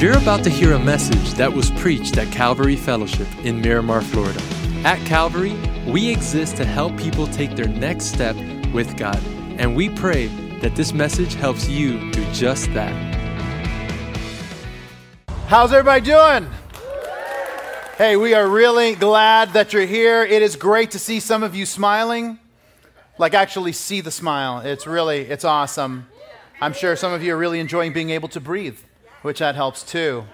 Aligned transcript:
You're 0.00 0.16
about 0.16 0.42
to 0.44 0.48
hear 0.48 0.72
a 0.72 0.78
message 0.78 1.34
that 1.34 1.52
was 1.52 1.70
preached 1.72 2.16
at 2.16 2.32
Calvary 2.32 2.74
Fellowship 2.74 3.28
in 3.44 3.60
Miramar, 3.60 4.00
Florida. 4.00 4.40
At 4.82 4.98
Calvary, 5.06 5.52
we 5.86 6.10
exist 6.10 6.56
to 6.56 6.64
help 6.64 6.96
people 6.96 7.26
take 7.26 7.54
their 7.54 7.68
next 7.68 8.06
step 8.06 8.34
with 8.72 8.96
God, 8.96 9.22
and 9.58 9.76
we 9.76 9.90
pray 9.90 10.28
that 10.60 10.74
this 10.74 10.94
message 10.94 11.34
helps 11.34 11.68
you 11.68 12.10
do 12.12 12.24
just 12.32 12.72
that. 12.72 12.94
How's 15.48 15.70
everybody 15.70 16.00
doing? 16.00 16.50
Hey, 17.98 18.16
we 18.16 18.32
are 18.32 18.48
really 18.48 18.94
glad 18.94 19.52
that 19.52 19.74
you're 19.74 19.84
here. 19.84 20.24
It 20.24 20.40
is 20.40 20.56
great 20.56 20.92
to 20.92 20.98
see 20.98 21.20
some 21.20 21.42
of 21.42 21.54
you 21.54 21.66
smiling. 21.66 22.38
Like 23.18 23.34
actually 23.34 23.72
see 23.72 24.00
the 24.00 24.10
smile. 24.10 24.60
It's 24.60 24.86
really 24.86 25.20
it's 25.20 25.44
awesome. 25.44 26.06
I'm 26.58 26.72
sure 26.72 26.96
some 26.96 27.12
of 27.12 27.22
you 27.22 27.34
are 27.34 27.38
really 27.38 27.60
enjoying 27.60 27.92
being 27.92 28.08
able 28.08 28.30
to 28.30 28.40
breathe, 28.40 28.78
which 29.22 29.38
that 29.40 29.54
helps 29.54 29.82
too. 29.82 30.24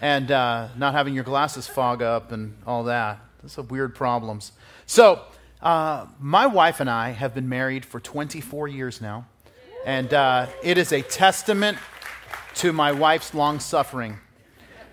And 0.00 0.30
uh, 0.30 0.68
not 0.76 0.94
having 0.94 1.14
your 1.14 1.24
glasses 1.24 1.66
fog 1.66 2.02
up 2.02 2.32
and 2.32 2.56
all 2.66 2.84
that. 2.84 3.20
Those 3.42 3.58
are 3.58 3.62
weird 3.62 3.94
problems. 3.94 4.52
So, 4.86 5.22
uh, 5.62 6.06
my 6.20 6.46
wife 6.46 6.80
and 6.80 6.90
I 6.90 7.10
have 7.10 7.34
been 7.34 7.48
married 7.48 7.86
for 7.86 7.98
24 7.98 8.68
years 8.68 9.00
now. 9.00 9.26
And 9.86 10.12
uh, 10.12 10.46
it 10.62 10.78
is 10.78 10.92
a 10.92 11.02
testament 11.02 11.78
to 12.56 12.72
my 12.72 12.92
wife's 12.92 13.34
long 13.34 13.60
suffering. 13.60 14.18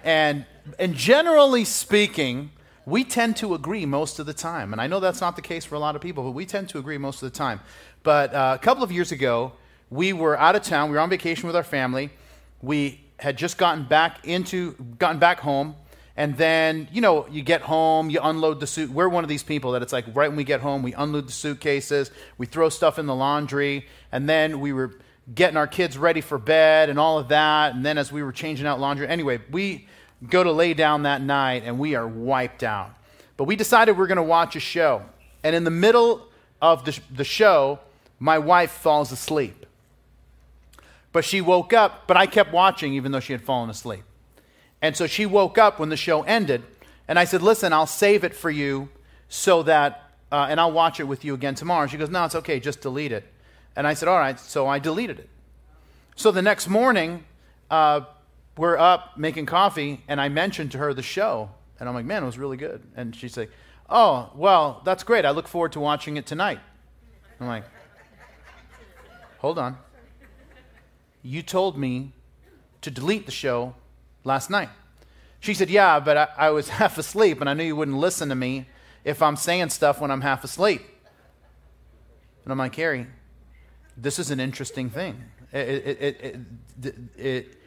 And, 0.03 0.45
and 0.79 0.95
generally 0.95 1.65
speaking, 1.65 2.51
we 2.85 3.03
tend 3.03 3.37
to 3.37 3.53
agree 3.53 3.85
most 3.85 4.19
of 4.19 4.25
the 4.25 4.33
time. 4.33 4.71
And 4.71 4.81
I 4.81 4.87
know 4.87 4.99
that's 4.99 5.21
not 5.21 5.35
the 5.35 5.41
case 5.41 5.65
for 5.65 5.75
a 5.75 5.79
lot 5.79 5.95
of 5.95 6.01
people, 6.01 6.23
but 6.23 6.31
we 6.31 6.45
tend 6.45 6.69
to 6.69 6.79
agree 6.79 6.97
most 6.97 7.21
of 7.21 7.31
the 7.31 7.37
time. 7.37 7.59
But 8.03 8.33
uh, 8.33 8.57
a 8.59 8.63
couple 8.63 8.83
of 8.83 8.91
years 8.91 9.11
ago, 9.11 9.53
we 9.89 10.13
were 10.13 10.39
out 10.39 10.55
of 10.55 10.63
town. 10.63 10.89
We 10.89 10.95
were 10.95 11.01
on 11.01 11.09
vacation 11.09 11.47
with 11.47 11.55
our 11.55 11.63
family. 11.63 12.09
We 12.61 13.01
had 13.21 13.37
just 13.37 13.59
gotten 13.59 13.83
back 13.83 14.25
into, 14.25 14.73
gotten 14.97 15.19
back 15.19 15.39
home. 15.39 15.75
And 16.17 16.35
then, 16.37 16.87
you 16.91 17.01
know, 17.01 17.27
you 17.27 17.43
get 17.43 17.61
home, 17.61 18.09
you 18.09 18.19
unload 18.21 18.59
the 18.59 18.67
suit. 18.67 18.89
We're 18.89 19.07
one 19.07 19.23
of 19.23 19.29
these 19.29 19.43
people 19.43 19.71
that 19.73 19.83
it's 19.83 19.93
like 19.93 20.05
right 20.13 20.27
when 20.27 20.35
we 20.35 20.43
get 20.43 20.59
home, 20.59 20.81
we 20.81 20.93
unload 20.95 21.27
the 21.27 21.31
suitcases, 21.31 22.09
we 22.39 22.47
throw 22.47 22.67
stuff 22.69 22.97
in 22.97 23.05
the 23.05 23.15
laundry, 23.15 23.87
and 24.11 24.27
then 24.27 24.59
we 24.59 24.73
were 24.73 24.99
getting 25.33 25.55
our 25.55 25.67
kids 25.67 25.99
ready 25.99 26.19
for 26.19 26.39
bed 26.39 26.89
and 26.89 26.99
all 26.99 27.19
of 27.19 27.27
that. 27.29 27.75
And 27.75 27.85
then 27.85 27.99
as 27.99 28.11
we 28.11 28.23
were 28.23 28.31
changing 28.31 28.65
out 28.65 28.79
laundry, 28.79 29.07
anyway, 29.07 29.39
we 29.51 29.87
go 30.27 30.43
to 30.43 30.51
lay 30.51 30.73
down 30.73 31.03
that 31.03 31.21
night 31.21 31.61
and 31.63 31.77
we 31.77 31.93
are 31.93 32.07
wiped 32.07 32.63
out. 32.63 32.91
But 33.37 33.43
we 33.43 33.55
decided 33.55 33.97
we 33.97 34.03
are 34.03 34.07
going 34.07 34.17
to 34.17 34.23
watch 34.23 34.55
a 34.55 34.59
show. 34.59 35.03
And 35.43 35.55
in 35.55 35.63
the 35.63 35.71
middle 35.71 36.27
of 36.59 36.85
the, 36.85 36.99
the 37.11 37.23
show, 37.23 37.79
my 38.19 38.39
wife 38.39 38.71
falls 38.71 39.11
asleep. 39.11 39.65
But 41.11 41.25
she 41.25 41.41
woke 41.41 41.73
up, 41.73 42.07
but 42.07 42.17
I 42.17 42.25
kept 42.25 42.53
watching 42.53 42.93
even 42.93 43.11
though 43.11 43.19
she 43.19 43.33
had 43.33 43.41
fallen 43.41 43.69
asleep. 43.69 44.03
And 44.81 44.95
so 44.95 45.07
she 45.07 45.25
woke 45.25 45.57
up 45.57 45.79
when 45.79 45.89
the 45.89 45.97
show 45.97 46.23
ended, 46.23 46.63
and 47.07 47.19
I 47.19 47.25
said, 47.25 47.41
Listen, 47.41 47.73
I'll 47.73 47.87
save 47.87 48.23
it 48.23 48.33
for 48.33 48.49
you 48.49 48.89
so 49.29 49.63
that, 49.63 50.11
uh, 50.31 50.47
and 50.49 50.59
I'll 50.59 50.71
watch 50.71 50.99
it 50.99 51.03
with 51.03 51.23
you 51.23 51.33
again 51.33 51.55
tomorrow. 51.55 51.87
She 51.87 51.97
goes, 51.97 52.09
No, 52.09 52.25
it's 52.25 52.35
okay, 52.35 52.59
just 52.59 52.81
delete 52.81 53.11
it. 53.11 53.25
And 53.75 53.85
I 53.85 53.93
said, 53.93 54.07
All 54.07 54.17
right, 54.17 54.39
so 54.39 54.67
I 54.67 54.79
deleted 54.79 55.19
it. 55.19 55.29
So 56.15 56.31
the 56.31 56.41
next 56.41 56.67
morning, 56.67 57.25
uh, 57.69 58.01
we're 58.57 58.77
up 58.77 59.17
making 59.17 59.45
coffee, 59.45 60.03
and 60.07 60.19
I 60.19 60.29
mentioned 60.29 60.71
to 60.73 60.77
her 60.79 60.93
the 60.93 61.03
show. 61.03 61.51
And 61.79 61.87
I'm 61.87 61.95
like, 61.95 62.05
Man, 62.05 62.23
it 62.23 62.25
was 62.25 62.37
really 62.37 62.57
good. 62.57 62.81
And 62.95 63.15
she's 63.15 63.37
like, 63.37 63.51
Oh, 63.89 64.31
well, 64.35 64.81
that's 64.85 65.03
great. 65.03 65.25
I 65.25 65.31
look 65.31 65.47
forward 65.47 65.73
to 65.73 65.79
watching 65.79 66.17
it 66.17 66.25
tonight. 66.25 66.59
I'm 67.39 67.47
like, 67.47 67.65
Hold 69.39 69.59
on. 69.59 69.77
You 71.23 71.41
told 71.41 71.77
me 71.77 72.13
to 72.81 72.91
delete 72.91 73.25
the 73.25 73.31
show 73.31 73.75
last 74.23 74.49
night. 74.49 74.69
She 75.39 75.53
said, 75.53 75.69
Yeah, 75.69 75.99
but 75.99 76.17
I, 76.17 76.27
I, 76.37 76.49
was 76.51 76.69
half 76.81 76.97
asleep, 76.97 77.41
and 77.41 77.49
I 77.49 77.53
knew 77.53 77.63
you 77.63 77.75
wouldn't 77.75 77.97
listen 77.97 78.29
to 78.29 78.35
me 78.35 78.67
if 79.03 79.21
I'm 79.21 79.35
saying 79.35 79.69
stuff 79.69 79.99
when 79.99 80.11
I'm 80.11 80.21
half 80.21 80.43
asleep. 80.43 80.81
And 82.43 82.51
I'm 82.51 82.57
like, 82.57 82.73
Carrie, 82.73 83.07
this 83.97 84.19
is 84.19 84.31
an 84.31 84.39
interesting 84.39 84.89
thing. 84.89 85.21
It, 85.51 85.97
it, 86.01 86.39
it, 87.17 87.57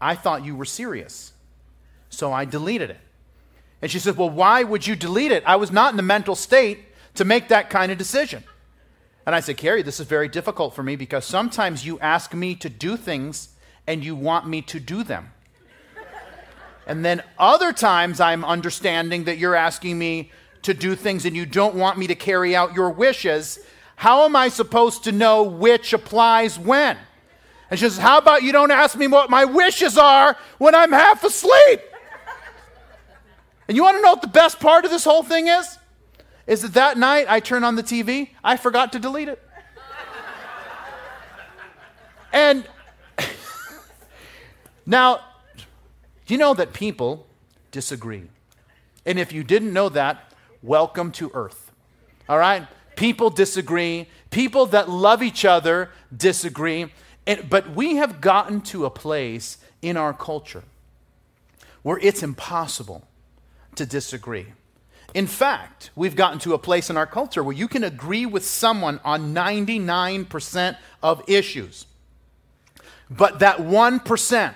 I 0.00 0.14
thought 0.14 0.44
you 0.44 0.54
were 0.54 0.64
serious, 0.64 1.32
so 2.10 2.32
I 2.32 2.44
deleted 2.44 2.90
it. 2.90 3.00
And 3.82 3.90
she 3.90 3.98
said, 3.98 4.16
Well, 4.16 4.30
why 4.30 4.62
would 4.62 4.86
you 4.86 4.96
delete 4.96 5.32
it? 5.32 5.42
I 5.46 5.56
was 5.56 5.70
not 5.70 5.92
in 5.92 5.96
the 5.96 6.02
mental 6.02 6.34
state 6.34 6.80
to 7.14 7.24
make 7.24 7.48
that 7.48 7.70
kind 7.70 7.90
of 7.90 7.98
decision. 7.98 8.44
And 9.28 9.34
I 9.34 9.40
said, 9.40 9.58
Carrie, 9.58 9.82
this 9.82 10.00
is 10.00 10.06
very 10.06 10.26
difficult 10.26 10.74
for 10.74 10.82
me 10.82 10.96
because 10.96 11.22
sometimes 11.26 11.84
you 11.84 12.00
ask 12.00 12.32
me 12.32 12.54
to 12.54 12.70
do 12.70 12.96
things 12.96 13.50
and 13.86 14.02
you 14.02 14.16
want 14.16 14.48
me 14.48 14.62
to 14.62 14.80
do 14.80 15.04
them. 15.04 15.32
And 16.86 17.04
then 17.04 17.22
other 17.38 17.74
times 17.74 18.20
I'm 18.20 18.42
understanding 18.42 19.24
that 19.24 19.36
you're 19.36 19.54
asking 19.54 19.98
me 19.98 20.32
to 20.62 20.72
do 20.72 20.94
things 20.94 21.26
and 21.26 21.36
you 21.36 21.44
don't 21.44 21.74
want 21.74 21.98
me 21.98 22.06
to 22.06 22.14
carry 22.14 22.56
out 22.56 22.74
your 22.74 22.88
wishes. 22.88 23.58
How 23.96 24.24
am 24.24 24.34
I 24.34 24.48
supposed 24.48 25.04
to 25.04 25.12
know 25.12 25.42
which 25.42 25.92
applies 25.92 26.58
when? 26.58 26.96
And 27.70 27.78
she 27.78 27.84
says, 27.84 27.98
How 27.98 28.16
about 28.16 28.42
you 28.42 28.52
don't 28.52 28.70
ask 28.70 28.96
me 28.96 29.08
what 29.08 29.28
my 29.28 29.44
wishes 29.44 29.98
are 29.98 30.38
when 30.56 30.74
I'm 30.74 30.92
half 30.92 31.22
asleep? 31.22 31.82
And 33.68 33.76
you 33.76 33.82
want 33.82 33.98
to 33.98 34.00
know 34.00 34.12
what 34.12 34.22
the 34.22 34.28
best 34.28 34.58
part 34.58 34.86
of 34.86 34.90
this 34.90 35.04
whole 35.04 35.22
thing 35.22 35.48
is? 35.48 35.78
Is 36.48 36.62
that 36.62 36.72
that 36.72 36.96
night 36.96 37.26
I 37.28 37.40
turn 37.40 37.62
on 37.62 37.76
the 37.76 37.82
TV, 37.82 38.30
I 38.42 38.56
forgot 38.56 38.92
to 38.92 38.98
delete 38.98 39.28
it. 39.28 39.40
and 42.32 42.66
now, 44.86 45.20
you 46.26 46.38
know 46.38 46.54
that 46.54 46.72
people 46.72 47.26
disagree? 47.70 48.24
And 49.04 49.18
if 49.18 49.30
you 49.30 49.44
didn't 49.44 49.74
know 49.74 49.90
that, 49.90 50.32
welcome 50.62 51.12
to 51.12 51.30
earth. 51.34 51.70
All 52.30 52.38
right? 52.38 52.66
People 52.96 53.28
disagree. 53.28 54.08
People 54.30 54.64
that 54.66 54.88
love 54.88 55.22
each 55.22 55.44
other 55.44 55.90
disagree. 56.16 56.90
And, 57.26 57.50
but 57.50 57.74
we 57.74 57.96
have 57.96 58.22
gotten 58.22 58.62
to 58.62 58.86
a 58.86 58.90
place 58.90 59.58
in 59.82 59.98
our 59.98 60.14
culture 60.14 60.64
where 61.82 61.98
it's 61.98 62.22
impossible 62.22 63.06
to 63.74 63.84
disagree. 63.84 64.46
In 65.14 65.26
fact, 65.26 65.90
we've 65.96 66.16
gotten 66.16 66.38
to 66.40 66.54
a 66.54 66.58
place 66.58 66.90
in 66.90 66.96
our 66.96 67.06
culture 67.06 67.42
where 67.42 67.54
you 67.54 67.66
can 67.66 67.82
agree 67.82 68.26
with 68.26 68.44
someone 68.44 69.00
on 69.04 69.34
99% 69.34 70.76
of 71.02 71.22
issues, 71.28 71.86
but 73.08 73.38
that 73.38 73.58
1% 73.58 74.54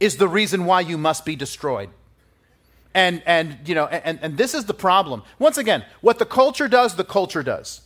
is 0.00 0.16
the 0.16 0.28
reason 0.28 0.64
why 0.64 0.80
you 0.80 0.98
must 0.98 1.24
be 1.24 1.36
destroyed. 1.36 1.90
And, 2.92 3.22
and 3.26 3.58
you 3.66 3.74
know, 3.74 3.86
and, 3.86 4.18
and 4.20 4.36
this 4.36 4.54
is 4.54 4.66
the 4.66 4.74
problem. 4.74 5.22
Once 5.38 5.58
again, 5.58 5.84
what 6.00 6.18
the 6.18 6.26
culture 6.26 6.68
does, 6.68 6.96
the 6.96 7.04
culture 7.04 7.42
does. 7.42 7.82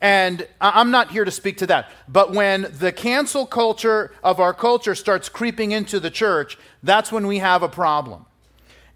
And 0.00 0.46
I'm 0.60 0.92
not 0.92 1.10
here 1.10 1.24
to 1.24 1.30
speak 1.30 1.58
to 1.58 1.66
that. 1.66 1.90
But 2.06 2.32
when 2.32 2.68
the 2.78 2.92
cancel 2.92 3.46
culture 3.46 4.12
of 4.22 4.38
our 4.38 4.54
culture 4.54 4.94
starts 4.94 5.28
creeping 5.28 5.72
into 5.72 5.98
the 5.98 6.10
church, 6.10 6.56
that's 6.82 7.10
when 7.10 7.26
we 7.26 7.38
have 7.38 7.62
a 7.64 7.68
problem. 7.68 8.24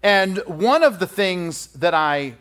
And 0.03 0.39
one 0.45 0.83
of 0.83 0.99
the 0.99 1.07
things 1.07 1.67
that 1.67 1.93
I, 1.93 2.35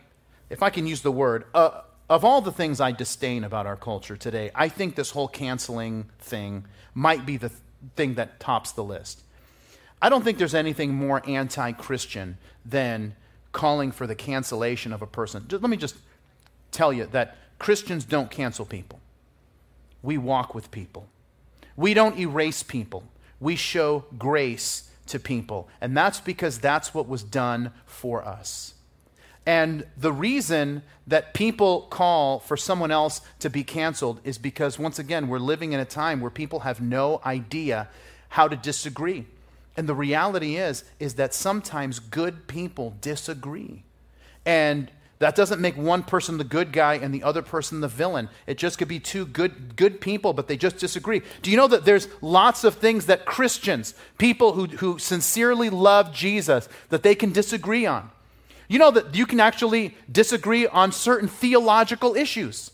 if 0.51 0.65
I 0.65 0.71
can 0.71 0.87
use 0.87 1.01
the 1.03 1.13
word, 1.13 1.45
uh, 1.55 1.83
of 2.11 2.25
all 2.25 2.41
the 2.41 2.53
things 2.53 2.81
I 2.81 2.91
disdain 2.91 3.45
about 3.45 3.67
our 3.67 3.77
culture 3.77 4.17
today, 4.17 4.51
I 4.55 4.69
think 4.69 4.97
this 4.97 5.13
whole 5.13 5.29
canceling 5.29 6.11
thing 6.19 6.67
might 6.93 7.25
be 7.25 7.37
the 7.37 7.49
th- 7.49 7.61
thing 7.97 8.15
that 8.15 8.41
tops 8.41 8.73
the 8.73 8.83
list. 8.83 9.23
I 10.03 10.09
don't 10.09 10.25
think 10.25 10.39
there's 10.39 10.55
anything 10.55 10.93
more 10.93 11.23
anti 11.25 11.71
Christian 11.73 12.37
than 12.67 13.15
calling 13.53 13.93
for 13.93 14.07
the 14.09 14.17
cancellation 14.17 14.93
of 14.93 15.01
a 15.01 15.07
person. 15.07 15.45
Just, 15.47 15.63
let 15.63 15.71
me 15.71 15.77
just 15.77 15.97
tell 16.73 16.93
you 16.93 17.07
that 17.13 17.37
Christians 17.61 18.05
don't 18.05 18.31
cancel 18.31 18.67
people, 18.67 19.01
we 20.03 20.19
walk 20.19 20.55
with 20.55 20.71
people. 20.73 21.07
We 21.77 21.95
don't 21.95 22.19
erase 22.19 22.63
people, 22.63 23.05
we 23.39 23.55
show 23.55 24.05
grace 24.19 24.91
to 25.07 25.19
people. 25.19 25.69
And 25.81 25.97
that's 25.97 26.21
because 26.21 26.59
that's 26.59 26.95
what 26.95 27.09
was 27.09 27.23
done 27.23 27.73
for 27.87 28.25
us. 28.25 28.75
And 29.45 29.85
the 29.97 30.13
reason 30.13 30.83
that 31.07 31.35
people 31.35 31.83
call 31.83 32.39
for 32.39 32.57
someone 32.57 32.93
else 32.93 33.21
to 33.41 33.51
be 33.51 33.65
canceled 33.65 34.21
is 34.23 34.39
because, 34.39 34.79
once 34.79 34.99
again, 35.01 35.27
we're 35.27 35.41
living 35.41 35.73
in 35.73 35.81
a 35.81 35.85
time 35.85 36.21
where 36.21 36.31
people 36.31 36.61
have 36.61 36.81
no 36.81 37.21
idea 37.27 37.89
how 38.29 38.47
to 38.47 38.55
disagree. 38.55 39.27
And 39.77 39.89
the 39.89 39.95
reality 39.95 40.57
is, 40.57 40.85
is 41.01 41.15
that 41.15 41.35
sometimes 41.35 41.99
good 41.99 42.47
people 42.47 42.95
disagree. 43.01 43.83
And 44.47 44.91
that 45.23 45.37
doesn't 45.37 45.61
make 45.61 45.77
one 45.77 46.03
person 46.03 46.37
the 46.37 46.43
good 46.43 46.73
guy 46.73 46.95
and 46.95 47.15
the 47.15 47.23
other 47.23 47.43
person 47.43 47.81
the 47.81 47.87
villain. 47.87 48.29
It 48.49 48.59
just 48.59 48.77
could 48.77 48.89
be 48.89 48.99
two 48.99 49.25
good, 49.25 49.77
good 49.77 50.01
people, 50.01 50.33
but 50.33 50.49
they 50.49 50.57
just 50.57 50.79
disagree. 50.79 51.23
Do 51.43 51.51
you 51.53 51.57
know 51.57 51.69
that 51.69 51.85
there's 51.85 52.09
lots 52.21 52.65
of 52.65 52.75
things 52.75 53.07
that 53.07 53.25
Christians, 53.25 53.95
people 54.19 54.55
who, 54.55 54.67
who 54.67 54.99
sincerely 54.99 55.71
love 55.71 56.13
Jesus, 56.13 56.69
that 56.89 57.05
they 57.05 57.15
can 57.15 57.31
disagree 57.31 57.87
on? 57.87 58.11
You 58.67 58.81
know 58.81 58.91
that 58.91 59.15
you 59.15 59.25
can 59.25 59.39
actually 59.39 59.97
disagree 60.11 60.67
on 60.67 60.91
certain 60.91 61.29
theological 61.29 62.17
issues. 62.17 62.73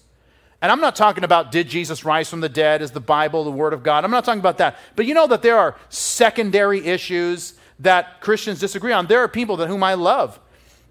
And 0.62 0.72
I'm 0.72 0.80
not 0.80 0.96
talking 0.96 1.24
about 1.24 1.52
did 1.52 1.68
Jesus 1.68 2.02
rise 2.02 2.30
from 2.30 2.40
the 2.40 2.48
dead? 2.48 2.80
Is 2.80 2.92
the 2.92 2.98
Bible 2.98 3.44
the 3.44 3.50
Word 3.50 3.74
of 3.74 3.82
God? 3.82 4.06
I'm 4.06 4.10
not 4.10 4.24
talking 4.24 4.40
about 4.40 4.56
that. 4.56 4.78
But 4.96 5.04
you 5.04 5.12
know 5.12 5.26
that 5.26 5.42
there 5.42 5.58
are 5.58 5.76
secondary 5.90 6.86
issues 6.86 7.52
that 7.80 8.22
Christians 8.22 8.58
disagree 8.58 8.92
on. 8.92 9.06
There 9.06 9.20
are 9.20 9.28
people 9.28 9.58
that 9.58 9.68
whom 9.68 9.82
I 9.82 9.92
love. 9.92 10.40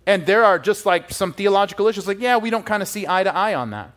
And 0.07 0.25
there 0.25 0.45
are 0.45 0.57
just 0.57 0.85
like 0.85 1.11
some 1.11 1.33
theological 1.33 1.85
issues, 1.87 2.07
like, 2.07 2.21
yeah, 2.21 2.37
we 2.37 2.49
don't 2.49 2.65
kind 2.65 2.81
of 2.81 2.87
see 2.87 3.05
eye 3.05 3.23
to 3.23 3.35
eye 3.35 3.53
on 3.53 3.71
that. 3.71 3.91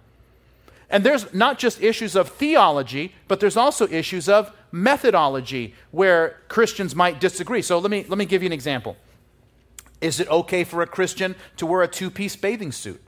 And 0.91 1.05
there's 1.05 1.33
not 1.33 1.57
just 1.57 1.81
issues 1.81 2.17
of 2.17 2.31
theology, 2.31 3.15
but 3.29 3.39
there's 3.39 3.57
also 3.57 3.87
issues 3.87 4.29
of 4.29 4.53
methodology 4.73 5.73
where 5.93 6.41
Christians 6.49 6.97
might 6.97 7.21
disagree. 7.21 7.63
So 7.63 7.79
let 7.79 7.93
me, 7.93 8.05
let 8.09 8.19
me 8.19 8.25
give 8.25 8.43
you 8.43 8.47
an 8.47 8.53
example. 8.53 8.97
Is 10.01 10.19
it 10.19 10.29
okay 10.29 10.65
for 10.65 10.83
a 10.83 10.87
Christian 10.87 11.37
to 11.59 11.65
wear 11.65 11.81
a 11.83 11.89
two 11.89 12.11
piece 12.11 12.35
bathing 12.35 12.73
suit? 12.73 13.01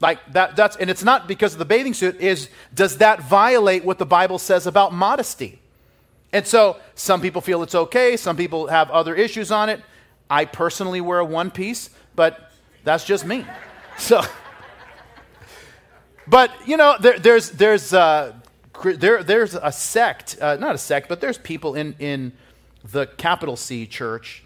Like 0.00 0.20
that, 0.32 0.56
that's, 0.56 0.76
and 0.76 0.88
it's 0.88 1.04
not 1.04 1.28
because 1.28 1.52
of 1.52 1.58
the 1.58 1.66
bathing 1.66 1.92
suit, 1.92 2.18
is 2.18 2.48
does 2.72 2.96
that 2.98 3.20
violate 3.20 3.84
what 3.84 3.98
the 3.98 4.06
Bible 4.06 4.38
says 4.38 4.66
about 4.66 4.94
modesty? 4.94 5.60
And 6.32 6.46
so 6.46 6.78
some 6.94 7.20
people 7.20 7.42
feel 7.42 7.62
it's 7.62 7.74
okay, 7.74 8.16
some 8.16 8.38
people 8.38 8.68
have 8.68 8.90
other 8.90 9.14
issues 9.14 9.50
on 9.50 9.68
it. 9.68 9.82
I 10.30 10.44
personally 10.44 11.00
wear 11.00 11.18
a 11.18 11.24
one 11.24 11.50
piece, 11.50 11.90
but 12.14 12.50
that's 12.84 13.04
just 13.04 13.24
me. 13.24 13.44
So, 13.96 14.22
but 16.26 16.50
you 16.66 16.76
know, 16.76 16.96
there, 17.00 17.18
there's, 17.18 17.50
there's, 17.50 17.92
uh, 17.92 18.34
there, 18.82 19.22
there's 19.22 19.54
a 19.54 19.72
sect, 19.72 20.38
uh, 20.40 20.56
not 20.56 20.74
a 20.74 20.78
sect, 20.78 21.08
but 21.08 21.20
there's 21.20 21.38
people 21.38 21.74
in, 21.74 21.96
in 21.98 22.32
the 22.84 23.06
capital 23.06 23.56
C 23.56 23.86
church 23.86 24.44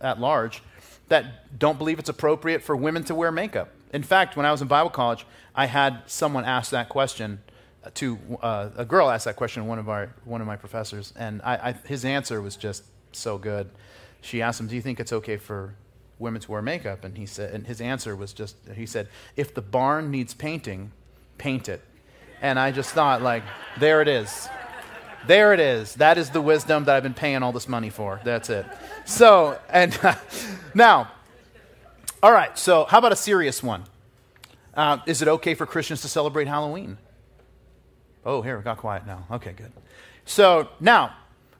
at 0.00 0.20
large 0.20 0.62
that 1.08 1.58
don't 1.58 1.78
believe 1.78 1.98
it's 1.98 2.08
appropriate 2.08 2.62
for 2.62 2.74
women 2.76 3.04
to 3.04 3.14
wear 3.14 3.30
makeup. 3.30 3.68
In 3.92 4.02
fact, 4.02 4.36
when 4.36 4.46
I 4.46 4.50
was 4.50 4.62
in 4.62 4.68
Bible 4.68 4.90
college, 4.90 5.26
I 5.54 5.66
had 5.66 6.02
someone 6.06 6.44
ask 6.44 6.70
that 6.70 6.88
question 6.88 7.40
to 7.94 8.18
uh, 8.42 8.70
a 8.76 8.84
girl 8.84 9.10
asked 9.10 9.26
that 9.26 9.36
question 9.36 9.62
to 9.62 9.68
one 9.68 9.78
of 9.78 9.88
our 9.88 10.14
one 10.24 10.40
of 10.40 10.46
my 10.46 10.56
professors, 10.56 11.12
and 11.16 11.42
I, 11.42 11.68
I, 11.68 11.72
his 11.86 12.04
answer 12.04 12.40
was 12.40 12.56
just 12.56 12.82
so 13.12 13.38
good. 13.38 13.68
She 14.24 14.40
asked 14.40 14.58
him, 14.58 14.66
"Do 14.68 14.74
you 14.74 14.80
think 14.80 14.98
it's 14.98 15.12
okay 15.12 15.36
for 15.36 15.74
women 16.18 16.40
to 16.40 16.50
wear 16.50 16.62
makeup?" 16.62 17.04
And 17.04 17.18
he 17.18 17.26
said, 17.26 17.52
and 17.52 17.66
his 17.66 17.80
answer 17.80 18.16
was 18.16 18.32
just 18.32 18.56
he 18.74 18.86
said, 18.86 19.08
"If 19.36 19.54
the 19.54 19.60
barn 19.60 20.10
needs 20.10 20.32
painting, 20.32 20.92
paint 21.36 21.68
it." 21.68 21.82
And 22.40 22.58
I 22.58 22.72
just 22.72 22.90
thought, 22.90 23.22
like, 23.22 23.42
there 23.78 24.02
it 24.02 24.08
is. 24.08 24.48
There 25.26 25.54
it 25.54 25.60
is. 25.60 25.94
That 25.94 26.18
is 26.18 26.30
the 26.30 26.40
wisdom 26.40 26.84
that 26.84 26.96
I've 26.96 27.02
been 27.02 27.14
paying 27.14 27.42
all 27.42 27.52
this 27.52 27.68
money 27.68 27.90
for. 27.90 28.20
That's 28.24 28.50
it. 28.50 28.66
So, 29.04 29.58
and 29.70 29.98
now, 30.74 31.10
all 32.22 32.32
right, 32.32 32.58
so 32.58 32.84
how 32.84 32.98
about 32.98 33.12
a 33.12 33.16
serious 33.16 33.62
one? 33.62 33.84
Uh, 34.74 34.98
is 35.06 35.22
it 35.22 35.28
okay 35.28 35.54
for 35.54 35.66
Christians 35.66 36.02
to 36.02 36.08
celebrate 36.08 36.48
Halloween? 36.48 36.98
Oh, 38.24 38.42
here, 38.42 38.58
it 38.58 38.64
got 38.64 38.78
quiet 38.78 39.06
now. 39.06 39.26
Okay, 39.30 39.52
good. 39.52 39.72
So 40.24 40.68
now, 40.80 41.14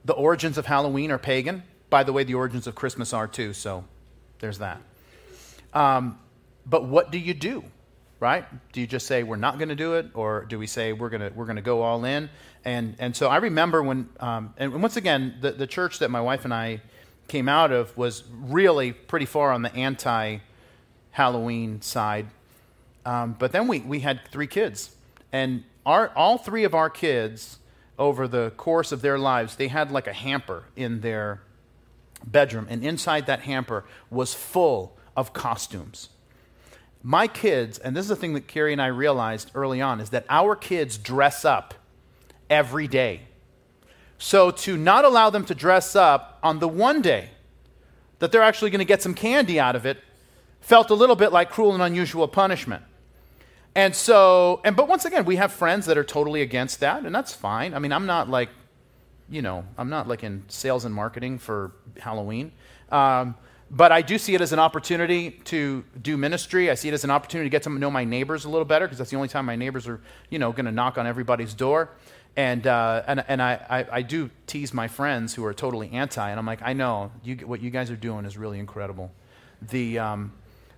the 0.05 0.15
origins 0.15 0.59
of 0.59 0.67
Halloween 0.67 1.11
are 1.11 1.19
pagan. 1.19 1.63
By 1.95 2.03
the 2.03 2.13
way, 2.13 2.25
the 2.25 2.35
origins 2.35 2.67
of 2.67 2.75
Christmas 2.75 3.13
are 3.13 3.29
too, 3.29 3.53
so 3.53 3.85
there's 4.41 4.59
that. 4.59 4.81
Um, 5.73 6.19
but 6.67 6.87
what 6.87 7.13
do 7.13 7.19
you 7.19 7.35
do? 7.35 7.63
right? 8.19 8.45
Do 8.73 8.81
you 8.81 8.87
just 8.89 9.07
say 9.07 9.23
we're 9.23 9.37
not 9.37 9.59
going 9.59 9.69
to 9.69 9.77
do 9.77 9.95
it, 9.95 10.07
or 10.13 10.45
do 10.45 10.59
we 10.59 10.67
say 10.67 10.93
we're 10.93 11.09
going 11.09 11.21
to 11.21 11.31
we're 11.37 11.45
going 11.45 11.55
to 11.55 11.63
go 11.63 11.83
all 11.83 12.05
in? 12.05 12.31
And 12.65 12.97
and 12.99 13.15
so 13.15 13.29
I 13.29 13.37
remember 13.37 13.81
when, 13.81 14.09
um, 14.19 14.55
and 14.57 14.83
once 14.83 14.97
again, 14.97 15.37
the 15.41 15.53
the 15.53 15.69
church 15.69 16.01
that 16.01 16.11
my 16.11 16.21
wife 16.21 16.45
and 16.45 16.53
I 16.53 16.81
came 17.29 17.49
out 17.49 17.71
of 17.71 17.97
was 17.97 18.25
really 18.29 18.91
pretty 18.93 19.27
far 19.27 19.53
on 19.53 19.63
the 19.63 19.73
anti 19.77 20.39
Halloween 21.13 21.81
side. 21.81 22.27
Um, 23.07 23.37
but 23.39 23.53
then 23.53 23.69
we 23.69 23.79
we 23.79 24.01
had 24.01 24.21
three 24.33 24.49
kids, 24.49 24.97
and 25.31 25.63
our 25.87 26.09
all 26.17 26.39
three 26.39 26.65
of 26.65 26.75
our 26.75 26.91
kids 26.91 27.61
over 28.01 28.27
the 28.27 28.51
course 28.57 28.91
of 28.91 29.01
their 29.01 29.17
lives, 29.17 29.55
they 29.55 29.69
had 29.69 29.93
like 29.93 30.09
a 30.09 30.13
hamper 30.13 30.65
in 30.75 31.01
their 31.01 31.41
bedroom, 32.25 32.67
and 32.69 32.85
inside 32.85 33.27
that 33.27 33.41
hamper 33.41 33.85
was 34.11 34.35
full 34.35 34.97
of 35.17 35.33
costumes 35.33 36.09
my 37.07 37.29
kids, 37.29 37.79
and 37.79 37.95
this 37.95 38.05
is 38.05 38.09
the 38.09 38.17
thing 38.17 38.33
that 38.33 38.49
Carrie 38.49 38.73
and 38.73 38.81
I 38.81 38.87
realized 38.87 39.51
early 39.55 39.83
on, 39.83 40.01
is 40.01 40.09
that 40.11 40.25
our 40.31 40.57
kids 40.57 40.97
dress 40.97 41.45
up 41.45 41.75
every 42.49 42.89
day. 42.89 43.21
So 44.17 44.51
to 44.51 44.79
not 44.79 45.05
allow 45.05 45.29
them 45.29 45.45
to 45.45 45.55
dress 45.55 45.95
up 45.95 46.39
on 46.43 46.61
the 46.61 46.67
one 46.67 47.03
day 47.03 47.29
that 48.21 48.33
they're 48.33 48.43
actually 48.43 48.71
going 48.71 48.79
to 48.79 48.87
get 48.87 49.03
some 49.03 49.13
candy 49.13 49.61
out 49.61 49.77
of 49.77 49.85
it 49.85 49.99
felt 50.63 50.89
a 50.89 50.95
little 50.95 51.15
bit 51.15 51.31
like 51.31 51.51
cruel 51.51 51.75
and 51.75 51.83
unusual 51.83 52.27
punishment. 52.27 52.83
And 53.75 53.95
so, 53.95 54.63
and 54.65 54.75
but 54.75 54.89
once 54.89 55.05
again, 55.05 55.27
we 55.27 55.37
have 55.37 55.53
friends 55.53 55.85
that 55.87 55.99
are 55.99 56.05
totally 56.05 56.41
against 56.41 56.81
that, 56.81 57.05
and 57.05 57.15
that's 57.15 57.35
fine. 57.35 57.75
I 57.75 57.81
mean, 57.81 57.93
I'm 57.93 58.07
not 58.07 58.31
like, 58.31 58.49
you 59.29 59.43
know, 59.43 59.65
I'm 59.79 59.91
not 59.91 60.09
like 60.09 60.23
in 60.23 60.45
sales 60.49 60.85
and 60.85 60.95
marketing 60.95 61.39
for 61.39 61.73
Halloween. 61.99 62.53
Um, 62.91 63.35
but 63.71 63.91
I 63.91 64.03
do 64.03 64.19
see 64.19 64.35
it 64.35 64.41
as 64.41 64.53
an 64.53 64.59
opportunity 64.59 65.31
to 65.47 65.85
do 66.01 66.17
ministry. 66.17 66.71
I 66.71 66.75
see 66.75 66.89
it 66.89 66.95
as 66.95 67.03
an 67.03 67.11
opportunity 67.11 67.49
to 67.49 67.51
get 67.51 67.63
to 67.65 67.71
know 67.71 67.91
my 67.91 68.05
neighbors 68.05 68.45
a 68.45 68.49
little 68.49 68.65
better 68.65 68.87
because 68.87 68.99
that's 68.99 69.11
the 69.11 69.17
only 69.17 69.29
time 69.29 69.47
my 69.47 69.57
neighbors 69.57 69.89
are, 69.89 70.01
you 70.31 70.39
know, 70.39 70.53
going 70.53 70.67
to 70.67 70.73
knock 70.73 70.99
on 70.99 71.07
everybody's 71.07 71.55
door. 71.55 71.91
And, 72.37 72.67
uh, 72.67 73.03
and, 73.07 73.25
and 73.27 73.41
I, 73.41 73.55
I, 73.69 73.87
I, 73.99 74.03
do 74.03 74.29
tease 74.49 74.75
my 74.75 74.89
friends 74.89 75.35
who 75.35 75.45
are 75.45 75.55
totally 75.55 75.91
anti, 75.93 76.29
and 76.29 76.37
I'm 76.37 76.47
like, 76.47 76.63
I 76.63 76.73
know, 76.73 77.13
you, 77.23 77.37
what 77.37 77.63
you 77.63 77.71
guys 77.71 77.93
are 77.93 77.97
doing 77.97 78.25
is 78.25 78.37
really 78.37 78.59
incredible. 78.59 79.13
The, 79.63 80.01
um, 80.01 80.33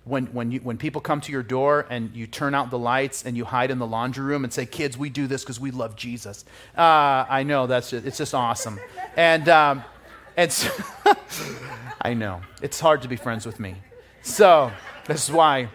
when, 0.07 0.27
when, 0.27 0.51
you, 0.51 0.59
when 0.59 0.77
people 0.77 1.01
come 1.01 1.21
to 1.21 1.31
your 1.31 1.43
door 1.43 1.85
and 1.89 2.15
you 2.15 2.27
turn 2.27 2.55
out 2.55 2.69
the 2.69 2.77
lights 2.77 3.25
and 3.25 3.35
you 3.35 3.45
hide 3.45 3.71
in 3.71 3.79
the 3.79 3.87
laundry 3.87 4.23
room 4.23 4.43
and 4.43 4.53
say, 4.53 4.65
kids, 4.65 4.97
we 4.97 5.09
do 5.09 5.27
this 5.27 5.43
because 5.43 5.59
we 5.59 5.71
love 5.71 5.95
Jesus. 5.95 6.45
Uh, 6.77 7.25
I 7.29 7.43
know, 7.43 7.67
that's 7.67 7.89
just, 7.89 8.05
it's 8.05 8.17
just 8.17 8.33
awesome. 8.33 8.79
And, 9.15 9.49
um, 9.49 9.83
and 10.37 10.51
so 10.51 10.71
I 12.01 12.13
know. 12.13 12.41
It's 12.61 12.79
hard 12.79 13.01
to 13.01 13.07
be 13.07 13.15
friends 13.15 13.45
with 13.45 13.59
me. 13.59 13.75
So, 14.21 14.71
this 15.05 15.27
is 15.27 15.33
why 15.33 15.69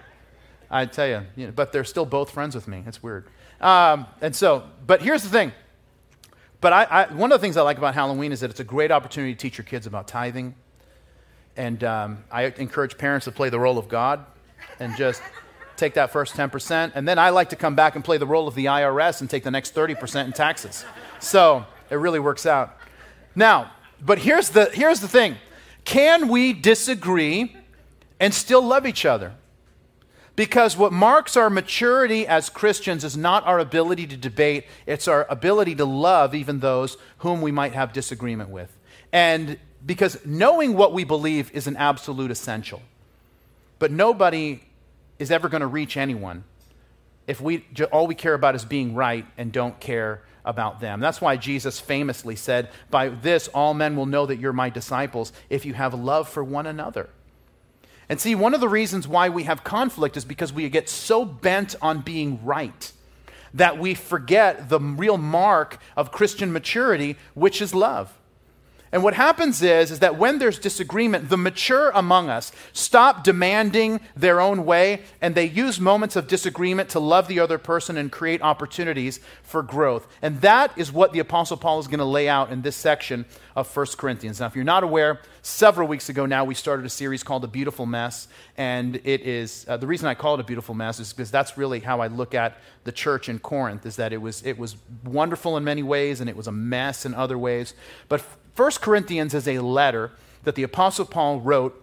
I 0.71 0.87
tell 0.87 1.07
you, 1.07 1.23
you 1.37 1.47
know, 1.47 1.53
but 1.53 1.73
they're 1.73 1.85
still 1.85 2.07
both 2.07 2.31
friends 2.31 2.55
with 2.55 2.69
me. 2.69 2.83
It's 2.87 3.03
weird. 3.03 3.27
Um, 3.61 4.07
and 4.21 4.35
so, 4.35 4.65
but 4.87 5.03
here's 5.03 5.23
the 5.23 5.29
thing. 5.29 5.53
But 6.61 6.73
I, 6.73 6.85
I, 6.85 7.13
one 7.13 7.33
of 7.33 7.41
the 7.41 7.45
things 7.45 7.57
I 7.57 7.63
like 7.63 7.79
about 7.79 7.95
Halloween 7.95 8.31
is 8.31 8.41
that 8.41 8.51
it's 8.51 8.61
a 8.61 8.65
great 8.65 8.91
opportunity 8.91 9.35
to 9.35 9.39
teach 9.39 9.59
your 9.59 9.65
kids 9.65 9.87
about 9.87 10.07
tithing. 10.07 10.55
And 11.57 11.85
um, 11.85 12.25
I 12.31 12.45
encourage 12.45 12.97
parents 12.97 13.25
to 13.25 13.33
play 13.33 13.51
the 13.51 13.61
role 13.61 13.79
of 13.79 13.89
God 13.89 14.25
and 14.81 14.97
just 14.97 15.23
take 15.77 15.95
that 15.95 16.11
first 16.11 16.35
10%. 16.35 16.93
And 16.95 17.07
then 17.07 17.19
I 17.19 17.31
like 17.31 17.51
to 17.51 17.57
come 17.57 17.75
back 17.75 17.95
and 17.95 18.05
play 18.05 18.19
the 18.19 18.27
role 18.27 18.49
of 18.49 18.55
the 18.55 18.67
IRS 18.67 19.21
and 19.21 19.29
take 19.29 19.45
the 19.45 19.51
next 19.51 19.75
30% 19.75 20.27
in 20.27 20.33
taxes. 20.33 20.85
So 21.21 21.67
it 21.91 21.97
really 21.97 22.21
works 22.21 22.47
out. 22.47 22.77
Now, 23.35 23.73
but 24.01 24.19
here's 24.19 24.51
the, 24.51 24.67
here's 24.67 25.01
the 25.01 25.09
thing 25.09 25.37
can 25.85 26.29
we 26.29 26.53
disagree 26.53 27.57
and 28.21 28.33
still 28.33 28.63
love 28.63 28.87
each 28.87 29.05
other? 29.05 29.35
Because 30.35 30.77
what 30.77 30.93
marks 30.93 31.37
our 31.37 31.51
maturity 31.51 32.27
as 32.27 32.49
Christians 32.49 33.05
is 33.05 33.17
not 33.17 33.45
our 33.47 33.59
ability 33.59 34.07
to 34.07 34.17
debate, 34.17 34.65
it's 34.87 35.07
our 35.07 35.27
ability 35.29 35.75
to 35.75 35.85
love 35.85 36.35
even 36.35 36.61
those 36.61 36.97
whom 37.19 37.43
we 37.43 37.53
might 37.53 37.75
have 37.75 37.93
disagreement 37.93 38.49
with. 38.49 38.77
And 39.13 39.59
because 39.85 40.25
knowing 40.25 40.75
what 40.75 40.93
we 40.93 41.05
believe 41.05 41.51
is 41.53 41.67
an 41.67 41.77
absolute 41.77 42.31
essential. 42.31 42.83
But 43.79 43.91
nobody 43.91 44.63
is 45.19 45.31
ever 45.31 45.49
going 45.49 45.61
to 45.61 45.67
reach 45.67 45.97
anyone 45.97 46.45
if 47.27 47.41
we 47.41 47.65
all 47.93 48.07
we 48.07 48.15
care 48.15 48.35
about 48.35 48.55
is 48.55 48.65
being 48.65 48.95
right 48.95 49.27
and 49.37 49.53
don't 49.53 49.79
care 49.81 50.23
about 50.45 50.81
them. 50.81 51.01
That's 51.01 51.21
why 51.21 51.37
Jesus 51.37 51.79
famously 51.79 52.37
said, 52.37 52.69
By 52.91 53.09
this 53.09 53.49
all 53.49 53.75
men 53.75 53.97
will 53.97 54.07
know 54.07 54.27
that 54.27 54.39
you're 54.39 54.53
my 54.53 54.71
disciples 54.71 55.33
if 55.49 55.65
you 55.65 55.75
have 55.75 55.95
love 55.95 56.29
for 56.29 56.43
one 56.43 56.67
another. 56.67 57.09
And 58.09 58.21
see, 58.21 58.35
one 58.35 58.55
of 58.55 58.61
the 58.61 58.69
reasons 58.69 59.07
why 59.07 59.29
we 59.29 59.45
have 59.45 59.65
conflict 59.65 60.17
is 60.17 60.25
because 60.25 60.53
we 60.53 60.69
get 60.69 60.89
so 60.89 61.25
bent 61.25 61.77
on 61.81 62.01
being 62.01 62.45
right 62.45 62.93
that 63.55 63.79
we 63.79 63.95
forget 63.95 64.69
the 64.69 64.81
real 64.81 65.19
mark 65.19 65.79
of 65.97 66.11
Christian 66.11 66.53
maturity, 66.53 67.17
which 67.35 67.63
is 67.63 67.75
love. 67.75 68.13
And 68.93 69.03
what 69.03 69.15
happens 69.15 69.63
is, 69.63 69.91
is 69.91 70.01
that 70.01 70.19
when 70.19 70.39
there's 70.39 70.59
disagreement, 70.59 71.31
the 71.31 71.39
mature 71.39 71.91
among 71.95 72.29
us 72.29 72.53
stop 72.75 73.25
demanding 73.25 74.01
their 74.15 74.39
own 74.39 74.67
way 74.67 75.01
and 75.23 75.35
they 75.35 75.47
use 75.47 75.81
moments 75.81 76.15
of 76.15 76.29
disagreement 76.29 76.91
to 76.91 77.01
love 77.01 77.27
the 77.27 77.41
other 77.41 77.57
person 77.57 77.97
and 77.97 78.13
create 78.13 78.43
opportunities 78.43 79.19
for 79.43 79.63
growth. 79.63 80.07
And 80.21 80.43
that 80.43 80.77
is 80.77 80.93
what 80.93 81.15
the 81.15 81.21
Apostle 81.21 81.57
Paul 81.57 81.79
is 81.79 81.87
going 81.87 82.01
to 82.01 82.05
lay 82.05 82.29
out 82.29 82.53
in 82.53 82.61
this 82.61 82.77
section 82.77 83.25
of 83.57 83.75
1 83.75 83.87
Corinthians. 83.97 84.41
Now, 84.41 84.47
if 84.47 84.55
you're 84.55 84.65
not 84.65 84.85
aware, 84.85 85.21
several 85.41 85.89
weeks 85.89 86.11
ago 86.11 86.27
now 86.27 86.45
we 86.45 86.55
started 86.55 86.85
a 86.85 86.91
series 86.91 87.23
called 87.23 87.45
A 87.45 87.49
Beautiful 87.49 87.87
Mess. 87.87 88.29
And 88.59 88.97
it 89.05 89.23
is, 89.23 89.65
uh, 89.69 89.79
the 89.79 89.87
reason 89.87 90.07
I 90.07 90.15
call 90.15 90.35
it 90.35 90.41
A 90.41 90.45
Beautiful 90.45 90.75
Mess 90.75 91.01
is 91.01 91.15
because 91.15 91.31
that's 91.31 91.57
really 91.57 91.81
how 91.81 92.01
I 92.01 92.09
look 92.09 92.35
at 92.35 92.59
the 92.85 92.93
church 92.93 93.31
in 93.31 93.39
Corinth, 93.39 93.87
is 93.87 93.97
that 93.97 94.13
it 94.13 94.19
was, 94.19 94.45
it 94.45 94.59
was 94.59 94.77
wonderful 95.03 95.57
in 95.57 95.65
many 95.65 95.83
ways 95.83 96.21
and 96.21 96.29
it 96.29 96.37
was 96.37 96.47
a 96.47 96.53
mess 96.53 97.07
in 97.07 97.15
other 97.15 97.39
ways. 97.39 97.73
But 98.09 98.23
1 98.57 98.71
Corinthians 98.81 99.33
is 99.33 99.49
a 99.49 99.61
letter 99.61 100.11
that 100.45 100.55
the 100.57 100.63
Apostle 100.63 101.07
Paul 101.07 101.41
wrote 101.41 101.79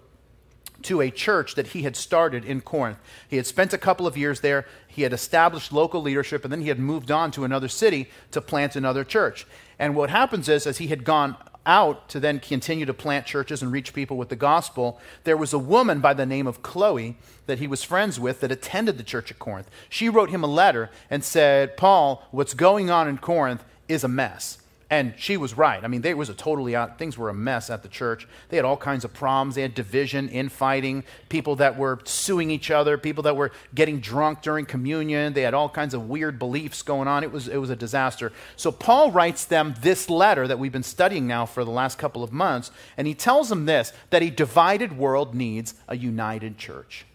to 0.84 1.02
a 1.02 1.10
church 1.10 1.56
that 1.56 1.68
he 1.68 1.82
had 1.84 1.96
started 1.96 2.46
in 2.46 2.62
Corinth. 2.62 3.00
He 3.28 3.38
had 3.38 3.48
spent 3.48 3.74
a 3.74 3.78
couple 3.78 4.08
of 4.08 4.16
years 4.16 4.42
there, 4.42 4.66
he 4.88 5.02
had 5.02 5.12
established 5.12 5.74
local 5.74 6.02
leadership, 6.02 6.44
and 6.44 6.52
then 6.52 6.62
he 6.62 6.70
had 6.70 6.80
moved 6.80 7.12
on 7.12 7.32
to 7.32 7.44
another 7.44 7.68
city 7.68 8.10
to 8.32 8.40
plant 8.40 8.76
another 8.76 9.04
church. 9.04 9.46
And 9.78 9.96
what 9.96 10.10
happens 10.10 10.48
is, 10.48 10.68
as 10.68 10.78
he 10.78 10.88
had 10.88 11.04
gone 11.04 11.36
out 11.66 12.08
to 12.10 12.20
then 12.20 12.40
continue 12.40 12.86
to 12.86 12.94
plant 12.94 13.26
churches 13.26 13.62
and 13.62 13.72
reach 13.72 13.94
people 13.94 14.16
with 14.16 14.30
the 14.30 14.36
gospel, 14.36 15.00
there 15.24 15.38
was 15.38 15.54
a 15.54 15.60
woman 15.60 16.00
by 16.00 16.14
the 16.14 16.26
name 16.26 16.48
of 16.48 16.64
Chloe 16.64 17.18
that 17.46 17.60
he 17.60 17.68
was 17.68 17.84
friends 17.84 18.20
with 18.20 18.40
that 18.40 18.52
attended 18.52 18.98
the 18.98 19.04
church 19.04 19.32
at 19.32 19.40
Corinth. 19.40 19.70
She 19.90 20.08
wrote 20.08 20.30
him 20.30 20.44
a 20.44 20.48
letter 20.48 20.90
and 21.10 21.24
said, 21.24 21.78
Paul, 21.78 22.24
what's 22.32 22.54
going 22.54 22.90
on 22.90 23.08
in 23.08 23.18
Corinth 23.18 23.64
is 23.88 24.04
a 24.04 24.08
mess. 24.08 24.60
And 24.92 25.14
she 25.18 25.38
was 25.38 25.56
right. 25.56 25.84
I 25.84 25.88
mean, 25.88 26.02
they 26.02 26.16
was 26.16 26.30
a 26.30 26.34
totally 26.34 26.76
out, 26.76 26.98
things 26.98 27.16
were 27.16 27.30
a 27.30 27.34
mess 27.34 27.70
at 27.70 27.84
the 27.84 27.90
church. 27.90 28.28
They 28.50 28.56
had 28.56 28.66
all 28.66 28.78
kinds 28.78 29.06
of 29.06 29.14
problems. 29.14 29.54
They 29.54 29.62
had 29.62 29.76
division, 29.76 30.30
infighting, 30.30 31.04
people 31.30 31.56
that 31.58 31.78
were 31.78 32.00
suing 32.06 32.50
each 32.50 32.72
other, 32.72 32.98
people 32.98 33.22
that 33.24 33.36
were 33.36 33.52
getting 33.76 34.00
drunk 34.00 34.42
during 34.42 34.66
communion. 34.66 35.34
They 35.34 35.44
had 35.44 35.54
all 35.54 35.70
kinds 35.70 35.94
of 35.94 36.10
weird 36.10 36.40
beliefs 36.40 36.82
going 36.82 37.08
on. 37.08 37.24
It 37.24 37.32
was, 37.32 37.48
it 37.48 37.58
was 37.58 37.70
a 37.70 37.76
disaster. 37.76 38.32
So 38.56 38.72
Paul 38.72 39.12
writes 39.12 39.46
them 39.46 39.76
this 39.82 40.10
letter 40.10 40.48
that 40.48 40.58
we've 40.58 40.72
been 40.72 40.82
studying 40.82 41.28
now 41.28 41.46
for 41.46 41.64
the 41.64 41.72
last 41.72 42.00
couple 42.00 42.24
of 42.24 42.34
months, 42.34 42.72
and 42.98 43.06
he 43.06 43.14
tells 43.14 43.50
them 43.50 43.66
this 43.66 43.94
that 44.10 44.24
a 44.24 44.32
divided 44.32 44.98
world 44.98 45.36
needs 45.36 45.76
a 45.88 45.96
united 45.96 46.58
church. 46.58 47.06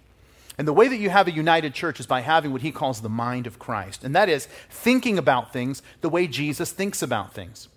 And 0.57 0.69
the 0.69 0.73
way 0.73 0.89
that 0.89 0.99
you 0.99 1.11
have 1.11 1.27
a 1.27 1.33
united 1.33 1.75
church 1.75 1.99
is 1.99 2.07
by 2.07 2.21
having 2.21 2.53
what 2.53 2.63
he 2.63 2.71
calls 2.71 3.01
the 3.01 3.09
mind 3.09 3.47
of 3.47 3.59
Christ. 3.59 4.05
And 4.05 4.15
that 4.15 4.29
is 4.29 4.47
thinking 4.71 5.19
about 5.19 5.53
things 5.53 5.83
the 6.01 6.09
way 6.09 6.27
Jesus 6.27 6.71
thinks 6.71 7.03
about 7.03 7.35
things. 7.35 7.69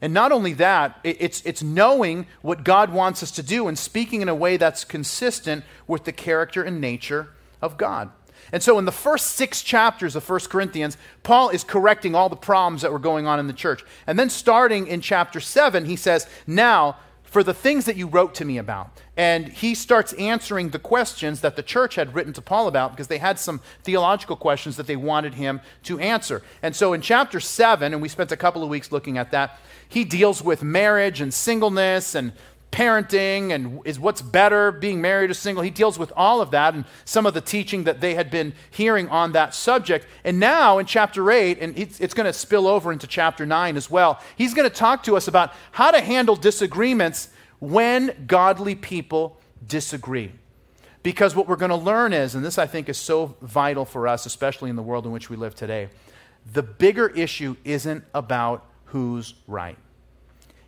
And 0.00 0.12
not 0.12 0.32
only 0.32 0.52
that, 0.54 0.98
it's, 1.04 1.42
it's 1.42 1.62
knowing 1.62 2.26
what 2.40 2.64
God 2.64 2.92
wants 2.92 3.22
us 3.22 3.30
to 3.32 3.42
do 3.42 3.68
and 3.68 3.78
speaking 3.78 4.20
in 4.20 4.28
a 4.28 4.34
way 4.34 4.56
that's 4.56 4.84
consistent 4.84 5.64
with 5.86 6.04
the 6.04 6.12
character 6.12 6.62
and 6.62 6.80
nature 6.80 7.28
of 7.60 7.76
God. 7.76 8.10
And 8.50 8.62
so, 8.62 8.78
in 8.78 8.84
the 8.84 8.92
first 8.92 9.28
six 9.28 9.62
chapters 9.62 10.16
of 10.16 10.28
1 10.28 10.40
Corinthians, 10.40 10.98
Paul 11.22 11.50
is 11.50 11.62
correcting 11.62 12.14
all 12.14 12.28
the 12.28 12.36
problems 12.36 12.82
that 12.82 12.92
were 12.92 12.98
going 12.98 13.26
on 13.26 13.38
in 13.38 13.46
the 13.46 13.52
church. 13.52 13.84
And 14.06 14.18
then, 14.18 14.28
starting 14.28 14.88
in 14.88 15.00
chapter 15.00 15.38
7, 15.38 15.84
he 15.84 15.96
says, 15.96 16.26
Now, 16.46 16.96
for 17.32 17.42
the 17.42 17.54
things 17.54 17.86
that 17.86 17.96
you 17.96 18.06
wrote 18.06 18.34
to 18.34 18.44
me 18.44 18.58
about. 18.58 18.90
And 19.16 19.48
he 19.48 19.74
starts 19.74 20.12
answering 20.14 20.68
the 20.68 20.78
questions 20.78 21.40
that 21.40 21.56
the 21.56 21.62
church 21.62 21.94
had 21.94 22.14
written 22.14 22.34
to 22.34 22.42
Paul 22.42 22.68
about 22.68 22.90
because 22.90 23.06
they 23.06 23.16
had 23.16 23.38
some 23.38 23.62
theological 23.82 24.36
questions 24.36 24.76
that 24.76 24.86
they 24.86 24.96
wanted 24.96 25.32
him 25.32 25.62
to 25.84 25.98
answer. 25.98 26.42
And 26.62 26.76
so 26.76 26.92
in 26.92 27.00
chapter 27.00 27.40
7, 27.40 27.94
and 27.94 28.02
we 28.02 28.10
spent 28.10 28.32
a 28.32 28.36
couple 28.36 28.62
of 28.62 28.68
weeks 28.68 28.92
looking 28.92 29.16
at 29.16 29.30
that, 29.30 29.58
he 29.88 30.04
deals 30.04 30.42
with 30.42 30.62
marriage 30.62 31.22
and 31.22 31.32
singleness 31.32 32.14
and 32.14 32.32
parenting 32.72 33.52
and 33.52 33.80
is 33.84 34.00
what's 34.00 34.22
better 34.22 34.72
being 34.72 35.00
married 35.00 35.30
or 35.30 35.34
single. 35.34 35.62
He 35.62 35.70
deals 35.70 35.98
with 35.98 36.10
all 36.16 36.40
of 36.40 36.50
that 36.50 36.74
and 36.74 36.84
some 37.04 37.26
of 37.26 37.34
the 37.34 37.40
teaching 37.40 37.84
that 37.84 38.00
they 38.00 38.14
had 38.14 38.30
been 38.30 38.54
hearing 38.70 39.08
on 39.10 39.32
that 39.32 39.54
subject. 39.54 40.06
And 40.24 40.40
now 40.40 40.78
in 40.78 40.86
chapter 40.86 41.30
8 41.30 41.58
and 41.60 41.78
it's, 41.78 42.00
it's 42.00 42.14
going 42.14 42.26
to 42.26 42.32
spill 42.32 42.66
over 42.66 42.90
into 42.90 43.06
chapter 43.06 43.46
9 43.46 43.76
as 43.76 43.90
well 43.90 44.20
he's 44.36 44.54
going 44.54 44.68
to 44.68 44.74
talk 44.74 45.02
to 45.04 45.16
us 45.16 45.28
about 45.28 45.52
how 45.70 45.90
to 45.90 46.00
handle 46.00 46.34
disagreements 46.34 47.28
when 47.60 48.24
godly 48.26 48.74
people 48.74 49.38
disagree. 49.66 50.32
Because 51.02 51.34
what 51.34 51.46
we're 51.46 51.56
going 51.56 51.70
to 51.70 51.76
learn 51.76 52.12
is 52.12 52.34
and 52.34 52.44
this 52.44 52.58
i 52.58 52.66
think 52.66 52.88
is 52.88 52.96
so 52.96 53.36
vital 53.42 53.84
for 53.84 54.08
us 54.08 54.24
especially 54.24 54.70
in 54.70 54.76
the 54.76 54.82
world 54.82 55.04
in 55.04 55.12
which 55.12 55.28
we 55.28 55.36
live 55.36 55.54
today 55.54 55.88
the 56.52 56.62
bigger 56.62 57.08
issue 57.08 57.56
isn't 57.64 58.04
about 58.14 58.64
who's 58.86 59.34
right 59.46 59.76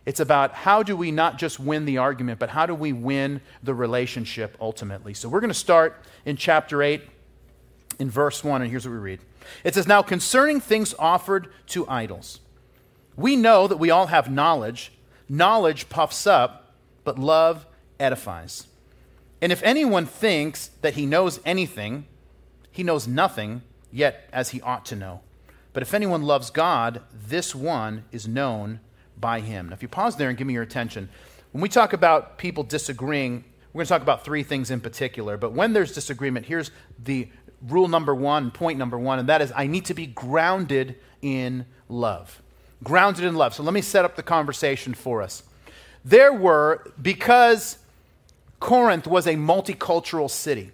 it's 0.05 0.19
about 0.19 0.53
how 0.53 0.83
do 0.83 0.95
we 0.95 1.11
not 1.11 1.37
just 1.37 1.59
win 1.59 1.85
the 1.85 1.97
argument, 1.97 2.39
but 2.39 2.49
how 2.49 2.65
do 2.65 2.75
we 2.75 2.93
win 2.93 3.41
the 3.63 3.73
relationship 3.73 4.55
ultimately. 4.61 5.13
So 5.13 5.27
we're 5.27 5.39
going 5.39 5.49
to 5.49 5.53
start 5.53 6.01
in 6.25 6.37
chapter 6.37 6.83
8, 6.83 7.01
in 7.97 8.09
verse 8.09 8.43
1, 8.43 8.61
and 8.61 8.69
here's 8.69 8.85
what 8.85 8.93
we 8.93 8.99
read. 8.99 9.19
It 9.63 9.73
says, 9.73 9.87
Now 9.87 10.01
concerning 10.01 10.59
things 10.59 10.93
offered 10.99 11.47
to 11.67 11.87
idols, 11.87 12.39
we 13.15 13.35
know 13.35 13.67
that 13.67 13.77
we 13.77 13.89
all 13.89 14.07
have 14.07 14.29
knowledge. 14.29 14.91
Knowledge 15.27 15.89
puffs 15.89 16.27
up, 16.27 16.75
but 17.03 17.17
love 17.17 17.65
edifies. 17.99 18.67
And 19.41 19.51
if 19.51 19.63
anyone 19.63 20.05
thinks 20.05 20.67
that 20.81 20.93
he 20.93 21.05
knows 21.05 21.39
anything, 21.45 22.05
he 22.71 22.83
knows 22.83 23.07
nothing, 23.07 23.63
yet 23.91 24.29
as 24.31 24.49
he 24.49 24.61
ought 24.61 24.85
to 24.85 24.95
know. 24.95 25.21
But 25.73 25.81
if 25.81 25.93
anyone 25.93 26.23
loves 26.23 26.51
God, 26.51 27.01
this 27.11 27.55
one 27.55 28.05
is 28.11 28.27
known 28.27 28.81
by 29.25 29.39
him. 29.39 29.69
Now, 29.69 29.73
if 29.73 29.81
you 29.81 29.87
pause 29.87 30.17
there 30.17 30.29
and 30.29 30.37
give 30.37 30.45
me 30.45 30.53
your 30.53 30.61
attention, 30.61 31.09
when 31.51 31.59
we 31.59 31.67
talk 31.67 31.93
about 31.93 32.37
people 32.37 32.63
disagreeing, 32.63 33.43
we're 33.73 33.79
going 33.79 33.85
to 33.87 33.89
talk 33.89 34.03
about 34.03 34.23
three 34.23 34.43
things 34.43 34.69
in 34.69 34.79
particular. 34.79 35.35
But 35.35 35.51
when 35.51 35.73
there's 35.73 35.95
disagreement, 35.95 36.45
here's 36.45 36.69
the 37.03 37.27
rule 37.67 37.87
number 37.87 38.13
one, 38.13 38.51
point 38.51 38.77
number 38.77 38.99
one, 38.99 39.17
and 39.17 39.27
that 39.29 39.41
is 39.41 39.51
I 39.55 39.65
need 39.65 39.85
to 39.85 39.95
be 39.95 40.05
grounded 40.05 40.97
in 41.23 41.65
love. 41.89 42.39
Grounded 42.83 43.23
in 43.23 43.33
love. 43.33 43.55
So 43.55 43.63
let 43.63 43.73
me 43.73 43.81
set 43.81 44.05
up 44.05 44.15
the 44.15 44.21
conversation 44.21 44.93
for 44.93 45.23
us. 45.23 45.41
There 46.03 46.31
were, 46.31 46.85
because 47.01 47.79
Corinth 48.59 49.07
was 49.07 49.25
a 49.25 49.33
multicultural 49.33 50.29
city, 50.29 50.69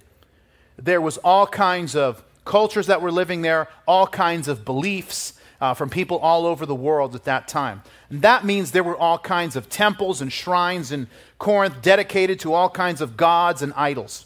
there 0.75 1.00
was 1.00 1.17
all 1.20 1.48
kinds 1.48 1.96
of 1.96 2.22
cultures 2.43 2.88
that 2.88 3.01
were 3.01 3.13
living 3.13 3.43
there, 3.43 3.70
all 3.88 4.08
kinds 4.08 4.50
of 4.50 4.65
beliefs 4.65 5.39
uh, 5.62 5.75
from 5.75 5.89
people 5.89 6.18
all 6.18 6.46
over 6.46 6.65
the 6.65 6.75
world 6.75 7.15
at 7.15 7.24
that 7.25 7.48
time. 7.48 7.84
And 8.10 8.22
that 8.24 8.44
means 8.44 8.72
there 8.72 8.84
were 8.84 8.98
all 8.98 9.20
kinds 9.20 9.56
of 9.56 9.70
temples 9.70 10.20
and 10.20 10.34
shrines 10.34 10.91
in 10.91 11.08
Corinth 11.38 11.82
dedicated 11.82 12.39
to 12.41 12.53
all 12.53 12.70
kinds 12.70 13.00
of 13.00 13.15
gods 13.15 13.62
and 13.62 13.72
idols. 13.75 14.25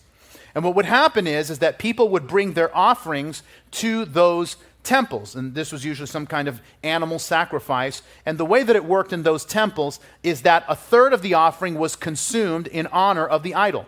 And 0.56 0.64
what 0.64 0.76
would 0.76 0.86
happen 0.86 1.28
is, 1.28 1.50
is 1.50 1.60
that 1.60 1.78
people 1.78 2.08
would 2.10 2.28
bring 2.28 2.54
their 2.54 2.76
offerings 2.76 3.44
to 3.72 4.06
those 4.06 4.56
temples. 4.84 5.36
And 5.36 5.54
this 5.54 5.74
was 5.74 5.84
usually 5.84 6.08
some 6.08 6.26
kind 6.26 6.48
of 6.48 6.62
animal 6.82 7.20
sacrifice. 7.20 8.02
And 8.26 8.38
the 8.38 8.46
way 8.46 8.64
that 8.64 8.76
it 8.76 8.86
worked 8.86 9.12
in 9.12 9.24
those 9.24 9.44
temples 9.44 10.00
is 10.24 10.44
that 10.44 10.64
a 10.70 10.76
third 10.76 11.12
of 11.12 11.22
the 11.22 11.34
offering 11.34 11.76
was 11.76 11.98
consumed 11.98 12.68
in 12.68 12.88
honor 12.88 13.28
of 13.28 13.44
the 13.44 13.54
idol. 13.54 13.88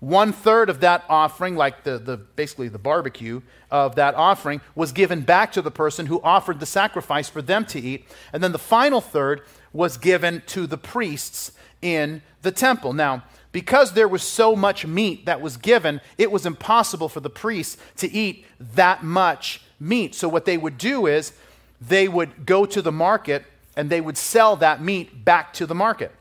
One 0.00 0.32
third 0.32 0.70
of 0.70 0.80
that 0.80 1.04
offering, 1.08 1.56
like 1.56 1.82
the, 1.82 1.98
the, 1.98 2.16
basically 2.16 2.68
the 2.68 2.78
barbecue 2.78 3.42
of 3.70 3.96
that 3.96 4.14
offering, 4.14 4.60
was 4.74 4.92
given 4.92 5.22
back 5.22 5.52
to 5.52 5.62
the 5.62 5.72
person 5.72 6.06
who 6.06 6.20
offered 6.22 6.60
the 6.60 6.66
sacrifice 6.66 7.28
for 7.28 7.42
them 7.42 7.64
to 7.66 7.80
eat. 7.80 8.06
And 8.32 8.42
then 8.42 8.52
the 8.52 8.58
final 8.58 9.00
third 9.00 9.42
was 9.72 9.96
given 9.96 10.42
to 10.46 10.66
the 10.66 10.78
priests 10.78 11.52
in 11.82 12.22
the 12.42 12.52
temple. 12.52 12.92
Now, 12.92 13.24
because 13.50 13.92
there 13.92 14.08
was 14.08 14.22
so 14.22 14.54
much 14.54 14.86
meat 14.86 15.26
that 15.26 15.40
was 15.40 15.56
given, 15.56 16.00
it 16.16 16.30
was 16.30 16.46
impossible 16.46 17.08
for 17.08 17.20
the 17.20 17.30
priests 17.30 17.76
to 17.96 18.12
eat 18.12 18.44
that 18.60 19.02
much 19.02 19.62
meat. 19.80 20.14
So, 20.14 20.28
what 20.28 20.44
they 20.44 20.58
would 20.58 20.78
do 20.78 21.06
is 21.06 21.32
they 21.80 22.08
would 22.08 22.46
go 22.46 22.66
to 22.66 22.82
the 22.82 22.92
market 22.92 23.44
and 23.76 23.90
they 23.90 24.00
would 24.00 24.18
sell 24.18 24.56
that 24.56 24.82
meat 24.82 25.24
back 25.24 25.52
to 25.54 25.66
the 25.66 25.74
market. 25.74 26.12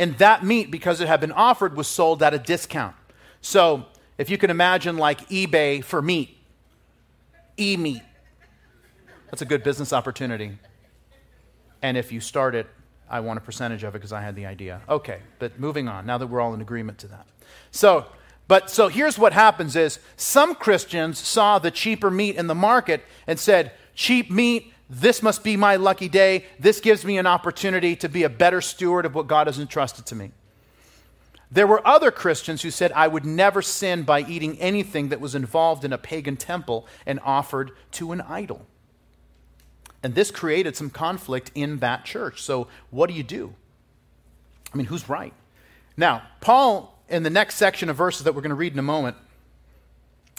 And 0.00 0.16
that 0.16 0.42
meat, 0.42 0.70
because 0.70 1.02
it 1.02 1.08
had 1.08 1.20
been 1.20 1.30
offered, 1.30 1.76
was 1.76 1.86
sold 1.86 2.22
at 2.22 2.32
a 2.32 2.38
discount. 2.38 2.96
So 3.42 3.84
if 4.16 4.30
you 4.30 4.38
can 4.38 4.48
imagine 4.48 4.96
like 4.96 5.28
eBay 5.28 5.84
for 5.84 6.00
meat, 6.00 6.38
e 7.58 7.76
meat, 7.76 8.00
that's 9.26 9.42
a 9.42 9.44
good 9.44 9.62
business 9.62 9.92
opportunity. 9.92 10.58
And 11.82 11.98
if 11.98 12.12
you 12.12 12.20
start 12.20 12.54
it, 12.54 12.66
I 13.10 13.20
want 13.20 13.36
a 13.36 13.42
percentage 13.42 13.84
of 13.84 13.94
it 13.94 13.98
because 13.98 14.12
I 14.12 14.22
had 14.22 14.34
the 14.36 14.46
idea. 14.46 14.80
Okay, 14.88 15.20
but 15.38 15.60
moving 15.60 15.86
on, 15.86 16.06
now 16.06 16.16
that 16.16 16.28
we're 16.28 16.40
all 16.40 16.54
in 16.54 16.62
agreement 16.62 16.96
to 17.00 17.08
that. 17.08 17.26
So, 17.70 18.06
but 18.48 18.70
so 18.70 18.88
here's 18.88 19.18
what 19.18 19.34
happens 19.34 19.76
is 19.76 19.98
some 20.16 20.54
Christians 20.54 21.18
saw 21.18 21.58
the 21.58 21.70
cheaper 21.70 22.10
meat 22.10 22.36
in 22.36 22.46
the 22.46 22.54
market 22.54 23.04
and 23.26 23.38
said, 23.38 23.72
cheap 23.94 24.30
meat, 24.30 24.72
this 24.90 25.22
must 25.22 25.44
be 25.44 25.56
my 25.56 25.76
lucky 25.76 26.08
day. 26.08 26.44
This 26.58 26.80
gives 26.80 27.04
me 27.04 27.16
an 27.16 27.26
opportunity 27.26 27.94
to 27.96 28.08
be 28.08 28.24
a 28.24 28.28
better 28.28 28.60
steward 28.60 29.06
of 29.06 29.14
what 29.14 29.28
God 29.28 29.46
has 29.46 29.58
entrusted 29.58 30.04
to 30.06 30.16
me. 30.16 30.32
There 31.52 31.66
were 31.66 31.86
other 31.86 32.10
Christians 32.10 32.62
who 32.62 32.70
said, 32.72 32.90
I 32.92 33.06
would 33.06 33.24
never 33.24 33.62
sin 33.62 34.02
by 34.02 34.22
eating 34.22 34.58
anything 34.58 35.08
that 35.08 35.20
was 35.20 35.36
involved 35.36 35.84
in 35.84 35.92
a 35.92 35.98
pagan 35.98 36.36
temple 36.36 36.86
and 37.06 37.20
offered 37.24 37.70
to 37.92 38.10
an 38.10 38.20
idol. 38.20 38.66
And 40.02 40.14
this 40.14 40.30
created 40.30 40.76
some 40.76 40.90
conflict 40.90 41.52
in 41.54 41.78
that 41.78 42.04
church. 42.04 42.42
So, 42.42 42.66
what 42.90 43.08
do 43.08 43.14
you 43.14 43.22
do? 43.22 43.54
I 44.72 44.76
mean, 44.76 44.86
who's 44.86 45.08
right? 45.08 45.34
Now, 45.96 46.22
Paul, 46.40 46.98
in 47.08 47.22
the 47.22 47.30
next 47.30 47.56
section 47.56 47.88
of 47.90 47.96
verses 47.96 48.24
that 48.24 48.34
we're 48.34 48.40
going 48.40 48.50
to 48.50 48.56
read 48.56 48.72
in 48.72 48.78
a 48.78 48.82
moment, 48.82 49.16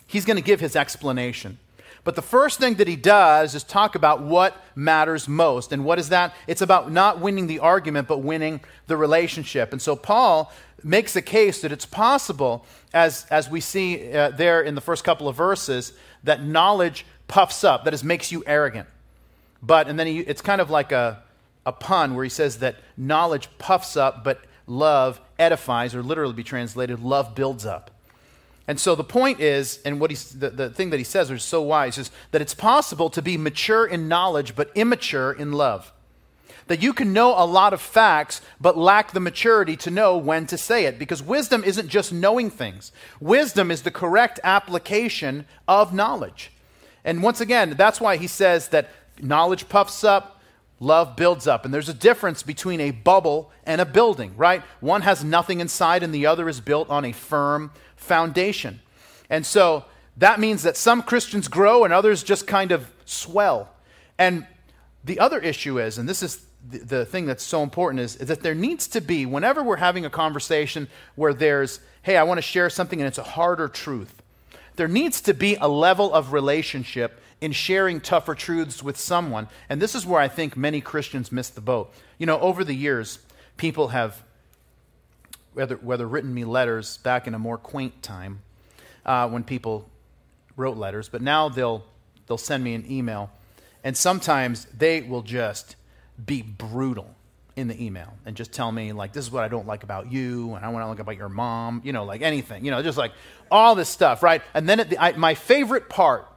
he's 0.08 0.26
going 0.26 0.38
to 0.38 0.44
give 0.44 0.60
his 0.60 0.76
explanation. 0.76 1.60
But 2.04 2.16
the 2.16 2.22
first 2.22 2.60
thing 2.60 2.76
that 2.76 2.88
he 2.88 2.96
does 2.96 3.54
is 3.54 3.64
talk 3.64 3.96
about 3.96 4.24
what 4.24 4.60
matters 4.76 5.28
most. 5.28 5.72
And 5.72 5.86
what 5.86 6.00
is 6.00 6.10
that? 6.10 6.34
It's 6.48 6.62
about 6.62 6.92
not 6.92 7.20
winning 7.20 7.48
the 7.48 7.60
argument, 7.60 8.08
but 8.08 8.20
winning 8.20 8.62
the 8.88 8.98
relationship. 8.98 9.72
And 9.72 9.82
so 9.82 9.96
Paul 9.96 10.52
makes 10.84 11.16
a 11.16 11.22
case 11.22 11.62
that 11.62 11.72
it's 11.72 11.86
possible, 11.86 12.66
as, 12.92 13.28
as 13.30 13.50
we 13.50 13.62
see 13.62 14.12
uh, 14.12 14.30
there 14.30 14.62
in 14.62 14.74
the 14.74 14.82
first 14.82 15.04
couple 15.04 15.28
of 15.28 15.36
verses, 15.36 15.94
that 16.24 16.44
knowledge 16.44 17.06
puffs 17.28 17.64
up, 17.64 17.84
that 17.86 17.94
is, 17.94 18.04
makes 18.04 18.32
you 18.32 18.44
arrogant. 18.48 18.88
But, 19.62 19.88
and 19.88 20.00
then 20.00 20.08
he, 20.08 20.20
it's 20.22 20.42
kind 20.42 20.60
of 20.60 20.72
like 20.72 20.92
a, 20.92 21.22
a 21.68 21.72
pun 21.72 22.16
where 22.16 22.24
he 22.24 22.30
says 22.30 22.58
that 22.60 22.78
knowledge 22.98 23.48
puffs 23.60 23.96
up, 23.96 24.24
but 24.24 24.44
love 24.66 25.22
edifies, 25.38 25.94
or 25.94 26.02
literally 26.02 26.34
be 26.34 26.44
translated, 26.44 27.00
love 27.00 27.36
builds 27.36 27.64
up. 27.64 27.91
And 28.72 28.80
so 28.80 28.96
the 28.96 29.04
point 29.04 29.42
is, 29.42 29.82
and 29.84 30.00
what 30.00 30.12
he's, 30.12 30.30
the, 30.30 30.50
the 30.50 30.70
thing 30.70 30.92
that 30.92 30.98
he 30.98 31.04
says 31.04 31.30
is 31.30 31.44
so 31.44 31.62
wise, 31.62 31.98
is 31.98 32.10
that 32.32 32.42
it's 32.42 32.54
possible 32.54 33.10
to 33.10 33.22
be 33.22 33.36
mature 33.36 33.86
in 33.86 34.08
knowledge 34.08 34.56
but 34.56 34.72
immature 34.76 35.34
in 35.34 35.52
love. 35.52 35.92
That 36.68 36.82
you 36.82 36.94
can 36.94 37.12
know 37.12 37.32
a 37.32 37.44
lot 37.44 37.74
of 37.74 37.82
facts, 37.82 38.40
but 38.62 38.78
lack 38.78 39.12
the 39.12 39.20
maturity 39.20 39.76
to 39.76 39.92
know 39.92 40.18
when 40.18 40.48
to 40.48 40.58
say 40.58 40.86
it. 40.86 40.98
Because 40.98 41.22
wisdom 41.22 41.66
isn't 41.66 41.90
just 41.90 42.14
knowing 42.14 42.50
things, 42.50 42.94
wisdom 43.20 43.72
is 43.72 43.82
the 43.82 43.92
correct 43.92 44.40
application 44.42 45.48
of 45.68 45.94
knowledge. 45.94 46.54
And 47.04 47.22
once 47.22 47.42
again, 47.42 47.76
that's 47.78 48.00
why 48.00 48.16
he 48.16 48.28
says 48.28 48.70
that 48.70 48.90
knowledge 49.22 49.68
puffs 49.68 50.06
up, 50.06 50.42
love 50.80 51.18
builds 51.18 51.46
up. 51.46 51.66
And 51.66 51.74
there's 51.74 51.90
a 51.90 51.94
difference 51.94 52.42
between 52.42 52.80
a 52.80 52.92
bubble 52.92 53.52
and 53.66 53.82
a 53.82 53.86
building, 53.86 54.34
right? 54.38 54.64
One 54.80 55.02
has 55.02 55.26
nothing 55.26 55.60
inside, 55.60 56.04
and 56.04 56.16
the 56.16 56.26
other 56.26 56.48
is 56.48 56.62
built 56.62 56.90
on 56.90 57.04
a 57.04 57.12
firm 57.12 57.72
foundation. 58.02 58.82
And 59.30 59.46
so 59.46 59.86
that 60.18 60.40
means 60.40 60.64
that 60.64 60.76
some 60.76 61.02
Christians 61.02 61.48
grow 61.48 61.84
and 61.84 61.94
others 61.94 62.24
just 62.24 62.46
kind 62.48 62.72
of 62.72 62.92
swell. 63.06 63.70
And 64.18 64.46
the 65.04 65.20
other 65.20 65.40
issue 65.40 65.80
is, 65.80 65.98
and 65.98 66.08
this 66.08 66.22
is 66.22 66.46
the, 66.70 66.80
the 66.80 67.06
thing 67.06 67.26
that's 67.26 67.44
so 67.44 67.64
important, 67.64 68.02
is, 68.02 68.18
is 68.18 68.28
that 68.28 68.42
there 68.42 68.56
needs 68.56 68.88
to 68.90 69.02
be, 69.02 69.26
whenever 69.26 69.64
we're 69.64 69.78
having 69.78 70.06
a 70.06 70.10
conversation 70.10 70.88
where 71.16 71.34
there's, 71.34 71.80
hey, 72.04 72.18
I 72.18 72.24
want 72.24 72.38
to 72.38 72.44
share 72.44 72.70
something 72.70 73.00
and 73.00 73.08
it's 73.08 73.18
a 73.18 73.24
harder 73.24 73.68
truth, 73.68 74.22
there 74.76 74.88
needs 74.88 75.22
to 75.22 75.34
be 75.34 75.56
a 75.56 75.68
level 75.68 76.14
of 76.14 76.34
relationship 76.34 77.22
in 77.40 77.52
sharing 77.52 78.00
tougher 78.00 78.36
truths 78.36 78.84
with 78.84 78.98
someone. 78.98 79.48
And 79.70 79.82
this 79.82 79.96
is 79.96 80.06
where 80.06 80.22
I 80.22 80.28
think 80.28 80.56
many 80.56 80.82
Christians 80.82 81.32
miss 81.32 81.50
the 81.50 81.62
boat. 81.62 81.94
You 82.18 82.26
know, 82.26 82.40
over 82.40 82.64
the 82.64 82.76
years, 82.76 83.20
people 83.58 83.90
have, 83.90 84.22
whether, 85.54 85.76
whether 85.76 86.08
written 86.08 86.34
me 86.34 86.46
letters 86.46 86.98
back 86.98 87.28
in 87.28 87.34
a 87.34 87.40
more 87.40 87.58
quaint 87.58 88.02
time 88.02 88.42
uh, 89.06 89.28
when 89.30 89.44
people 89.44 89.90
wrote 90.56 90.78
letters, 90.78 91.10
but 91.10 91.22
now 91.22 91.50
they'll, 91.50 91.84
they'll 92.28 92.38
send 92.38 92.64
me 92.64 92.74
an 92.74 92.86
email 92.90 93.30
and 93.84 93.98
sometimes 93.98 94.66
they 94.66 95.02
will 95.02 95.24
just 95.24 95.76
be 96.24 96.42
brutal 96.42 97.16
in 97.56 97.68
the 97.68 97.84
email 97.84 98.14
and 98.26 98.36
just 98.36 98.52
tell 98.52 98.72
me, 98.72 98.92
like, 98.94 99.12
this 99.14 99.26
is 99.26 99.32
what 99.32 99.44
I 99.44 99.48
don't 99.48 99.68
like 99.68 99.84
about 99.84 100.12
you, 100.12 100.54
and 100.56 100.64
I 100.64 100.70
want 100.70 100.84
to 100.84 100.88
like 100.88 101.00
about 101.00 101.18
your 101.18 101.30
mom, 101.30 101.82
you 101.84 101.94
know, 101.94 102.06
like 102.06 102.22
anything, 102.22 102.64
you 102.64 102.72
know, 102.72 102.82
just 102.82 102.98
like 102.98 103.12
all 103.50 103.76
this 103.76 103.90
stuff, 103.90 104.24
right? 104.24 104.42
And 104.54 104.70
then 104.70 104.80
at 104.80 104.90
the, 104.90 105.02
I, 105.02 105.12
my 105.14 105.34
favorite 105.34 105.90
part, 105.90 106.28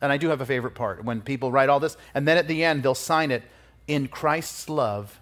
and 0.00 0.10
I 0.12 0.16
do 0.16 0.28
have 0.28 0.40
a 0.40 0.46
favorite 0.46 0.74
part 0.74 1.04
when 1.04 1.20
people 1.20 1.52
write 1.52 1.68
all 1.68 1.80
this, 1.80 1.96
and 2.14 2.26
then 2.26 2.36
at 2.36 2.48
the 2.48 2.64
end 2.64 2.82
they'll 2.82 2.94
sign 2.94 3.30
it 3.30 3.42
in 3.86 4.08
Christ's 4.08 4.68
love 4.68 5.20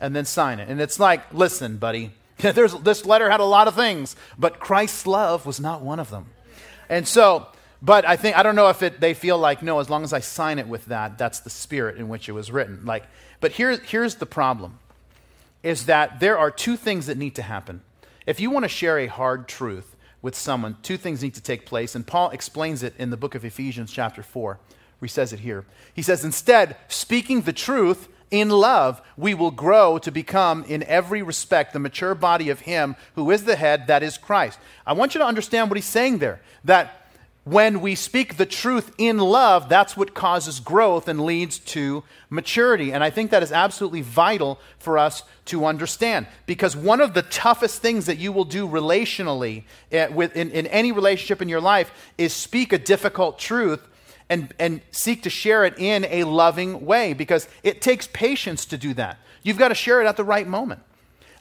and 0.00 0.14
then 0.14 0.24
sign 0.24 0.60
it. 0.60 0.68
And 0.68 0.80
it's 0.80 1.00
like, 1.00 1.32
listen, 1.32 1.78
buddy, 1.78 2.12
there's, 2.54 2.74
this 2.74 3.04
letter 3.04 3.30
had 3.30 3.40
a 3.40 3.44
lot 3.44 3.68
of 3.68 3.74
things, 3.74 4.16
but 4.38 4.60
Christ's 4.60 5.06
love 5.06 5.46
was 5.46 5.60
not 5.60 5.82
one 5.82 6.00
of 6.00 6.10
them. 6.10 6.26
And 6.88 7.06
so 7.06 7.48
but 7.82 8.06
I 8.06 8.16
think 8.16 8.36
I 8.36 8.42
don't 8.42 8.56
know 8.56 8.68
if 8.68 8.82
it, 8.82 9.00
they 9.00 9.14
feel 9.14 9.38
like 9.38 9.62
no, 9.62 9.78
as 9.80 9.90
long 9.90 10.02
as 10.02 10.12
I 10.12 10.20
sign 10.20 10.58
it 10.58 10.66
with 10.66 10.86
that, 10.86 11.18
that's 11.18 11.40
the 11.40 11.50
spirit 11.50 11.98
in 11.98 12.08
which 12.08 12.28
it 12.28 12.32
was 12.32 12.50
written. 12.50 12.84
Like, 12.84 13.04
but 13.40 13.52
here's 13.52 13.80
here's 13.80 14.16
the 14.16 14.26
problem: 14.26 14.78
is 15.62 15.86
that 15.86 16.20
there 16.20 16.38
are 16.38 16.50
two 16.50 16.76
things 16.76 17.06
that 17.06 17.18
need 17.18 17.34
to 17.36 17.42
happen. 17.42 17.82
If 18.26 18.40
you 18.40 18.50
want 18.50 18.64
to 18.64 18.68
share 18.68 18.98
a 18.98 19.06
hard 19.06 19.46
truth 19.46 19.94
with 20.22 20.34
someone, 20.34 20.78
two 20.82 20.96
things 20.96 21.22
need 21.22 21.34
to 21.34 21.42
take 21.42 21.66
place, 21.66 21.94
and 21.94 22.06
Paul 22.06 22.30
explains 22.30 22.82
it 22.82 22.94
in 22.98 23.10
the 23.10 23.16
book 23.16 23.34
of 23.34 23.44
Ephesians, 23.44 23.92
chapter 23.92 24.22
four. 24.22 24.58
Where 24.98 25.06
he 25.06 25.12
says 25.12 25.34
it 25.34 25.40
here. 25.40 25.66
He 25.92 26.00
says, 26.00 26.24
instead, 26.24 26.74
speaking 26.88 27.42
the 27.42 27.52
truth 27.52 28.08
in 28.30 28.50
love, 28.50 29.00
we 29.16 29.34
will 29.34 29.50
grow 29.50 29.98
to 29.98 30.10
become, 30.10 30.64
in 30.64 30.82
every 30.84 31.22
respect, 31.22 31.72
the 31.72 31.78
mature 31.78 32.14
body 32.14 32.50
of 32.50 32.60
Him 32.60 32.96
who 33.14 33.30
is 33.30 33.44
the 33.44 33.56
head, 33.56 33.86
that 33.86 34.02
is 34.02 34.18
Christ. 34.18 34.58
I 34.86 34.92
want 34.94 35.14
you 35.14 35.20
to 35.20 35.26
understand 35.26 35.70
what 35.70 35.76
he's 35.76 35.84
saying 35.84 36.18
there. 36.18 36.40
That 36.64 37.06
when 37.44 37.80
we 37.80 37.94
speak 37.94 38.36
the 38.36 38.46
truth 38.46 38.92
in 38.98 39.18
love, 39.18 39.68
that's 39.68 39.96
what 39.96 40.14
causes 40.14 40.58
growth 40.58 41.06
and 41.06 41.24
leads 41.24 41.60
to 41.60 42.02
maturity. 42.28 42.92
And 42.92 43.04
I 43.04 43.10
think 43.10 43.30
that 43.30 43.44
is 43.44 43.52
absolutely 43.52 44.02
vital 44.02 44.58
for 44.80 44.98
us 44.98 45.22
to 45.46 45.64
understand. 45.64 46.26
Because 46.46 46.76
one 46.76 47.00
of 47.00 47.14
the 47.14 47.22
toughest 47.22 47.80
things 47.80 48.06
that 48.06 48.18
you 48.18 48.32
will 48.32 48.44
do 48.44 48.66
relationally, 48.66 49.62
eh, 49.92 50.08
in, 50.08 50.50
in 50.50 50.66
any 50.66 50.90
relationship 50.90 51.40
in 51.40 51.48
your 51.48 51.60
life, 51.60 51.92
is 52.18 52.32
speak 52.32 52.72
a 52.72 52.78
difficult 52.78 53.38
truth 53.38 53.86
and, 54.28 54.52
and 54.58 54.80
seek 54.90 55.22
to 55.22 55.30
share 55.30 55.64
it 55.64 55.78
in 55.78 56.04
a 56.06 56.24
loving 56.24 56.84
way. 56.84 57.12
Because 57.12 57.48
it 57.62 57.80
takes 57.80 58.08
patience 58.12 58.64
to 58.66 58.78
do 58.78 58.94
that. 58.94 59.18
You've 59.42 59.58
got 59.58 59.68
to 59.68 59.74
share 59.74 60.02
it 60.02 60.06
at 60.06 60.16
the 60.16 60.24
right 60.24 60.46
moment. 60.46 60.82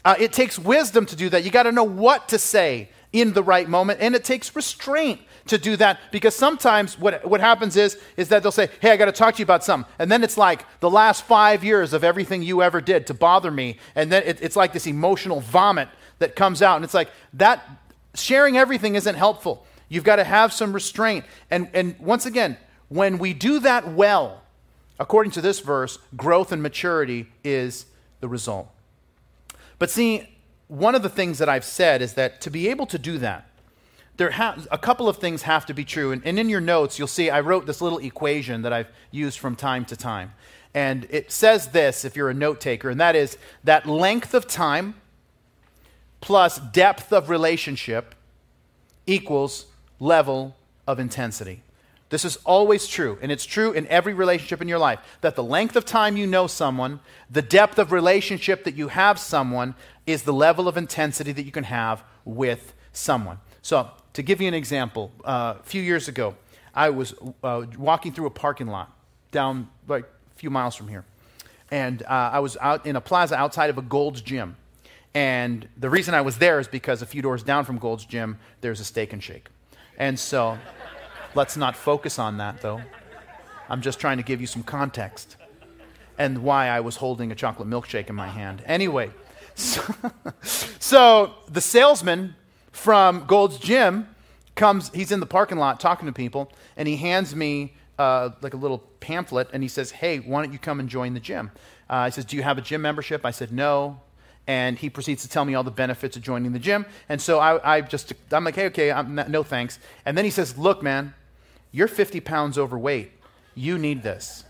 Uh, 0.03 0.15
it 0.19 0.31
takes 0.31 0.59
wisdom 0.59 1.05
to 1.07 1.15
do 1.15 1.29
that. 1.29 1.43
You 1.43 1.49
got 1.49 1.63
to 1.63 1.71
know 1.71 1.83
what 1.83 2.29
to 2.29 2.37
say 2.37 2.89
in 3.11 3.33
the 3.33 3.41
right 3.41 3.67
moment, 3.67 3.99
and 4.01 4.13
it 4.13 4.23
takes 4.23 4.55
restraint 4.55 5.21
to 5.47 5.57
do 5.57 5.75
that 5.77 5.99
because 6.11 6.35
sometimes 6.35 6.99
what, 6.99 7.25
what 7.25 7.39
happens 7.39 7.75
is, 7.77 7.97
is 8.17 8.29
that 8.29 8.43
they'll 8.43 8.51
say, 8.51 8.69
Hey, 8.79 8.91
I 8.91 8.97
got 8.97 9.05
to 9.05 9.11
talk 9.11 9.35
to 9.35 9.39
you 9.39 9.43
about 9.43 9.63
something. 9.63 9.91
And 9.99 10.11
then 10.11 10.23
it's 10.23 10.37
like 10.37 10.65
the 10.79 10.89
last 10.89 11.23
five 11.23 11.63
years 11.63 11.93
of 11.93 12.03
everything 12.03 12.41
you 12.41 12.61
ever 12.61 12.81
did 12.81 13.07
to 13.07 13.13
bother 13.13 13.51
me. 13.51 13.77
And 13.95 14.11
then 14.11 14.23
it, 14.23 14.41
it's 14.41 14.55
like 14.55 14.73
this 14.73 14.87
emotional 14.87 15.41
vomit 15.41 15.87
that 16.19 16.35
comes 16.35 16.61
out. 16.61 16.77
And 16.77 16.85
it's 16.85 16.93
like 16.93 17.09
that 17.33 17.67
sharing 18.15 18.57
everything 18.57 18.95
isn't 18.95 19.15
helpful. 19.15 19.65
You've 19.87 20.03
got 20.03 20.15
to 20.15 20.23
have 20.23 20.51
some 20.51 20.73
restraint. 20.73 21.25
And, 21.51 21.69
and 21.73 21.95
once 21.99 22.25
again, 22.25 22.57
when 22.89 23.17
we 23.17 23.33
do 23.33 23.59
that 23.59 23.87
well, 23.87 24.41
according 24.99 25.31
to 25.33 25.41
this 25.41 25.59
verse, 25.59 25.97
growth 26.15 26.51
and 26.51 26.61
maturity 26.61 27.27
is 27.43 27.85
the 28.19 28.27
result. 28.27 28.69
But 29.79 29.89
see, 29.89 30.29
one 30.67 30.95
of 30.95 31.03
the 31.03 31.09
things 31.09 31.37
that 31.37 31.49
I've 31.49 31.65
said 31.65 32.01
is 32.01 32.13
that 32.13 32.41
to 32.41 32.49
be 32.49 32.69
able 32.69 32.85
to 32.87 32.97
do 32.97 33.17
that, 33.19 33.47
there 34.17 34.31
ha- 34.31 34.57
a 34.71 34.77
couple 34.77 35.09
of 35.09 35.17
things 35.17 35.41
have 35.43 35.65
to 35.65 35.73
be 35.73 35.83
true. 35.83 36.11
And, 36.11 36.25
and 36.25 36.39
in 36.39 36.47
your 36.47 36.61
notes, 36.61 36.97
you'll 36.97 37.07
see 37.07 37.29
I 37.29 37.41
wrote 37.41 37.65
this 37.65 37.81
little 37.81 37.99
equation 37.99 38.61
that 38.61 38.71
I've 38.71 38.87
used 39.11 39.39
from 39.39 39.55
time 39.55 39.85
to 39.85 39.97
time. 39.97 40.33
And 40.73 41.07
it 41.09 41.31
says 41.31 41.69
this, 41.69 42.05
if 42.05 42.15
you're 42.15 42.29
a 42.29 42.33
note 42.33 42.59
taker, 42.59 42.89
and 42.89 42.99
that 42.99 43.15
is 43.15 43.37
that 43.63 43.85
length 43.85 44.33
of 44.33 44.47
time 44.47 44.95
plus 46.21 46.59
depth 46.59 47.13
of 47.13 47.29
relationship 47.29 48.15
equals 49.05 49.67
level 49.99 50.55
of 50.87 50.99
intensity. 50.99 51.61
This 52.15 52.23
is 52.23 52.37
always 52.45 52.87
true, 52.87 53.19
and 53.21 53.29
it's 53.29 53.45
true 53.45 53.73
in 53.73 53.85
every 53.87 54.13
relationship 54.13 54.61
in 54.61 54.69
your 54.69 54.79
life 54.79 54.99
that 55.19 55.35
the 55.35 55.43
length 55.43 55.75
of 55.75 55.83
time 55.83 56.15
you 56.15 56.25
know 56.25 56.47
someone, 56.47 57.01
the 57.29 57.41
depth 57.41 57.77
of 57.77 57.91
relationship 57.91 58.63
that 58.63 58.73
you 58.73 58.87
have 58.87 59.19
someone, 59.19 59.75
is 60.07 60.23
the 60.23 60.31
level 60.31 60.69
of 60.69 60.77
intensity 60.77 61.33
that 61.33 61.43
you 61.43 61.51
can 61.51 61.65
have 61.65 62.05
with 62.23 62.73
someone. 62.93 63.39
So, 63.61 63.89
to 64.13 64.23
give 64.23 64.39
you 64.39 64.47
an 64.47 64.53
example, 64.53 65.11
uh, 65.25 65.55
a 65.59 65.63
few 65.63 65.81
years 65.81 66.07
ago, 66.07 66.35
I 66.73 66.89
was 66.89 67.15
uh, 67.43 67.65
walking 67.77 68.13
through 68.13 68.27
a 68.27 68.31
parking 68.31 68.67
lot 68.67 68.97
down 69.31 69.67
like 69.85 70.05
a 70.05 70.39
few 70.39 70.49
miles 70.49 70.73
from 70.73 70.87
here. 70.87 71.03
And 71.69 72.01
uh, 72.03 72.29
I 72.31 72.39
was 72.39 72.55
out 72.61 72.85
in 72.85 72.95
a 72.95 73.01
plaza 73.01 73.35
outside 73.35 73.69
of 73.69 73.77
a 73.77 73.81
Gold's 73.81 74.21
Gym. 74.21 74.55
And 75.13 75.67
the 75.75 75.89
reason 75.89 76.13
I 76.13 76.21
was 76.21 76.37
there 76.37 76.61
is 76.61 76.69
because 76.69 77.01
a 77.01 77.05
few 77.05 77.21
doors 77.21 77.43
down 77.43 77.65
from 77.65 77.77
Gold's 77.77 78.05
Gym, 78.05 78.37
there's 78.61 78.79
a 78.79 78.85
Steak 78.85 79.11
'n 79.11 79.19
Shake. 79.19 79.49
And 79.97 80.17
so 80.17 80.57
let's 81.35 81.57
not 81.57 81.75
focus 81.75 82.17
on 82.17 82.37
that, 82.37 82.61
though. 82.61 82.81
I'm 83.69 83.81
just 83.81 83.99
trying 83.99 84.17
to 84.17 84.23
give 84.23 84.41
you 84.41 84.47
some 84.47 84.63
context 84.63 85.35
and 86.17 86.43
why 86.43 86.67
I 86.67 86.79
was 86.79 86.97
holding 86.97 87.31
a 87.31 87.35
chocolate 87.35 87.67
milkshake 87.67 88.09
in 88.09 88.15
my 88.15 88.27
hand. 88.27 88.63
Anyway, 88.65 89.11
so, 89.55 89.83
so 90.79 91.33
the 91.49 91.61
salesman 91.61 92.35
from 92.71 93.25
Gold's 93.25 93.57
Gym 93.57 94.07
comes, 94.55 94.91
he's 94.93 95.11
in 95.11 95.19
the 95.19 95.25
parking 95.25 95.57
lot 95.57 95.79
talking 95.79 96.05
to 96.05 96.13
people, 96.13 96.51
and 96.77 96.87
he 96.87 96.95
hands 96.97 97.35
me 97.35 97.73
uh, 97.97 98.29
like 98.41 98.53
a 98.53 98.57
little 98.57 98.79
pamphlet, 98.99 99.49
and 99.53 99.63
he 99.63 99.69
says, 99.69 99.91
Hey, 99.91 100.19
why 100.19 100.43
don't 100.43 100.53
you 100.53 100.59
come 100.59 100.79
and 100.79 100.89
join 100.89 101.13
the 101.13 101.19
gym? 101.19 101.51
Uh, 101.89 102.05
he 102.05 102.11
says, 102.11 102.25
Do 102.25 102.35
you 102.35 102.43
have 102.43 102.57
a 102.57 102.61
gym 102.61 102.81
membership? 102.81 103.25
I 103.25 103.31
said, 103.31 103.51
No. 103.51 104.01
And 104.47 104.77
he 104.77 104.91
proceeds 104.91 105.23
to 105.23 105.29
tell 105.29 105.43
me 105.43 105.55
all 105.55 105.63
the 105.63 105.71
benefits 105.71 106.15
of 106.15 106.21
joining 106.21 106.51
the 106.51 106.59
gym. 106.59 106.85
And 107.09 107.19
so 107.19 107.39
I, 107.39 107.77
I 107.77 107.81
just, 107.81 108.13
I'm 108.31 108.43
like, 108.43 108.55
Hey, 108.55 108.65
okay, 108.67 108.89
not, 108.89 109.29
no 109.29 109.43
thanks. 109.43 109.79
And 110.05 110.17
then 110.17 110.25
he 110.25 110.31
says, 110.31 110.57
Look, 110.57 110.83
man, 110.83 111.13
you're 111.75 111.89
50 111.89 112.21
pounds 112.21 112.57
overweight. 112.57 113.11
You 113.53 113.77
need 113.77 114.01
this. 114.01 114.45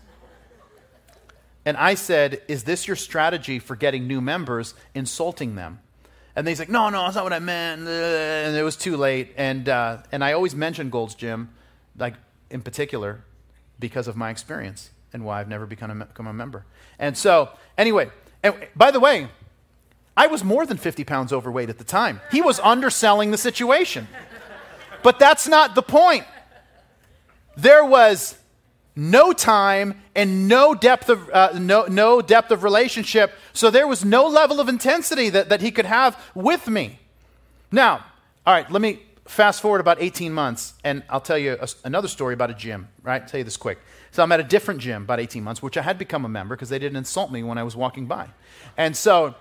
And 1.64 1.76
I 1.76 1.94
said, 1.94 2.40
Is 2.46 2.62
this 2.62 2.86
your 2.86 2.94
strategy 2.94 3.58
for 3.58 3.74
getting 3.74 4.06
new 4.06 4.20
members, 4.20 4.74
insulting 4.94 5.56
them? 5.56 5.80
And 6.36 6.46
he's 6.46 6.58
like, 6.58 6.68
no, 6.68 6.90
no, 6.90 7.02
that's 7.02 7.16
not 7.16 7.24
what 7.24 7.32
I 7.32 7.38
meant. 7.38 7.88
And 7.88 8.56
it 8.56 8.62
was 8.62 8.76
too 8.76 8.98
late. 8.98 9.32
And, 9.38 9.68
uh, 9.68 10.02
and 10.12 10.22
I 10.22 10.34
always 10.34 10.54
mention 10.54 10.90
Gold's 10.90 11.14
Gym, 11.14 11.48
like 11.96 12.14
in 12.50 12.60
particular, 12.60 13.24
because 13.80 14.06
of 14.06 14.16
my 14.16 14.28
experience 14.28 14.90
and 15.14 15.24
why 15.24 15.40
I've 15.40 15.48
never 15.48 15.64
become 15.64 16.02
a, 16.02 16.04
become 16.04 16.26
a 16.26 16.34
member. 16.34 16.66
And 16.98 17.16
so, 17.16 17.48
anyway, 17.78 18.10
and 18.42 18.54
by 18.76 18.90
the 18.90 19.00
way, 19.00 19.28
I 20.14 20.26
was 20.26 20.44
more 20.44 20.66
than 20.66 20.76
50 20.76 21.04
pounds 21.04 21.32
overweight 21.32 21.70
at 21.70 21.78
the 21.78 21.84
time. 21.84 22.20
He 22.30 22.42
was 22.42 22.60
underselling 22.60 23.30
the 23.30 23.38
situation. 23.38 24.06
But 25.02 25.18
that's 25.18 25.48
not 25.48 25.74
the 25.74 25.82
point. 25.82 26.24
There 27.56 27.84
was 27.84 28.36
no 28.94 29.32
time 29.32 30.00
and 30.14 30.48
no 30.48 30.74
depth 30.74 31.08
of 31.08 31.28
uh, 31.30 31.50
no, 31.58 31.84
no 31.84 32.22
depth 32.22 32.50
of 32.50 32.64
relationship 32.64 33.30
so 33.52 33.68
there 33.68 33.86
was 33.86 34.06
no 34.06 34.26
level 34.26 34.58
of 34.58 34.70
intensity 34.70 35.28
that, 35.28 35.50
that 35.50 35.60
he 35.60 35.70
could 35.70 35.84
have 35.84 36.18
with 36.34 36.66
me 36.66 36.98
now 37.70 38.02
all 38.46 38.54
right 38.54 38.70
let 38.70 38.80
me 38.80 39.02
fast 39.26 39.60
forward 39.60 39.82
about 39.82 40.00
18 40.00 40.32
months 40.32 40.72
and 40.82 41.02
i'll 41.10 41.20
tell 41.20 41.36
you 41.36 41.58
a, 41.60 41.68
another 41.84 42.08
story 42.08 42.32
about 42.32 42.48
a 42.48 42.54
gym 42.54 42.88
right 43.02 43.20
I'll 43.20 43.28
tell 43.28 43.36
you 43.36 43.44
this 43.44 43.58
quick 43.58 43.78
So 44.16 44.22
I'm 44.22 44.32
at 44.32 44.40
a 44.40 44.44
different 44.44 44.80
gym 44.80 45.02
about 45.02 45.20
18 45.20 45.44
months, 45.44 45.62
which 45.62 45.76
I 45.76 45.82
had 45.82 45.98
become 45.98 46.24
a 46.24 46.28
member 46.28 46.56
because 46.56 46.70
they 46.70 46.78
didn't 46.78 46.96
insult 46.96 47.30
me 47.30 47.42
when 47.42 47.58
I 47.58 47.62
was 47.64 47.76
walking 47.76 48.06
by. 48.06 48.28
And 48.78 48.96
so 48.96 49.34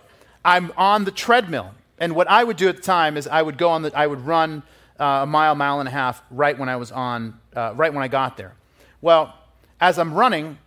I'm 0.44 0.74
on 0.76 1.06
the 1.06 1.12
treadmill. 1.12 1.74
And 1.98 2.14
what 2.14 2.30
I 2.30 2.44
would 2.44 2.58
do 2.58 2.68
at 2.68 2.76
the 2.76 2.82
time 2.82 3.16
is 3.16 3.26
I 3.26 3.42
would 3.42 3.58
go 3.58 3.70
on 3.70 3.84
the, 3.84 3.98
I 3.98 4.06
would 4.06 4.26
run 4.26 4.64
uh, 5.00 5.22
a 5.24 5.26
mile, 5.26 5.56
mile 5.56 5.80
and 5.80 5.90
a 5.90 5.92
half 5.92 6.22
right 6.32 6.58
when 6.58 6.70
I 6.70 6.76
was 6.76 6.92
on, 6.92 7.40
uh, 7.56 7.74
right 7.76 7.94
when 7.94 8.04
I 8.04 8.08
got 8.08 8.38
there. 8.38 8.54
Well, 9.02 9.34
as 9.80 10.00
I'm 10.00 10.14
running, 10.14 10.58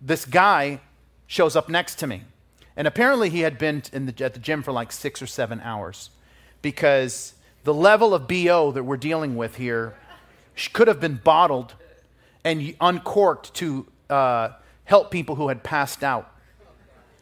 this 0.00 0.24
guy 0.24 0.80
shows 1.26 1.56
up 1.56 1.68
next 1.68 1.96
to 1.96 2.06
me. 2.06 2.22
And 2.76 2.86
apparently 2.86 3.30
he 3.30 3.40
had 3.40 3.58
been 3.58 3.82
the, 3.92 4.24
at 4.24 4.34
the 4.34 4.40
gym 4.40 4.62
for 4.62 4.72
like 4.72 4.92
six 4.92 5.22
or 5.22 5.26
seven 5.26 5.60
hours 5.60 6.10
because 6.62 7.34
the 7.64 7.74
level 7.74 8.14
of 8.14 8.26
BO 8.26 8.72
that 8.72 8.84
we're 8.84 8.96
dealing 8.96 9.36
with 9.36 9.56
here 9.56 9.94
could 10.72 10.88
have 10.88 11.00
been 11.00 11.20
bottled 11.22 11.74
and 12.44 12.74
uncorked 12.80 13.54
to 13.54 13.86
uh, 14.10 14.50
help 14.84 15.10
people 15.10 15.36
who 15.36 15.48
had 15.48 15.62
passed 15.62 16.04
out, 16.04 16.32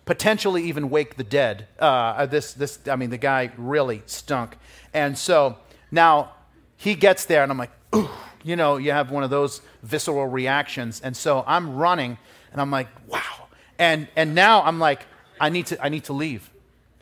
potentially 0.05 0.64
even 0.64 0.90
wake 0.90 1.16
the 1.16 1.25
dead. 1.25 1.68
Uh, 1.79 2.27
this, 2.27 2.55
this, 2.55 2.79
I 2.88 2.96
mean, 2.96 3.11
the 3.11 3.18
guy 3.18 3.53
really 3.57 4.03
stunk. 4.07 4.57
And 4.92 5.16
so 5.16 5.59
now 5.92 6.33
he 6.76 6.96
gets 6.96 7.26
there, 7.26 7.44
and 7.44 7.52
I'm 7.52 7.59
like, 7.59 7.70
Ooh, 7.94 8.11
you 8.42 8.57
know, 8.57 8.76
you 8.78 8.90
have 8.90 9.11
one 9.11 9.22
of 9.22 9.31
those 9.31 9.61
visceral 9.85 10.26
reactions. 10.26 11.00
And 11.00 11.16
so 11.16 11.44
I'm 11.46 11.76
running, 11.76 12.18
and 12.50 12.61
I'm 12.61 12.70
like, 12.70 12.88
wow. 13.07 13.48
And, 13.78 14.09
and 14.16 14.35
now 14.35 14.62
I'm 14.62 14.81
like, 14.81 15.07
I 15.40 15.48
need, 15.48 15.66
to, 15.66 15.81
I 15.85 15.88
need 15.88 16.05
to 16.05 16.12
leave. 16.12 16.50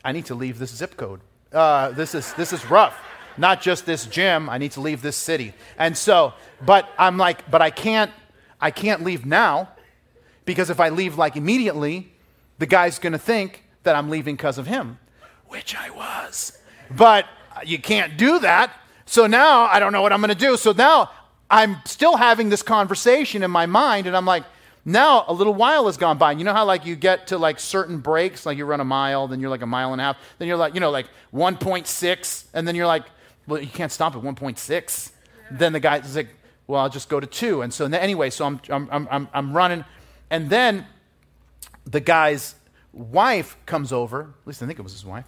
I 0.03 0.11
need 0.11 0.25
to 0.25 0.35
leave 0.35 0.59
this 0.59 0.71
zip 0.75 0.97
code. 0.97 1.21
Uh, 1.51 1.91
this, 1.91 2.13
is, 2.13 2.33
this 2.33 2.53
is 2.53 2.63
rough 2.69 2.95
not 3.37 3.61
just 3.61 3.85
this 3.85 4.05
gym. 4.05 4.49
I 4.49 4.57
need 4.57 4.71
to 4.73 4.81
leave 4.81 5.01
this 5.01 5.15
city. 5.15 5.53
And 5.77 5.97
so, 5.97 6.33
but 6.65 6.89
I'm 6.97 7.17
like, 7.17 7.49
but 7.49 7.61
I 7.61 7.69
can't, 7.69 8.11
I 8.59 8.71
can't 8.71 9.03
leave 9.03 9.25
now 9.25 9.69
because 10.45 10.69
if 10.69 10.79
I 10.79 10.89
leave 10.89 11.17
like 11.17 11.35
immediately, 11.35 12.11
the 12.59 12.65
guy's 12.65 12.99
going 12.99 13.13
to 13.13 13.19
think 13.19 13.65
that 13.83 13.95
I'm 13.95 14.09
leaving 14.09 14.35
because 14.35 14.57
of 14.57 14.67
him, 14.67 14.99
which 15.47 15.75
I 15.75 15.89
was. 15.89 16.57
But 16.95 17.25
you 17.65 17.79
can't 17.79 18.17
do 18.17 18.39
that. 18.39 18.73
So 19.11 19.27
now 19.27 19.63
I 19.63 19.81
don't 19.81 19.91
know 19.91 20.01
what 20.01 20.13
I'm 20.13 20.21
going 20.21 20.29
to 20.29 20.35
do. 20.35 20.55
So 20.55 20.71
now 20.71 21.11
I'm 21.49 21.75
still 21.83 22.15
having 22.15 22.47
this 22.47 22.61
conversation 22.61 23.43
in 23.43 23.51
my 23.51 23.65
mind, 23.65 24.07
and 24.07 24.15
I'm 24.15 24.25
like, 24.25 24.45
now 24.85 25.25
a 25.27 25.33
little 25.33 25.53
while 25.53 25.87
has 25.87 25.97
gone 25.97 26.17
by. 26.17 26.31
And 26.31 26.39
you 26.39 26.45
know 26.45 26.53
how 26.53 26.63
like 26.63 26.85
you 26.85 26.95
get 26.95 27.27
to 27.27 27.37
like 27.37 27.59
certain 27.59 27.97
breaks, 27.97 28.45
like 28.45 28.57
you 28.57 28.63
run 28.63 28.79
a 28.79 28.85
mile, 28.85 29.27
then 29.27 29.41
you're 29.41 29.49
like 29.49 29.63
a 29.63 29.67
mile 29.67 29.91
and 29.91 29.99
a 29.99 30.05
half, 30.05 30.17
then 30.37 30.47
you're 30.47 30.55
like, 30.55 30.75
you 30.75 30.79
know, 30.79 30.91
like 30.91 31.07
1.6, 31.33 32.45
and 32.53 32.65
then 32.65 32.73
you're 32.73 32.87
like, 32.87 33.03
well, 33.47 33.61
you 33.61 33.67
can't 33.67 33.91
stop 33.91 34.15
at 34.15 34.21
1.6. 34.21 35.11
Then 35.51 35.73
the 35.73 35.81
guy's 35.81 36.15
like, 36.15 36.29
well, 36.67 36.79
I'll 36.79 36.89
just 36.89 37.09
go 37.09 37.19
to 37.19 37.27
two. 37.27 37.63
And 37.63 37.73
so 37.73 37.87
anyway, 37.87 38.29
so 38.29 38.45
I'm, 38.45 38.61
I'm, 38.69 39.07
I'm, 39.11 39.27
I'm 39.33 39.53
running. 39.53 39.83
And 40.29 40.49
then 40.49 40.85
the 41.85 41.99
guy's 41.99 42.55
wife 42.93 43.57
comes 43.65 43.91
over, 43.91 44.21
at 44.21 44.47
least 44.47 44.63
I 44.63 44.67
think 44.67 44.79
it 44.79 44.83
was 44.83 44.93
his 44.93 45.03
wife, 45.03 45.25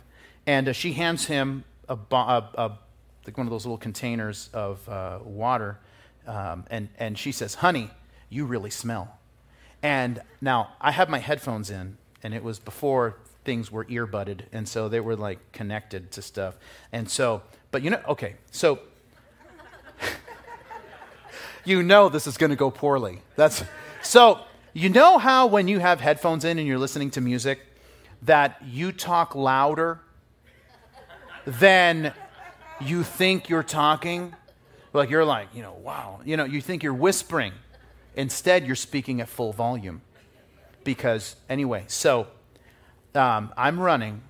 and 0.48 0.70
uh, 0.70 0.72
she 0.72 0.94
hands 0.94 1.26
him 1.26 1.66
a, 1.90 1.98
a, 2.12 2.50
a, 2.56 2.78
like 3.26 3.38
one 3.38 3.48
of 3.48 3.52
those 3.52 3.66
little 3.66 3.78
containers 3.78 4.50
of 4.54 4.88
uh, 4.90 5.20
water. 5.24 5.80
Um, 6.28 6.66
and, 6.70 6.90
and 6.98 7.18
she 7.18 7.32
says, 7.32 7.56
honey, 7.56 7.90
you 8.30 8.46
really 8.46 8.70
smell. 8.70 9.18
And 9.82 10.22
now 10.42 10.74
I 10.80 10.92
have 10.92 11.10
my 11.10 11.20
headphones 11.20 11.70
in, 11.70 11.98
and 12.22 12.34
it 12.34 12.44
was 12.44 12.60
before 12.60 13.18
things 13.44 13.72
were 13.72 13.84
earbudded, 13.86 14.44
and 14.54 14.68
so 14.68 14.88
they 14.88 15.02
were 15.02 15.18
like 15.18 15.52
connected 15.52 16.12
to 16.12 16.22
stuff. 16.22 16.56
And 16.94 17.10
so 17.10 17.42
but 17.74 17.82
you 17.82 17.90
know, 17.90 18.00
okay, 18.08 18.36
so 18.52 18.78
you 21.66 21.82
know 21.82 22.08
this 22.08 22.28
is 22.28 22.38
going 22.38 22.52
to 22.52 22.56
go 22.56 22.70
poorly. 22.70 23.24
That's 23.36 23.64
so 24.04 24.42
you 24.74 24.90
know 24.90 25.18
how 25.18 25.48
when 25.48 25.68
you 25.68 25.80
have 25.80 26.00
headphones 26.00 26.46
in 26.46 26.60
and 26.60 26.68
you're 26.68 26.78
listening 26.78 27.10
to 27.12 27.22
music 27.22 27.62
that 28.22 28.62
you 28.64 28.92
talk 28.92 29.34
louder 29.34 30.02
than 31.48 32.14
you 32.88 33.04
think 33.04 33.50
you're 33.50 33.64
talking? 33.64 34.36
Like 34.94 35.10
you're 35.10 35.26
like, 35.26 35.50
you 35.54 35.62
know, 35.62 35.74
wow, 35.74 36.20
you 36.24 36.38
know, 36.38 36.46
you 36.46 36.62
think 36.62 36.84
you're 36.84 36.94
whispering. 36.94 37.54
Instead, 38.16 38.66
you're 38.66 38.76
speaking 38.76 39.22
at 39.22 39.30
full 39.30 39.54
volume. 39.54 40.02
Because 40.84 41.36
anyway, 41.50 41.86
so 41.88 42.28
um, 43.16 43.52
I'm 43.58 43.80
running, 43.80 44.22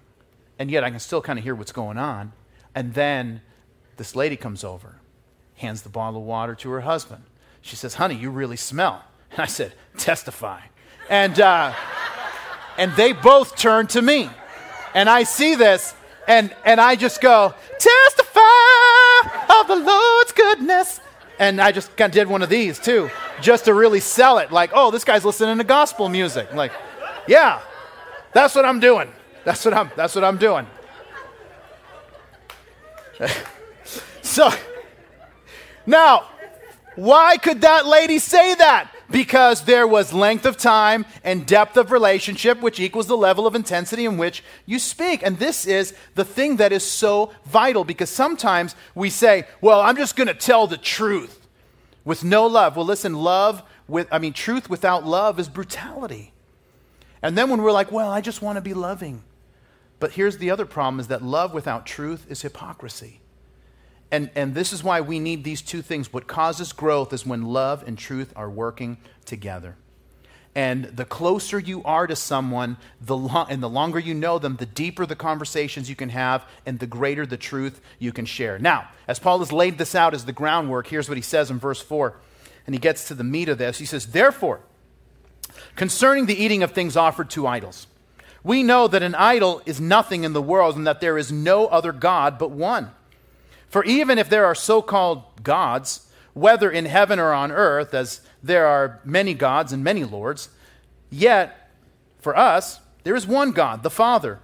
and 0.58 0.72
yet 0.72 0.84
I 0.84 0.90
can 0.90 1.00
still 1.00 1.22
kind 1.22 1.38
of 1.38 1.44
hear 1.44 1.56
what's 1.56 1.72
going 1.72 1.98
on. 1.98 2.32
And 2.76 2.94
then 2.94 3.42
this 3.98 4.16
lady 4.16 4.38
comes 4.38 4.64
over, 4.64 4.96
hands 5.56 5.82
the 5.82 5.90
bottle 5.90 6.22
of 6.22 6.26
water 6.26 6.56
to 6.56 6.70
her 6.70 6.82
husband. 6.82 7.24
She 7.62 7.76
says, 7.76 7.96
Honey, 7.96 8.16
you 8.16 8.30
really 8.30 8.58
smell. 8.58 9.04
And 9.32 9.42
I 9.42 9.48
said, 9.48 9.74
Testify. 9.98 10.62
And, 11.10 11.40
uh, 11.40 11.74
and 12.78 12.92
they 12.94 13.14
both 13.14 13.56
turn 13.58 13.88
to 13.88 14.02
me. 14.02 14.30
And 14.94 15.10
I 15.10 15.24
see 15.24 15.56
this, 15.56 15.96
and, 16.28 16.56
and 16.66 16.80
I 16.80 16.96
just 16.96 17.20
go, 17.20 17.54
Testify 17.80 18.13
of 19.64 19.68
the 19.68 19.84
Lord's 19.84 20.32
goodness. 20.32 21.00
And 21.40 21.60
I 21.60 21.72
just 21.72 21.96
kind 21.98 22.10
of 22.10 22.14
did 22.14 22.28
one 22.28 22.42
of 22.42 22.50
these 22.50 22.80
too, 22.80 23.10
just 23.42 23.66
to 23.66 23.74
really 23.74 24.00
sell 24.00 24.38
it. 24.38 24.52
Like, 24.52 24.72
oh, 24.74 24.92
this 24.92 25.04
guy's 25.04 25.26
listening 25.26 25.58
to 25.58 25.64
gospel 25.64 26.10
music. 26.10 26.54
Like, 26.54 26.72
yeah, 27.28 27.62
that's 28.34 28.56
what 28.56 28.66
I'm 28.66 28.80
doing. 28.80 29.12
That's 29.44 29.66
what 29.66 29.74
I'm, 29.74 29.92
that's 29.96 30.16
what 30.16 30.24
I'm 30.24 30.38
doing. 30.38 30.68
so, 34.22 34.50
now, 35.86 36.30
why 36.96 37.38
could 37.38 37.62
that 37.62 37.86
lady 37.86 38.20
say 38.20 38.56
that? 38.56 38.90
Because 39.14 39.66
there 39.66 39.88
was 39.88 40.12
length 40.12 40.44
of 40.48 40.58
time 40.58 41.06
and 41.24 41.46
depth 41.46 41.78
of 41.78 41.92
relationship, 41.92 42.62
which 42.62 42.80
equals 42.80 43.06
the 43.06 43.16
level 43.16 43.46
of 43.46 43.54
intensity 43.54 44.06
in 44.06 44.18
which 44.18 44.44
you 44.66 44.80
speak. 44.80 45.22
And 45.22 45.38
this 45.38 45.68
is 45.68 45.94
the 46.16 46.26
thing 46.26 46.58
that 46.58 46.72
is 46.72 46.84
so 46.84 47.32
vital 47.46 47.84
because 47.84 48.10
sometimes 48.10 48.76
we 48.96 49.12
say, 49.12 49.46
well, 49.62 49.82
I'm 49.82 49.98
just 49.98 50.16
going 50.16 50.30
to 50.30 50.34
tell 50.34 50.66
the 50.66 50.78
truth 50.78 51.48
with 52.04 52.24
no 52.24 52.48
love. 52.48 52.76
Well, 52.76 52.88
listen, 52.88 53.14
love 53.14 53.62
with, 53.88 54.08
I 54.12 54.18
mean, 54.18 54.34
truth 54.34 54.68
without 54.68 55.06
love 55.06 55.40
is 55.40 55.48
brutality. 55.48 56.34
And 57.22 57.38
then 57.38 57.52
when 57.52 57.62
we're 57.62 57.72
like, 57.72 57.92
well, 57.92 58.10
I 58.10 58.20
just 58.20 58.42
want 58.42 58.56
to 58.58 58.62
be 58.62 58.74
loving. 58.74 59.22
But 60.00 60.14
here's 60.14 60.40
the 60.40 60.50
other 60.50 60.66
problem 60.66 61.00
is 61.00 61.10
that 61.10 61.22
love 61.22 61.54
without 61.54 61.86
truth 61.86 62.26
is 62.30 62.42
hypocrisy. 62.42 63.22
And, 64.14 64.30
and 64.36 64.54
this 64.54 64.72
is 64.72 64.84
why 64.84 65.02
we 65.02 65.18
need 65.18 65.44
these 65.44 65.64
two 65.64 65.82
things. 65.82 66.14
What 66.14 66.28
causes 66.28 66.72
growth 66.72 67.14
is 67.14 67.26
when 67.26 67.46
love 67.46 67.84
and 67.88 67.98
truth 67.98 68.32
are 68.36 68.48
working 68.48 69.00
together. 69.26 69.76
And 70.54 70.84
the 70.86 71.04
closer 71.04 71.58
you 71.58 71.84
are 71.84 72.06
to 72.06 72.16
someone, 72.16 72.78
the 73.02 73.18
lo- 73.18 73.48
and 73.50 73.64
the 73.64 73.68
longer 73.68 73.98
you 73.98 74.14
know 74.14 74.38
them, 74.38 74.58
the 74.58 74.68
deeper 74.68 75.08
the 75.08 75.16
conversations 75.16 75.90
you 75.90 75.96
can 75.96 76.10
have, 76.10 76.46
and 76.64 76.78
the 76.78 76.86
greater 76.86 77.26
the 77.26 77.38
truth 77.38 77.82
you 77.98 78.12
can 78.12 78.28
share. 78.28 78.60
Now, 78.60 78.88
as 79.08 79.18
Paul 79.18 79.40
has 79.40 79.52
laid 79.52 79.80
this 79.80 79.96
out 79.96 80.14
as 80.14 80.26
the 80.26 80.32
groundwork, 80.32 80.86
here's 80.86 81.10
what 81.10 81.18
he 81.18 81.24
says 81.24 81.50
in 81.50 81.58
verse 81.58 81.82
4. 81.82 82.16
And 82.68 82.76
he 82.76 82.80
gets 82.80 83.08
to 83.08 83.16
the 83.16 83.24
meat 83.24 83.50
of 83.50 83.58
this. 83.58 83.80
He 83.80 83.86
says, 83.88 84.06
Therefore, 84.06 84.60
concerning 85.76 86.28
the 86.28 86.40
eating 86.40 86.62
of 86.62 86.74
things 86.74 86.96
offered 86.96 87.32
to 87.32 87.48
idols, 87.48 87.88
we 88.44 88.62
know 88.62 88.88
that 88.88 89.02
an 89.02 89.16
idol 89.16 89.64
is 89.66 89.82
nothing 89.82 90.24
in 90.24 90.34
the 90.34 90.42
world 90.42 90.76
and 90.76 90.86
that 90.86 91.02
there 91.02 91.18
is 91.18 91.32
no 91.32 91.66
other 91.66 91.92
God 91.92 92.38
but 92.38 92.52
one. 92.52 92.92
For 93.74 93.84
even 93.86 94.20
if 94.20 94.30
there 94.30 94.46
are 94.46 94.54
so 94.54 94.84
called 94.84 95.24
gods, 95.42 96.08
whether 96.36 96.70
in 96.70 96.86
heaven 96.86 97.18
or 97.18 97.34
on 97.34 97.52
earth, 97.52 97.96
as 97.96 98.22
there 98.44 98.68
are 98.68 99.00
many 99.04 99.34
gods 99.34 99.74
and 99.74 99.84
many 99.84 100.04
lords, 100.04 100.50
yet 101.10 101.72
for 102.20 102.38
us 102.38 102.82
there 103.04 103.16
is 103.16 103.26
one 103.26 103.50
God, 103.52 103.82
the 103.82 103.90
Father, 103.90 104.38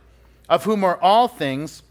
of 0.49 0.63
whom 0.63 0.83
are 0.83 0.99
all 0.99 1.27
things, 1.27 1.83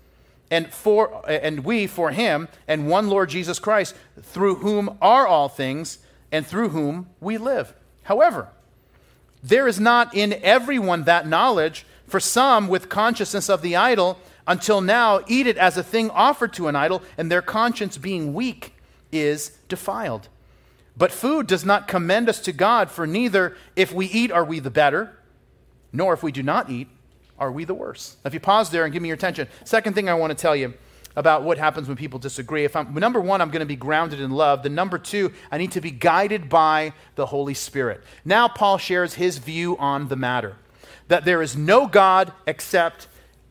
and 0.51 0.67
for 0.75 1.23
and 1.31 1.65
we 1.65 1.87
for 1.87 2.11
him, 2.11 2.49
and 2.67 2.89
one 2.89 3.09
Lord 3.09 3.29
Jesus 3.29 3.61
Christ, 3.61 3.95
through 4.21 4.57
whom 4.57 4.99
are 5.01 5.25
all 5.25 5.49
things, 5.49 5.99
and 6.33 6.45
through 6.45 6.71
whom 6.71 7.07
we 7.21 7.39
live. 7.39 7.73
However, 8.03 8.49
there 9.45 9.69
is 9.69 9.79
not 9.79 10.13
in 10.13 10.33
everyone 10.43 11.05
that 11.05 11.29
knowledge, 11.29 11.87
for 12.09 12.19
some, 12.19 12.67
with 12.67 12.89
consciousness 12.89 13.49
of 13.49 13.63
the 13.63 13.77
idol, 13.77 14.19
until 14.49 14.81
now 14.81 15.21
eat 15.29 15.47
it 15.47 15.57
as 15.57 15.77
a 15.77 15.83
thing 15.85 16.11
offered 16.11 16.53
to 16.55 16.67
an 16.67 16.75
idol, 16.75 17.03
and 17.17 17.31
their 17.31 17.43
conscience 17.43 17.97
being 17.97 18.35
weak 18.35 18.75
is 19.13 19.51
defiled. 19.69 20.29
But 20.97 21.13
food 21.13 21.47
does 21.47 21.65
not 21.65 21.87
commend 21.87 22.29
us 22.29 22.41
to 22.41 22.53
God, 22.53 22.91
for 22.91 23.07
neither 23.07 23.57
if 23.77 23.93
we 23.93 24.07
eat 24.07 24.33
are 24.33 24.45
we 24.45 24.59
the 24.59 24.71
better, 24.71 25.17
nor 25.93 26.13
if 26.15 26.23
we 26.25 26.33
do 26.33 26.43
not 26.43 26.69
eat 26.69 26.89
are 27.39 27.53
we 27.53 27.65
the 27.65 27.75
worse. 27.75 28.17
Now, 28.25 28.29
If 28.29 28.35
you 28.35 28.41
pause 28.41 28.71
there 28.71 28.85
and 28.85 28.93
give 28.93 29.03
me 29.03 29.09
your 29.09 29.15
attention, 29.15 29.47
second 29.65 29.95
thing 29.95 30.09
I 30.09 30.15
want 30.15 30.33
to 30.33 30.35
tell 30.35 30.57
you 30.57 30.75
about 31.15 31.43
what 31.43 31.59
happens 31.59 31.87
when 31.89 31.97
people 31.97 32.19
disagree. 32.19 32.65
If 32.65 32.75
I'm 32.75 32.95
number 32.95 33.21
one, 33.21 33.41
I'm 33.41 33.51
going 33.51 33.61
to 33.61 33.67
be 33.67 33.77
grounded 33.77 34.21
in 34.21 34.31
love. 34.31 34.63
The 34.63 34.69
number 34.69 34.99
two, 34.99 35.33
I 35.51 35.59
need 35.59 35.73
to 35.73 35.81
be 35.81 35.91
guided 35.91 36.49
by 36.49 36.95
the 37.17 37.27
Holy 37.27 37.55
Spirit. 37.55 38.03
Now 38.25 38.49
Paul 38.49 38.79
shares 38.79 39.15
his 39.15 39.39
view 39.39 39.77
on 39.79 40.09
the 40.09 40.17
matter 40.17 40.57
that 41.09 41.25
there 41.25 41.43
is 41.43 41.57
no 41.57 41.87
God 41.87 42.33
except 42.47 43.09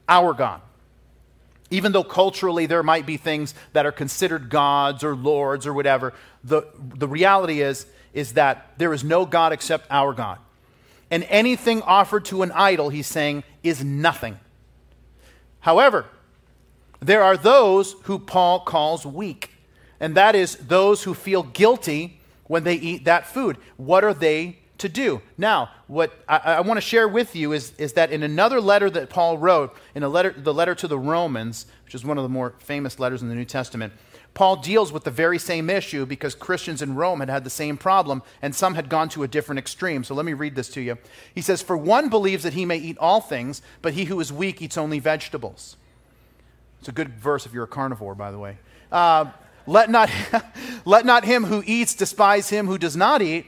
our 0.08 0.34
God. 0.34 0.62
Even 1.70 1.92
though 1.92 2.04
culturally 2.04 2.66
there 2.66 2.84
might 2.84 3.06
be 3.06 3.18
things 3.18 3.54
that 3.74 3.86
are 3.86 3.92
considered 3.92 4.50
gods 4.50 5.04
or 5.04 5.16
lords 5.16 5.68
or 5.68 5.74
whatever, 5.74 6.14
the, 6.44 6.64
the 6.78 7.08
reality 7.08 7.62
is 7.62 7.86
is 8.14 8.34
that 8.34 8.72
there 8.78 8.94
is 8.94 9.04
no 9.04 9.26
God 9.26 9.54
except 9.54 9.86
our 9.92 10.14
God. 10.14 10.40
And 11.12 11.24
anything 11.26 11.82
offered 11.84 12.26
to 12.26 12.42
an 12.42 12.52
idol, 12.52 12.90
he's 12.90 13.08
saying, 13.08 13.44
is 13.64 13.84
nothing. 13.84 14.40
However, 15.60 16.06
there 17.00 17.24
are 17.24 17.38
those 17.38 17.96
who 18.04 18.18
Paul 18.18 18.62
calls 18.62 19.06
weak, 19.06 19.52
and 20.00 20.16
that 20.16 20.36
is 20.36 20.56
those 20.56 21.04
who 21.04 21.14
feel 21.14 21.44
guilty 21.44 22.20
when 22.46 22.64
they 22.64 22.76
eat 22.76 23.06
that 23.06 23.28
food. 23.28 23.58
What 23.76 24.04
are 24.04 24.14
they 24.14 24.58
to 24.80 24.90
do? 24.90 25.22
Now, 25.38 25.72
what 25.88 26.12
I, 26.28 26.38
I 26.38 26.62
want 26.62 26.78
to 26.78 26.82
share 26.82 27.08
with 27.08 27.36
you 27.36 27.52
is, 27.52 27.74
is 27.78 27.94
that 27.94 28.12
in 28.12 28.24
another 28.24 28.62
letter 28.62 28.90
that 28.90 29.10
Paul 29.10 29.38
wrote, 29.38 29.76
in 29.96 30.04
a 30.04 30.10
letter, 30.10 30.34
the 30.36 30.54
letter 30.54 30.76
to 30.76 30.88
the 30.88 31.00
Romans, 31.00 31.66
which 31.86 31.96
is 31.96 32.06
one 32.06 32.18
of 32.18 32.24
the 32.24 32.30
more 32.30 32.56
famous 32.60 33.00
letters 33.00 33.22
in 33.22 33.30
the 33.30 33.36
New 33.36 33.46
Testament, 33.46 33.94
Paul 34.38 34.58
deals 34.58 34.92
with 34.92 35.04
the 35.04 35.10
very 35.10 35.40
same 35.40 35.68
issue 35.68 36.06
because 36.06 36.36
Christians 36.36 36.84
in 36.84 36.94
Rome 36.94 37.22
had 37.22 37.30
had 37.30 37.44
the 37.44 37.50
same 37.50 37.76
problem 37.76 38.22
and 38.40 38.54
some 38.54 38.76
had 38.76 38.88
gone 38.88 39.10
to 39.10 39.24
a 39.24 39.28
different 39.28 39.58
extreme. 39.58 40.04
So 40.04 40.14
let 40.14 40.28
me 40.28 40.34
read 40.34 40.54
this 40.54 40.70
to 40.70 40.82
you. 40.82 41.00
He 41.34 41.42
says, 41.42 41.64
For 41.64 41.76
one 41.76 42.10
believes 42.10 42.44
that 42.44 42.54
he 42.54 42.64
may 42.64 42.78
eat 42.78 43.00
all 43.00 43.20
things, 43.20 43.64
but 43.82 43.94
he 43.94 44.06
who 44.06 44.20
is 44.20 44.32
weak 44.32 44.62
eats 44.62 44.78
only 44.78 45.00
vegetables. 45.00 45.76
It's 46.80 46.88
a 46.88 46.92
good 46.92 47.10
verse 47.18 47.48
if 47.48 47.54
you're 47.54 47.64
a 47.64 47.68
carnivore, 47.68 48.14
by 48.14 48.30
the 48.30 48.38
way. 48.38 48.60
Uh, 48.92 49.32
let, 49.66 49.90
not, 49.90 50.12
let 50.86 51.04
not 51.04 51.26
him 51.26 51.46
who 51.46 51.64
eats 51.66 51.96
despise 51.96 52.50
him 52.50 52.68
who 52.68 52.78
does 52.78 52.96
not 52.96 53.24
eat, 53.24 53.48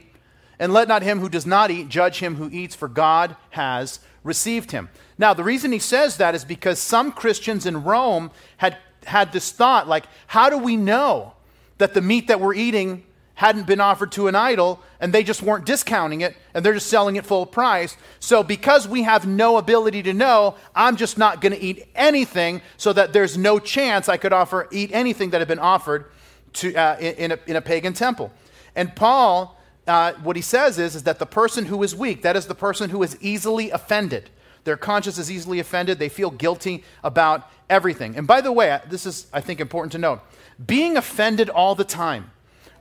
and 0.60 0.72
let 0.72 0.86
not 0.86 1.02
him 1.02 1.18
who 1.18 1.28
does 1.28 1.46
not 1.46 1.72
eat 1.72 1.88
judge 1.88 2.20
him 2.20 2.36
who 2.36 2.50
eats, 2.52 2.76
for 2.76 2.86
God 2.86 3.34
has 3.50 3.98
received 4.22 4.70
him. 4.70 4.90
Now, 5.18 5.34
the 5.34 5.42
reason 5.42 5.72
he 5.72 5.78
says 5.78 6.18
that 6.18 6.34
is 6.34 6.44
because 6.44 6.78
some 6.78 7.10
Christians 7.10 7.66
in 7.66 7.82
Rome 7.82 8.30
had 8.58 8.76
had 9.06 9.32
this 9.32 9.50
thought 9.50 9.88
like, 9.88 10.04
how 10.26 10.50
do 10.50 10.58
we 10.58 10.76
know 10.76 11.32
that 11.78 11.94
the 11.94 12.02
meat 12.02 12.28
that 12.28 12.40
we're 12.40 12.54
eating 12.54 13.04
hadn't 13.34 13.66
been 13.66 13.80
offered 13.80 14.12
to 14.12 14.28
an 14.28 14.34
idol 14.34 14.78
and 15.00 15.14
they 15.14 15.22
just 15.22 15.42
weren't 15.42 15.64
discounting 15.64 16.20
it 16.20 16.36
and 16.52 16.62
they're 16.62 16.74
just 16.74 16.88
selling 16.88 17.16
it 17.16 17.24
full 17.24 17.46
price? 17.46 17.96
So, 18.18 18.42
because 18.42 18.86
we 18.86 19.02
have 19.04 19.26
no 19.26 19.56
ability 19.56 20.02
to 20.02 20.12
know, 20.12 20.56
I'm 20.74 20.96
just 20.96 21.16
not 21.16 21.40
going 21.40 21.52
to 21.52 21.60
eat 21.60 21.88
anything 21.94 22.60
so 22.76 22.92
that 22.92 23.14
there's 23.14 23.38
no 23.38 23.58
chance 23.58 24.10
I 24.10 24.18
could 24.18 24.34
offer, 24.34 24.68
eat 24.70 24.90
anything 24.92 25.30
that 25.30 25.40
had 25.40 25.48
been 25.48 25.58
offered 25.58 26.10
to, 26.54 26.74
uh, 26.74 26.98
in, 26.98 27.32
a, 27.32 27.38
in 27.46 27.56
a 27.56 27.62
pagan 27.62 27.94
temple. 27.94 28.30
And 28.76 28.94
Paul, 28.94 29.59
uh, 29.90 30.14
what 30.22 30.36
he 30.36 30.42
says 30.42 30.78
is, 30.78 30.94
is 30.94 31.02
that 31.02 31.18
the 31.18 31.26
person 31.26 31.66
who 31.66 31.82
is 31.82 31.94
weak, 31.94 32.22
that 32.22 32.36
is 32.36 32.46
the 32.46 32.54
person 32.54 32.90
who 32.90 33.02
is 33.02 33.16
easily 33.20 33.70
offended, 33.70 34.30
their 34.64 34.76
conscience 34.76 35.18
is 35.18 35.30
easily 35.30 35.58
offended. 35.58 35.98
They 35.98 36.08
feel 36.08 36.30
guilty 36.30 36.84
about 37.02 37.50
everything. 37.68 38.16
And 38.16 38.26
by 38.26 38.40
the 38.40 38.52
way, 38.52 38.78
this 38.88 39.06
is, 39.06 39.26
I 39.32 39.40
think, 39.40 39.60
important 39.60 39.92
to 39.92 39.98
note 39.98 40.20
being 40.64 40.96
offended 40.96 41.48
all 41.48 41.74
the 41.74 41.84
time 41.84 42.30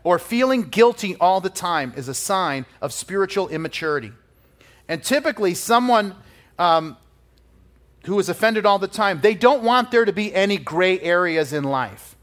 or 0.04 0.20
feeling 0.20 0.64
guilty 0.64 1.16
all 1.16 1.40
the 1.40 1.50
time 1.50 1.94
is 1.96 2.08
a 2.08 2.14
sign 2.14 2.66
of 2.82 2.92
spiritual 2.92 3.48
immaturity. 3.48 4.12
And 4.88 5.04
typically, 5.04 5.54
someone 5.54 6.16
um, 6.58 6.98
who 8.06 8.20
is 8.20 8.28
offended 8.28 8.66
all 8.66 8.80
the 8.80 8.88
time, 8.88 9.22
they 9.22 9.34
don't 9.34 9.64
want 9.64 9.92
there 9.92 10.04
to 10.04 10.14
be 10.14 10.34
any 10.34 10.58
gray 10.58 11.00
areas 11.00 11.54
in 11.54 11.64
life. 11.64 12.16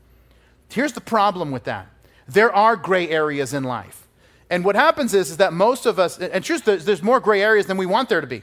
Here's 0.68 0.92
the 0.92 1.00
problem 1.00 1.52
with 1.52 1.64
that 1.64 1.88
there 2.28 2.52
are 2.52 2.76
gray 2.76 3.08
areas 3.08 3.54
in 3.54 3.62
life. 3.62 4.05
And 4.50 4.64
what 4.64 4.76
happens 4.76 5.12
is, 5.14 5.30
is 5.30 5.36
that 5.38 5.52
most 5.52 5.86
of 5.86 5.98
us, 5.98 6.18
and 6.18 6.44
truth, 6.44 6.64
there's, 6.64 6.84
there's 6.84 7.02
more 7.02 7.20
gray 7.20 7.42
areas 7.42 7.66
than 7.66 7.76
we 7.76 7.86
want 7.86 8.08
there 8.08 8.20
to 8.20 8.26
be. 8.26 8.42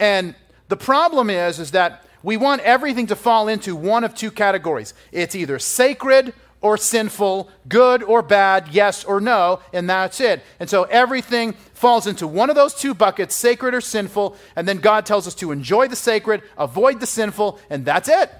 And 0.00 0.34
the 0.68 0.76
problem 0.76 1.28
is, 1.28 1.58
is 1.58 1.72
that 1.72 2.04
we 2.22 2.36
want 2.36 2.62
everything 2.62 3.06
to 3.08 3.16
fall 3.16 3.48
into 3.48 3.76
one 3.76 4.04
of 4.04 4.14
two 4.14 4.30
categories. 4.30 4.94
It's 5.10 5.34
either 5.34 5.58
sacred 5.58 6.32
or 6.62 6.76
sinful, 6.76 7.50
good 7.68 8.02
or 8.04 8.22
bad, 8.22 8.68
yes 8.70 9.04
or 9.04 9.20
no, 9.20 9.60
and 9.72 9.90
that's 9.90 10.20
it. 10.20 10.42
And 10.60 10.70
so 10.70 10.84
everything 10.84 11.54
falls 11.74 12.06
into 12.06 12.26
one 12.26 12.48
of 12.48 12.56
those 12.56 12.72
two 12.72 12.94
buckets, 12.94 13.34
sacred 13.34 13.74
or 13.74 13.80
sinful, 13.80 14.36
and 14.54 14.66
then 14.66 14.78
God 14.78 15.04
tells 15.04 15.26
us 15.26 15.34
to 15.36 15.50
enjoy 15.50 15.88
the 15.88 15.96
sacred, 15.96 16.42
avoid 16.56 17.00
the 17.00 17.06
sinful, 17.06 17.58
and 17.68 17.84
that's 17.84 18.08
it. 18.08 18.30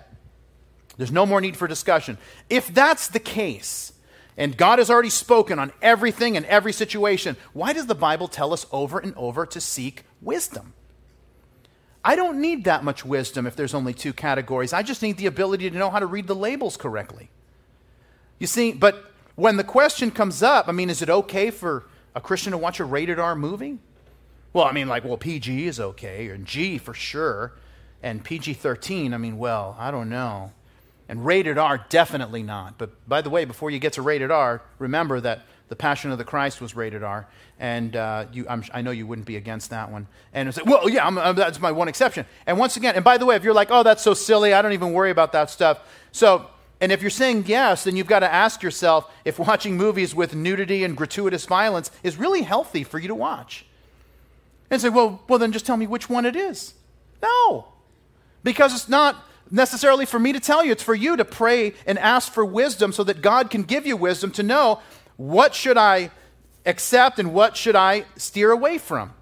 There's 0.97 1.11
no 1.11 1.27
more 1.27 1.41
need 1.41 1.57
for 1.57 1.67
discussion. 1.67 2.17
If 2.49 2.73
that's 2.73 3.09
the 3.09 3.19
case, 3.19 3.92
and 4.37 4.57
God 4.57 4.79
has 4.79 4.91
already 4.91 5.11
spoken 5.11 5.59
on 5.59 5.73
everything 5.83 6.37
and 6.37 6.47
every 6.47 6.73
situation, 6.73 7.37
why 7.53 7.73
does 7.73 7.87
the 7.87 7.95
Bible 7.95 8.29
tell 8.29 8.53
us 8.53 8.67
over 8.73 8.99
and 8.99 9.15
over 9.17 9.45
to 9.47 9.61
seek 9.61 10.05
wisdom? 10.21 10.73
I 12.05 12.17
don't 12.17 12.41
need 12.41 12.65
that 12.65 12.83
much 12.83 13.05
wisdom 13.05 13.47
if 13.47 13.55
there's 13.55 13.75
only 13.75 13.95
two 13.95 14.13
categories. 14.13 14.73
I 14.73 14.83
just 14.83 15.03
need 15.03 15.19
the 15.19 15.27
ability 15.27 15.71
to 15.71 15.77
know 15.77 15.91
how 15.91 16.01
to 16.01 16.07
read 16.07 16.27
the 16.27 16.35
labels 16.35 16.77
correctly. 16.77 17.31
You 18.39 18.47
see, 18.47 18.73
but 18.73 19.13
when 19.37 19.57
the 19.57 19.65
question 19.65 20.11
comes 20.11 20.43
up, 20.43 20.69
I 20.69 20.73
mean, 20.73 20.91
is 20.91 21.01
it 21.01 21.09
okay 21.09 21.51
for 21.51 21.85
a 22.15 22.21
Christian 22.21 22.53
to 22.53 22.59
watch 22.59 22.81
a 22.81 22.85
rated 22.85 23.19
R 23.19 23.37
movie? 23.37 23.79
Well, 24.53 24.65
I 24.65 24.73
mean, 24.73 24.89
like, 24.89 25.05
well, 25.05 25.17
PG 25.17 25.67
is 25.67 25.81
okay, 25.81 26.29
and 26.29 26.45
G 26.45 26.77
for 26.77 26.93
sure, 26.93 27.55
and 28.03 28.23
PG 28.23 28.55
13, 28.55 29.15
I 29.15 29.17
mean, 29.17 29.39
well, 29.39 29.77
I 29.79 29.91
don't 29.91 30.11
know. 30.11 30.53
And 31.13 31.27
rated 31.27 31.59
R, 31.59 31.85
definitely 31.91 32.43
not. 32.43 32.79
But 32.79 33.07
by 33.07 33.21
the 33.21 33.29
way, 33.29 33.45
before 33.45 33.71
you 33.71 33.79
get 33.79 33.93
to 33.93 34.03
rated 34.03 34.31
R, 34.31 34.63
remember 34.79 35.21
that 35.21 35.43
the 35.69 35.77
Passion 35.77 36.11
of 36.11 36.17
the 36.17 36.25
Christ 36.25 36.59
was 36.63 36.75
rated 36.75 37.03
R, 37.03 37.29
and 37.61 37.95
uh, 37.95 38.25
you, 38.33 38.47
i 38.49 38.81
know 38.81 38.93
you 38.93 39.07
wouldn't 39.07 39.27
be 39.27 39.37
against 39.37 39.69
that 39.69 39.93
one. 39.93 40.07
And 40.33 40.49
it's 40.49 40.57
like, 40.57 40.65
well, 40.65 40.89
yeah, 40.89 41.07
I'm, 41.07 41.19
I'm, 41.19 41.37
that's 41.37 41.61
my 41.61 41.71
one 41.71 41.89
exception. 41.89 42.25
And 42.47 42.57
once 42.59 42.79
again, 42.79 42.95
and 42.95 43.05
by 43.05 43.19
the 43.19 43.27
way, 43.27 43.37
if 43.37 43.45
you're 43.45 43.53
like, 43.53 43.69
oh, 43.71 43.83
that's 43.83 44.03
so 44.03 44.15
silly, 44.15 44.55
I 44.55 44.63
don't 44.63 44.73
even 44.73 44.95
worry 44.95 45.11
about 45.11 45.33
that 45.33 45.51
stuff. 45.51 45.81
So, 46.13 46.47
and 46.81 46.91
if 46.91 47.03
you're 47.03 47.11
saying 47.11 47.45
yes, 47.47 47.85
then 47.85 47.95
you've 47.95 48.07
got 48.07 48.21
to 48.21 48.33
ask 48.33 48.63
yourself 48.63 49.13
if 49.27 49.39
watching 49.39 49.77
movies 49.77 50.15
with 50.15 50.35
nudity 50.35 50.83
and 50.83 50.97
gratuitous 50.97 51.45
violence 51.45 51.91
is 52.03 52.17
really 52.17 52.41
healthy 52.41 52.85
for 52.85 52.99
you 52.99 53.09
to 53.09 53.15
watch. 53.15 53.67
And 54.71 54.81
say, 54.81 54.89
well, 54.89 55.21
well, 55.29 55.39
then 55.39 55.53
just 55.53 55.67
tell 55.67 55.77
me 55.77 55.87
which 55.87 56.09
one 56.09 56.25
it 56.25 56.37
is. 56.37 56.73
No, 57.23 57.67
because 58.43 58.73
it's 58.73 58.89
not 58.89 59.23
necessarily 59.53 60.07
for 60.07 60.19
me 60.19 60.33
to 60.33 60.41
tell 60.41 60.65
you. 60.65 60.73
It's 60.73 60.83
for 60.83 60.95
you 60.95 61.17
to 61.17 61.25
pray 61.25 61.75
and 61.87 61.99
ask 61.99 62.33
for 62.33 62.45
wisdom 62.45 62.93
so 62.93 63.05
that 63.05 63.23
God 63.23 63.51
can 63.51 63.63
give 63.63 63.87
you 63.87 63.97
wisdom 63.97 64.33
to 64.33 64.43
know 64.43 64.81
what 65.17 65.55
should 65.55 65.77
I 65.77 66.11
accept 66.67 67.19
and 67.19 67.33
what 67.33 67.57
should 67.57 67.77
I 67.77 68.07
steer 68.17 68.51
away 68.51 68.79
from? 68.79 69.13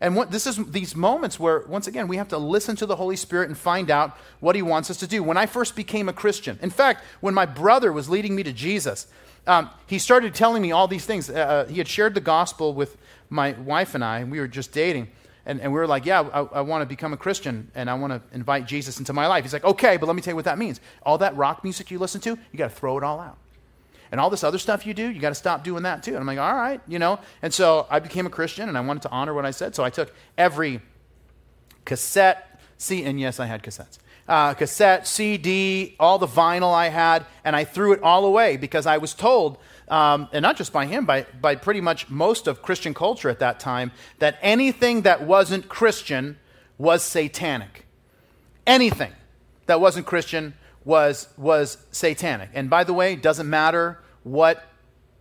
And 0.00 0.16
what, 0.16 0.30
this 0.30 0.46
is 0.46 0.56
these 0.66 0.94
moments 0.94 1.40
where, 1.40 1.60
once 1.60 1.86
again, 1.86 2.08
we 2.08 2.16
have 2.16 2.28
to 2.28 2.36
listen 2.36 2.76
to 2.76 2.84
the 2.84 2.96
Holy 2.96 3.16
Spirit 3.16 3.48
and 3.48 3.56
find 3.56 3.90
out 3.90 4.18
what 4.40 4.54
He 4.56 4.60
wants 4.60 4.90
us 4.90 4.98
to 4.98 5.06
do. 5.06 5.22
When 5.22 5.38
I 5.38 5.46
first 5.46 5.76
became 5.76 6.08
a 6.08 6.12
Christian, 6.12 6.58
in 6.60 6.68
fact, 6.68 7.02
when 7.20 7.32
my 7.32 7.46
brother 7.46 7.92
was 7.92 8.10
leading 8.10 8.34
me 8.34 8.42
to 8.42 8.52
Jesus, 8.52 9.06
um, 9.46 9.70
he 9.86 9.98
started 9.98 10.34
telling 10.34 10.62
me 10.62 10.72
all 10.72 10.88
these 10.88 11.06
things. 11.06 11.30
Uh, 11.30 11.34
uh 11.34 11.66
he 11.66 11.78
had 11.78 11.88
shared 11.88 12.14
the 12.14 12.20
gospel 12.20 12.74
with 12.74 12.96
my 13.30 13.52
wife 13.52 13.94
and 13.94 14.04
I, 14.04 14.18
and 14.18 14.30
we 14.30 14.40
were 14.40 14.48
just 14.48 14.72
dating. 14.72 15.08
And, 15.46 15.60
and 15.60 15.72
we 15.72 15.78
were 15.78 15.86
like, 15.86 16.06
Yeah, 16.06 16.20
I, 16.20 16.40
I 16.40 16.60
want 16.62 16.82
to 16.82 16.86
become 16.86 17.12
a 17.12 17.16
Christian 17.16 17.70
and 17.74 17.90
I 17.90 17.94
want 17.94 18.12
to 18.12 18.22
invite 18.34 18.66
Jesus 18.66 18.98
into 18.98 19.12
my 19.12 19.26
life. 19.26 19.44
He's 19.44 19.52
like, 19.52 19.64
Okay, 19.64 19.96
but 19.96 20.06
let 20.06 20.16
me 20.16 20.22
tell 20.22 20.32
you 20.32 20.36
what 20.36 20.46
that 20.46 20.58
means. 20.58 20.80
All 21.02 21.18
that 21.18 21.36
rock 21.36 21.64
music 21.64 21.90
you 21.90 21.98
listen 21.98 22.20
to, 22.22 22.30
you 22.30 22.58
got 22.58 22.70
to 22.70 22.76
throw 22.76 22.96
it 22.98 23.04
all 23.04 23.20
out 23.20 23.38
and 24.14 24.20
all 24.20 24.30
this 24.30 24.44
other 24.44 24.58
stuff 24.58 24.86
you 24.86 24.94
do, 24.94 25.10
you 25.10 25.20
got 25.20 25.30
to 25.30 25.34
stop 25.34 25.64
doing 25.64 25.82
that 25.82 26.04
too. 26.04 26.12
And 26.12 26.20
I'm 26.20 26.26
like, 26.26 26.38
all 26.38 26.54
right, 26.54 26.80
you 26.86 27.00
know. 27.00 27.18
And 27.42 27.52
so 27.52 27.84
I 27.90 27.98
became 27.98 28.26
a 28.26 28.30
Christian 28.30 28.68
and 28.68 28.78
I 28.78 28.80
wanted 28.80 29.02
to 29.02 29.10
honor 29.10 29.34
what 29.34 29.44
I 29.44 29.50
said. 29.50 29.74
So 29.74 29.82
I 29.82 29.90
took 29.90 30.14
every 30.38 30.80
cassette, 31.84 32.60
see, 32.78 33.02
and 33.02 33.18
yes, 33.18 33.40
I 33.40 33.46
had 33.46 33.64
cassettes. 33.64 33.98
Uh, 34.28 34.54
cassette, 34.54 35.08
CD, 35.08 35.96
all 35.98 36.20
the 36.20 36.28
vinyl 36.28 36.72
I 36.72 36.90
had, 36.90 37.26
and 37.44 37.56
I 37.56 37.64
threw 37.64 37.92
it 37.92 38.02
all 38.04 38.24
away 38.24 38.56
because 38.56 38.86
I 38.86 38.98
was 38.98 39.14
told, 39.14 39.58
um, 39.88 40.28
and 40.32 40.42
not 40.42 40.56
just 40.56 40.72
by 40.72 40.86
him, 40.86 41.04
by, 41.04 41.26
by 41.40 41.56
pretty 41.56 41.80
much 41.80 42.08
most 42.08 42.46
of 42.46 42.62
Christian 42.62 42.94
culture 42.94 43.28
at 43.28 43.38
that 43.40 43.60
time, 43.60 43.92
that 44.18 44.38
anything 44.42 45.02
that 45.02 45.22
wasn't 45.26 45.68
Christian 45.68 46.38
was 46.78 47.02
satanic. 47.02 47.86
Anything 48.66 49.12
that 49.66 49.80
wasn't 49.80 50.06
Christian 50.06 50.54
was, 50.84 51.28
was 51.36 51.78
satanic. 51.90 52.50
And 52.54 52.70
by 52.70 52.84
the 52.84 52.94
way, 52.94 53.16
doesn't 53.16 53.48
matter 53.48 54.00
what, 54.22 54.64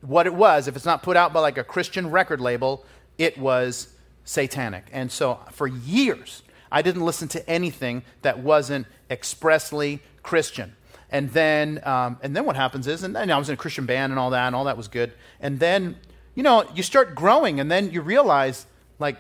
what 0.02 0.28
it 0.28 0.34
was. 0.34 0.68
If 0.68 0.76
it's 0.76 0.86
not 0.86 1.04
put 1.04 1.18
out 1.18 1.34
by 1.34 1.42
like 1.42 1.58
a 1.58 1.64
Christian 1.64 2.10
record 2.10 2.42
label, 2.42 2.86
it 3.18 3.38
was 3.38 3.94
satanic. 4.24 4.86
And 4.92 5.12
so 5.12 5.40
for 5.52 5.68
years, 5.68 6.44
I 6.72 6.82
didn't 6.82 7.06
listen 7.06 7.28
to 7.30 7.50
anything 7.50 8.04
that 8.22 8.40
wasn't 8.40 8.88
expressly 9.10 10.02
Christian. 10.24 10.76
And 11.14 11.30
then, 11.30 11.80
um, 11.84 12.18
and 12.24 12.36
then 12.36 12.44
what 12.44 12.56
happens 12.56 12.88
is, 12.88 13.04
and 13.04 13.16
I 13.16 13.38
was 13.38 13.48
in 13.48 13.54
a 13.54 13.58
Christian 13.58 13.86
band 13.86 14.12
and 14.12 14.20
all 14.20 14.32
that, 14.32 14.48
and 14.48 14.56
all 14.56 14.64
that 14.64 14.76
was 14.76 14.88
good. 14.88 15.14
And 15.40 15.60
then, 15.60 15.96
you 16.34 16.42
know, 16.42 16.68
you 16.74 16.82
start 16.82 17.14
growing, 17.14 17.60
and 17.60 17.70
then 17.70 17.92
you 17.92 18.02
realize, 18.02 18.66
like, 18.98 19.18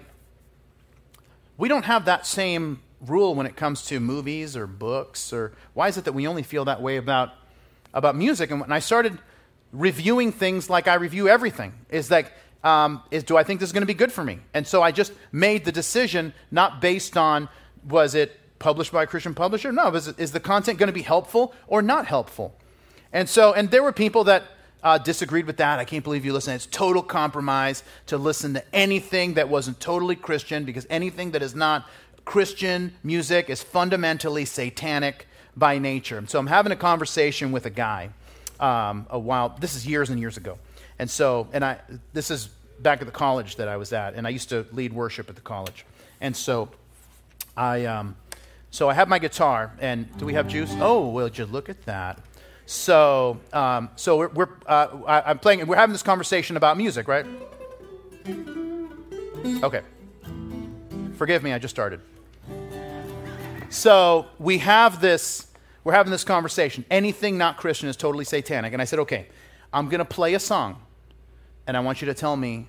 we 1.56 1.70
don't 1.70 1.86
have 1.86 2.06
that 2.06 2.26
same 2.26 2.82
rule 3.00 3.36
when 3.36 3.46
it 3.46 3.56
comes 3.56 3.86
to 3.86 4.00
movies 4.00 4.58
or 4.58 4.66
books, 4.66 5.32
or 5.32 5.54
why 5.76 5.88
is 5.88 5.96
it 5.96 6.06
that 6.06 6.14
we 6.14 6.26
only 6.26 6.42
feel 6.42 6.66
that 6.66 6.82
way 6.82 6.98
about, 6.98 7.30
about 7.94 8.16
music? 8.16 8.50
And 8.50 8.74
I 8.74 8.80
started 8.80 9.20
reviewing 9.72 10.32
things 10.32 10.72
like 10.72 10.88
I 10.88 10.96
review 10.96 11.30
everything. 11.30 11.74
Is 11.90 12.10
like, 12.10 12.34
um, 12.64 13.04
is 13.12 13.24
do 13.24 13.38
I 13.38 13.44
think 13.44 13.60
this 13.60 13.70
is 13.70 13.74
going 13.74 13.84
to 13.84 13.88
be 13.88 13.94
good 13.94 14.12
for 14.12 14.24
me? 14.24 14.40
And 14.56 14.66
so 14.66 14.82
I 14.82 14.92
just 14.92 15.14
made 15.32 15.64
the 15.64 15.72
decision 15.72 16.34
not 16.50 16.82
based 16.82 17.18
on 17.18 17.50
was 17.88 18.16
it 18.16 18.40
published 18.64 18.92
by 18.92 19.04
a 19.04 19.08
Christian 19.08 19.34
publisher? 19.36 19.72
No, 19.72 19.94
is, 19.94 20.08
is 20.08 20.32
the 20.32 20.40
content 20.40 20.80
going 20.80 20.88
to 20.88 20.94
be 20.94 21.02
helpful 21.02 21.54
or 21.68 21.82
not 21.82 22.08
helpful? 22.08 22.56
And 23.12 23.30
so, 23.30 23.54
and 23.54 23.70
there 23.70 23.84
were 23.84 23.92
people 23.92 24.24
that 24.24 24.44
uh, 24.82 24.98
disagreed 24.98 25.46
with 25.46 25.58
that. 25.58 25.80
I 25.80 25.86
can't 25.86 26.04
believe 26.04 26.26
you 26.26 26.34
listen. 26.34 26.54
It's 26.56 26.66
total 26.66 27.04
compromise 27.04 27.84
to 28.08 28.18
listen 28.18 28.54
to 28.56 28.64
anything 28.74 29.36
that 29.36 29.50
wasn't 29.50 29.80
totally 29.80 30.16
Christian 30.16 30.64
because 30.64 30.88
anything 30.90 31.32
that 31.32 31.44
is 31.44 31.54
not 31.54 31.88
Christian 32.26 32.94
music 33.04 33.50
is 33.50 33.62
fundamentally 33.62 34.46
satanic 34.46 35.28
by 35.56 35.78
nature. 35.78 36.24
So 36.28 36.40
I'm 36.40 36.48
having 36.48 36.72
a 36.72 36.78
conversation 36.78 37.52
with 37.52 37.66
a 37.66 37.70
guy 37.70 38.10
um, 38.60 39.06
a 39.10 39.20
while. 39.20 39.56
This 39.60 39.76
is 39.76 39.86
years 39.86 40.10
and 40.10 40.20
years 40.20 40.38
ago, 40.38 40.58
and 41.00 41.10
so 41.10 41.48
and 41.54 41.64
I 41.64 41.80
this 42.14 42.32
is 42.32 42.50
back 42.80 43.02
at 43.02 43.08
the 43.08 43.14
college 43.14 43.58
that 43.58 43.68
I 43.68 43.78
was 43.78 43.94
at, 43.94 44.16
and 44.16 44.26
I 44.26 44.30
used 44.30 44.50
to 44.50 44.66
lead 44.72 44.94
worship 44.94 45.30
at 45.30 45.36
the 45.36 45.42
college, 45.42 45.86
and 46.22 46.36
so 46.36 46.70
I 47.56 47.86
um, 47.86 48.16
so 48.74 48.90
I 48.90 48.96
have 48.96 49.08
my 49.08 49.20
guitar, 49.20 49.72
and 49.80 50.10
do 50.18 50.26
we 50.26 50.34
have 50.34 50.48
juice? 50.48 50.76
Oh, 50.80 51.08
well, 51.10 51.28
you 51.28 51.46
look 51.46 51.70
at 51.70 51.86
that. 51.86 52.18
So, 52.66 53.40
um, 53.54 53.92
so 53.96 54.18
we're, 54.18 54.30
we're 54.30 54.50
uh, 54.66 54.88
I, 55.06 55.30
am 55.30 55.38
playing. 55.38 55.60
And 55.60 55.70
we're 55.70 55.76
having 55.76 55.94
this 55.94 56.02
conversation 56.02 56.58
about 56.58 56.76
music, 56.76 57.08
right? 57.08 57.24
Okay. 59.62 59.82
Forgive 61.18 61.44
me, 61.44 61.54
I 61.54 61.60
just 61.60 61.76
started. 61.76 62.02
So 63.70 64.26
we 64.40 64.58
have 64.58 65.00
this. 65.00 65.46
We're 65.84 65.94
having 65.94 66.12
this 66.12 66.24
conversation. 66.24 66.84
Anything 66.90 67.38
not 67.38 67.58
Christian 67.58 67.90
is 67.90 67.96
totally 67.96 68.26
satanic. 68.26 68.74
And 68.74 68.82
I 68.82 68.86
said, 68.86 68.98
okay, 68.98 69.28
I'm 69.72 69.88
going 69.88 70.00
to 70.00 70.06
play 70.06 70.34
a 70.34 70.40
song, 70.40 70.82
and 71.68 71.78
I 71.78 71.80
want 71.82 72.02
you 72.02 72.08
to 72.08 72.16
tell 72.16 72.36
me 72.36 72.66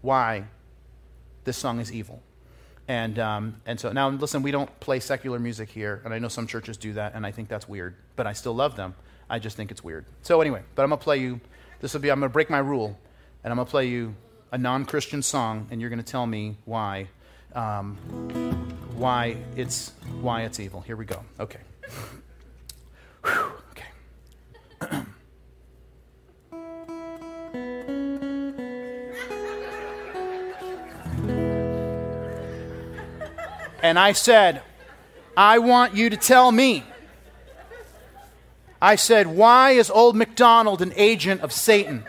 why 0.00 0.46
this 1.44 1.56
song 1.56 1.78
is 1.78 1.92
evil. 1.92 2.24
And, 2.88 3.18
um, 3.18 3.56
and 3.66 3.78
so 3.78 3.92
now, 3.92 4.08
listen, 4.08 4.42
we 4.42 4.50
don't 4.50 4.80
play 4.80 4.98
secular 4.98 5.38
music 5.38 5.68
here, 5.68 6.00
and 6.04 6.14
I 6.14 6.18
know 6.18 6.28
some 6.28 6.46
churches 6.46 6.78
do 6.78 6.94
that, 6.94 7.14
and 7.14 7.26
I 7.26 7.30
think 7.30 7.50
that's 7.50 7.68
weird, 7.68 7.94
but 8.16 8.26
I 8.26 8.32
still 8.32 8.54
love 8.54 8.76
them. 8.76 8.94
I 9.28 9.38
just 9.38 9.58
think 9.58 9.70
it's 9.70 9.84
weird. 9.84 10.06
So, 10.22 10.40
anyway, 10.40 10.62
but 10.74 10.84
I'm 10.84 10.88
going 10.88 10.98
to 10.98 11.04
play 11.04 11.18
you, 11.18 11.38
this 11.80 11.92
will 11.92 12.00
be, 12.00 12.10
I'm 12.10 12.18
going 12.18 12.30
to 12.30 12.32
break 12.32 12.48
my 12.48 12.58
rule, 12.58 12.98
and 13.44 13.52
I'm 13.52 13.58
going 13.58 13.66
to 13.66 13.70
play 13.70 13.88
you 13.88 14.14
a 14.52 14.58
non 14.58 14.86
Christian 14.86 15.22
song, 15.22 15.68
and 15.70 15.82
you're 15.82 15.90
going 15.90 16.02
to 16.02 16.10
tell 16.10 16.26
me 16.26 16.56
why, 16.64 17.08
um, 17.54 17.96
why, 18.96 19.36
it's, 19.54 19.92
why 20.22 20.42
it's 20.42 20.58
evil. 20.58 20.80
Here 20.80 20.96
we 20.96 21.04
go. 21.04 21.22
Okay. 21.38 21.60
And 33.82 33.98
I 33.98 34.12
said, 34.12 34.62
I 35.36 35.58
want 35.58 35.94
you 35.94 36.10
to 36.10 36.16
tell 36.16 36.50
me 36.50 36.84
I 38.80 38.96
said, 38.96 39.26
Why 39.26 39.72
is 39.72 39.90
old 39.90 40.16
MacDonald 40.16 40.82
an 40.82 40.92
agent 40.96 41.40
of 41.40 41.52
Satan? 41.52 42.04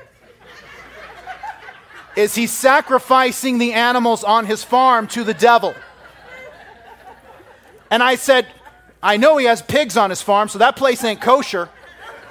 Is 2.15 2.35
he 2.35 2.47
sacrificing 2.47 3.57
the 3.57 3.73
animals 3.73 4.23
on 4.23 4.45
his 4.45 4.63
farm 4.63 5.07
to 5.07 5.23
the 5.23 5.33
devil? 5.33 5.73
And 7.89 8.03
I 8.03 8.15
said, 8.15 8.45
I 9.01 9.17
know 9.17 9.37
he 9.37 9.45
has 9.45 9.61
pigs 9.61 9.97
on 9.97 10.09
his 10.09 10.21
farm, 10.21 10.49
so 10.49 10.59
that 10.59 10.75
place 10.75 11.03
ain't 11.03 11.21
kosher. 11.21 11.69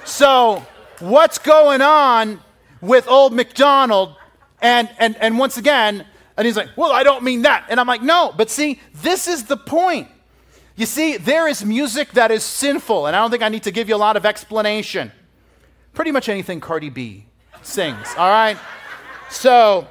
So, 0.05 0.65
what's 0.99 1.37
going 1.37 1.81
on 1.81 2.39
with 2.81 3.07
old 3.07 3.33
MacDonald? 3.33 4.15
And, 4.61 4.89
and, 4.99 5.17
and 5.17 5.37
once 5.37 5.57
again, 5.57 6.05
and 6.39 6.45
he's 6.45 6.55
like, 6.55 6.69
Well, 6.77 6.93
I 6.93 7.03
don't 7.03 7.23
mean 7.23 7.41
that. 7.41 7.65
And 7.69 7.81
I'm 7.81 7.85
like, 7.85 8.01
No, 8.01 8.33
but 8.35 8.49
see, 8.49 8.79
this 8.95 9.27
is 9.27 9.43
the 9.43 9.57
point. 9.57 10.07
You 10.77 10.85
see, 10.85 11.17
there 11.17 11.49
is 11.49 11.65
music 11.65 12.13
that 12.13 12.31
is 12.31 12.45
sinful, 12.45 13.07
and 13.07 13.15
I 13.15 13.19
don't 13.19 13.29
think 13.29 13.43
I 13.43 13.49
need 13.49 13.63
to 13.63 13.71
give 13.71 13.89
you 13.89 13.95
a 13.95 13.97
lot 13.97 14.15
of 14.15 14.25
explanation. 14.25 15.11
Pretty 15.93 16.11
much 16.11 16.29
anything 16.29 16.61
Cardi 16.61 16.89
B 16.89 17.25
sings, 17.61 18.07
all 18.17 18.29
right? 18.29 18.57
So, 19.29 19.85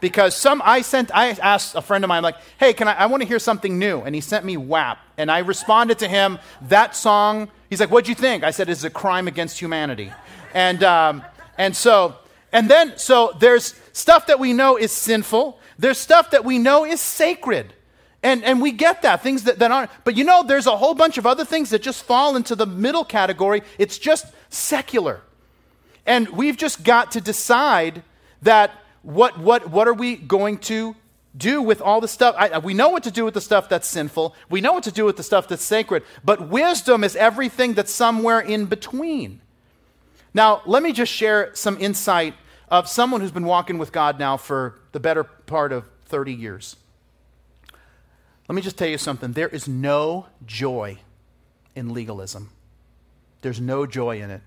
because 0.00 0.34
some, 0.34 0.62
I 0.64 0.80
sent, 0.80 1.14
I 1.14 1.28
asked 1.32 1.74
a 1.74 1.82
friend 1.82 2.02
of 2.02 2.08
mine, 2.08 2.22
like, 2.22 2.36
hey, 2.58 2.72
can 2.72 2.88
I, 2.88 2.94
I 2.94 3.06
want 3.06 3.22
to 3.22 3.28
hear 3.28 3.38
something 3.38 3.78
new. 3.78 4.00
And 4.00 4.14
he 4.14 4.22
sent 4.22 4.46
me 4.46 4.56
WAP. 4.56 4.98
And 5.18 5.30
I 5.30 5.40
responded 5.40 5.98
to 5.98 6.08
him, 6.08 6.38
that 6.62 6.96
song, 6.96 7.50
he's 7.68 7.80
like, 7.80 7.90
what'd 7.90 8.08
you 8.08 8.14
think? 8.14 8.42
I 8.42 8.52
said, 8.52 8.70
it's 8.70 8.84
a 8.84 8.90
crime 8.90 9.28
against 9.28 9.60
humanity. 9.60 10.10
And, 10.54 10.82
um, 10.82 11.22
and 11.58 11.76
so, 11.76 12.16
and 12.50 12.70
then, 12.70 12.96
so 12.96 13.36
there's 13.38 13.74
stuff 13.92 14.26
that 14.28 14.40
we 14.40 14.54
know 14.54 14.78
is 14.78 14.92
sinful. 14.92 15.58
There's 15.82 15.98
stuff 15.98 16.30
that 16.30 16.44
we 16.44 16.60
know 16.60 16.84
is 16.84 17.00
sacred. 17.00 17.74
And, 18.22 18.44
and 18.44 18.62
we 18.62 18.70
get 18.70 19.02
that, 19.02 19.20
things 19.20 19.42
that, 19.44 19.58
that 19.58 19.72
aren't. 19.72 19.90
But 20.04 20.14
you 20.14 20.22
know, 20.22 20.44
there's 20.44 20.68
a 20.68 20.76
whole 20.76 20.94
bunch 20.94 21.18
of 21.18 21.26
other 21.26 21.44
things 21.44 21.70
that 21.70 21.82
just 21.82 22.04
fall 22.04 22.36
into 22.36 22.54
the 22.54 22.66
middle 22.66 23.04
category. 23.04 23.62
It's 23.78 23.98
just 23.98 24.26
secular. 24.48 25.22
And 26.06 26.28
we've 26.28 26.56
just 26.56 26.84
got 26.84 27.10
to 27.12 27.20
decide 27.20 28.04
that 28.42 28.70
what, 29.02 29.40
what, 29.40 29.70
what 29.70 29.88
are 29.88 29.92
we 29.92 30.14
going 30.14 30.58
to 30.58 30.94
do 31.36 31.60
with 31.60 31.80
all 31.82 32.00
the 32.00 32.06
stuff? 32.06 32.36
I, 32.38 32.58
we 32.58 32.74
know 32.74 32.90
what 32.90 33.02
to 33.02 33.10
do 33.10 33.24
with 33.24 33.34
the 33.34 33.40
stuff 33.40 33.68
that's 33.68 33.88
sinful, 33.88 34.36
we 34.48 34.60
know 34.60 34.74
what 34.74 34.84
to 34.84 34.92
do 34.92 35.04
with 35.04 35.16
the 35.16 35.24
stuff 35.24 35.48
that's 35.48 35.64
sacred, 35.64 36.04
but 36.24 36.48
wisdom 36.48 37.02
is 37.02 37.16
everything 37.16 37.74
that's 37.74 37.90
somewhere 37.92 38.38
in 38.38 38.66
between. 38.66 39.40
Now, 40.32 40.62
let 40.64 40.84
me 40.84 40.92
just 40.92 41.10
share 41.10 41.50
some 41.54 41.76
insight 41.80 42.34
of 42.68 42.88
someone 42.88 43.20
who's 43.20 43.32
been 43.32 43.44
walking 43.44 43.78
with 43.78 43.90
God 43.90 44.18
now 44.20 44.36
for 44.36 44.78
the 44.92 45.00
better 45.00 45.24
part 45.52 45.70
of 45.70 45.84
30 46.06 46.32
years. 46.32 46.76
Let 48.48 48.56
me 48.56 48.62
just 48.62 48.78
tell 48.78 48.88
you 48.88 48.96
something. 48.96 49.34
There 49.34 49.48
is 49.48 49.68
no 49.68 50.28
joy 50.46 50.96
in 51.76 51.92
legalism. 51.92 52.48
There's 53.42 53.60
no 53.60 53.84
joy 53.84 54.22
in 54.22 54.30
it. 54.30 54.40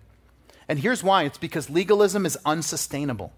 And 0.68 0.80
here's 0.80 1.04
why 1.04 1.22
it's 1.24 1.38
because 1.38 1.70
legalism 1.70 2.26
is 2.26 2.39
unsustainable. 2.44 3.34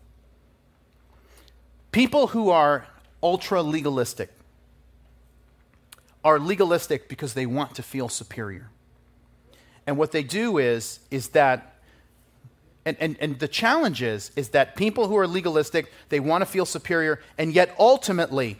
People 1.91 2.27
who 2.27 2.51
are 2.51 2.87
ultra 3.21 3.61
legalistic 3.61 4.29
are 6.23 6.39
legalistic 6.39 7.09
because 7.09 7.33
they 7.33 7.45
want 7.45 7.75
to 7.75 7.83
feel 7.83 8.07
superior. 8.07 8.69
And 9.85 9.97
what 9.97 10.13
they 10.13 10.23
do 10.23 10.57
is, 10.57 10.99
is 11.11 11.29
that, 11.29 11.75
and, 12.87 12.95
and, 13.01 13.17
and 13.19 13.39
the 13.39 13.49
challenge 13.49 14.01
is, 14.01 14.31
is 14.37 14.49
that 14.49 14.77
people 14.77 15.09
who 15.09 15.17
are 15.17 15.27
legalistic, 15.27 15.91
they 16.07 16.21
want 16.21 16.41
to 16.41 16.45
feel 16.45 16.65
superior, 16.65 17.19
and 17.37 17.53
yet 17.53 17.75
ultimately, 17.77 18.57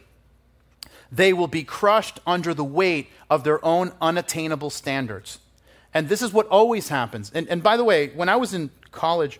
they 1.09 1.31
will 1.31 1.47
be 1.47 1.63
crushed 1.63 2.19
under 2.27 2.53
the 2.53 2.63
weight 2.63 3.09
of 3.29 3.45
their 3.45 3.63
own 3.63 3.93
unattainable 4.01 4.69
standards. 4.69 5.39
And 5.93 6.09
this 6.09 6.21
is 6.21 6.33
what 6.33 6.45
always 6.47 6.89
happens. 6.89 7.31
And, 7.33 7.47
and 7.47 7.63
by 7.63 7.77
the 7.77 7.85
way, 7.85 8.09
when 8.09 8.27
I 8.27 8.35
was 8.35 8.53
in 8.53 8.69
college, 8.91 9.39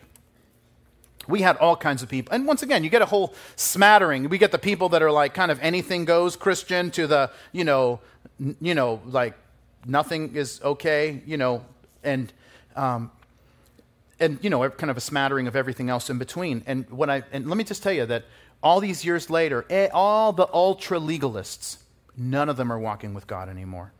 we 1.28 1.41
had 1.41 1.58
all 1.58 1.76
kinds 1.76 2.02
of 2.02 2.08
people. 2.08 2.34
And 2.34 2.47
once 2.47 2.63
again, 2.63 2.86
you 2.86 2.89
get 2.89 3.02
a 3.02 3.06
whole 3.06 3.36
smattering. 3.58 4.30
We 4.30 4.38
get 4.38 4.54
the 4.54 4.58
people 4.58 4.88
that 4.89 5.04
are 5.04 5.12
like 5.12 5.34
kind 5.34 5.52
of 5.52 5.60
anything 5.62 6.06
goes 6.06 6.38
Christian 6.38 6.91
to 6.91 7.08
the, 7.08 7.32
you 7.52 7.65
know, 7.65 8.00
n- 8.39 8.56
you 8.62 8.73
know, 8.73 9.02
like 9.06 9.34
nothing 9.86 10.34
is 10.38 10.62
okay, 10.63 11.21
you 11.26 11.36
know, 11.36 11.65
and 12.04 12.32
um, 12.78 13.12
and 14.19 14.39
you 14.41 14.49
know, 14.49 14.69
kind 14.69 14.89
of 14.89 14.97
a 14.97 15.01
smattering 15.01 15.47
of 15.47 15.56
everything 15.56 15.89
else 15.89 16.10
in 16.10 16.17
between. 16.17 16.63
And 16.65 16.89
what 16.89 17.10
I 17.10 17.23
and 17.32 17.47
let 17.47 17.58
me 17.58 17.63
just 17.63 17.84
tell 17.84 17.93
you 17.93 18.06
that 18.06 18.25
all 18.62 18.80
these 18.80 19.06
years 19.06 19.30
later, 19.30 19.65
eh, 19.69 19.89
all 19.93 20.34
the 20.34 20.47
ultra 20.51 20.99
legalists, 20.99 21.77
none 22.15 22.49
of 22.49 22.58
them 22.58 22.71
are 22.71 22.80
walking 22.80 23.13
with 23.13 23.27
God 23.27 23.49
anymore. 23.49 23.93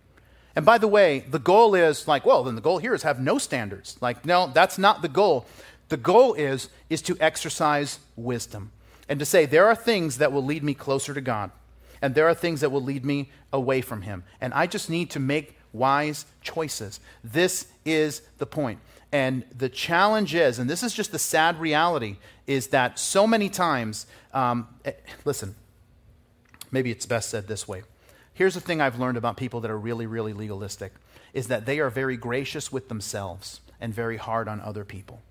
And 0.56 0.66
by 0.66 0.80
the 0.80 0.88
way, 0.88 1.20
the 1.20 1.40
goal 1.40 1.76
is 1.76 2.08
like, 2.08 2.26
well, 2.26 2.44
then 2.44 2.56
the 2.56 2.62
goal 2.62 2.80
here 2.80 2.96
is 2.96 3.04
have 3.04 3.20
no 3.20 3.38
standards. 3.38 3.96
Like, 4.02 4.26
no, 4.26 4.50
that's 4.54 4.80
not 4.80 5.04
the 5.04 5.08
goal. 5.08 5.46
The 5.90 5.98
goal 5.98 6.34
is 6.34 6.70
is 6.90 7.02
to 7.04 7.18
exercise 7.20 8.00
wisdom 8.16 8.72
and 9.10 9.20
to 9.20 9.26
say 9.26 9.46
there 9.46 9.68
are 9.68 9.76
things 9.76 10.18
that 10.18 10.32
will 10.32 10.44
lead 10.44 10.64
me 10.64 10.74
closer 10.74 11.14
to 11.14 11.22
God, 11.22 11.52
and 12.02 12.14
there 12.14 12.28
are 12.28 12.34
things 12.34 12.62
that 12.62 12.72
will 12.72 12.82
lead 12.82 13.06
me 13.06 13.30
away 13.54 13.82
from 13.82 14.02
Him, 14.02 14.24
and 14.42 14.54
I 14.54 14.68
just 14.68 14.90
need 14.90 15.10
to 15.12 15.20
make 15.20 15.58
wise 15.74 16.26
choices. 16.42 17.00
This 17.24 17.68
is 17.86 18.22
the 18.38 18.46
point. 18.46 18.80
And 19.18 19.46
the 19.50 19.68
challenge 19.68 20.36
is, 20.36 20.60
and 20.60 20.70
this 20.70 20.84
is 20.84 20.94
just 20.94 21.12
the 21.12 21.18
sad 21.18 21.60
reality, 21.60 22.18
is 22.46 22.68
that 22.68 23.00
so 23.00 23.26
many 23.26 23.50
times, 23.50 24.06
um, 24.32 24.68
eh, 24.86 24.92
listen, 25.26 25.56
maybe 26.70 26.92
it's 26.92 27.08
best 27.08 27.32
said 27.32 27.48
this 27.48 27.68
way. 27.68 27.82
Here's 28.36 28.54
the 28.54 28.62
thing 28.62 28.80
I've 28.80 29.00
learned 29.00 29.18
about 29.18 29.36
people 29.36 29.60
that 29.62 29.72
are 29.72 29.80
really, 29.80 30.06
really 30.06 30.34
legalistic 30.34 30.94
is 31.34 31.48
that 31.48 31.66
they 31.66 31.80
are 31.80 31.90
very 31.90 32.16
gracious 32.16 32.72
with 32.72 32.90
themselves 32.90 33.60
and 33.82 33.92
very 33.92 34.18
hard 34.18 34.48
on 34.48 34.62
other 34.62 34.86
people. 34.86 35.24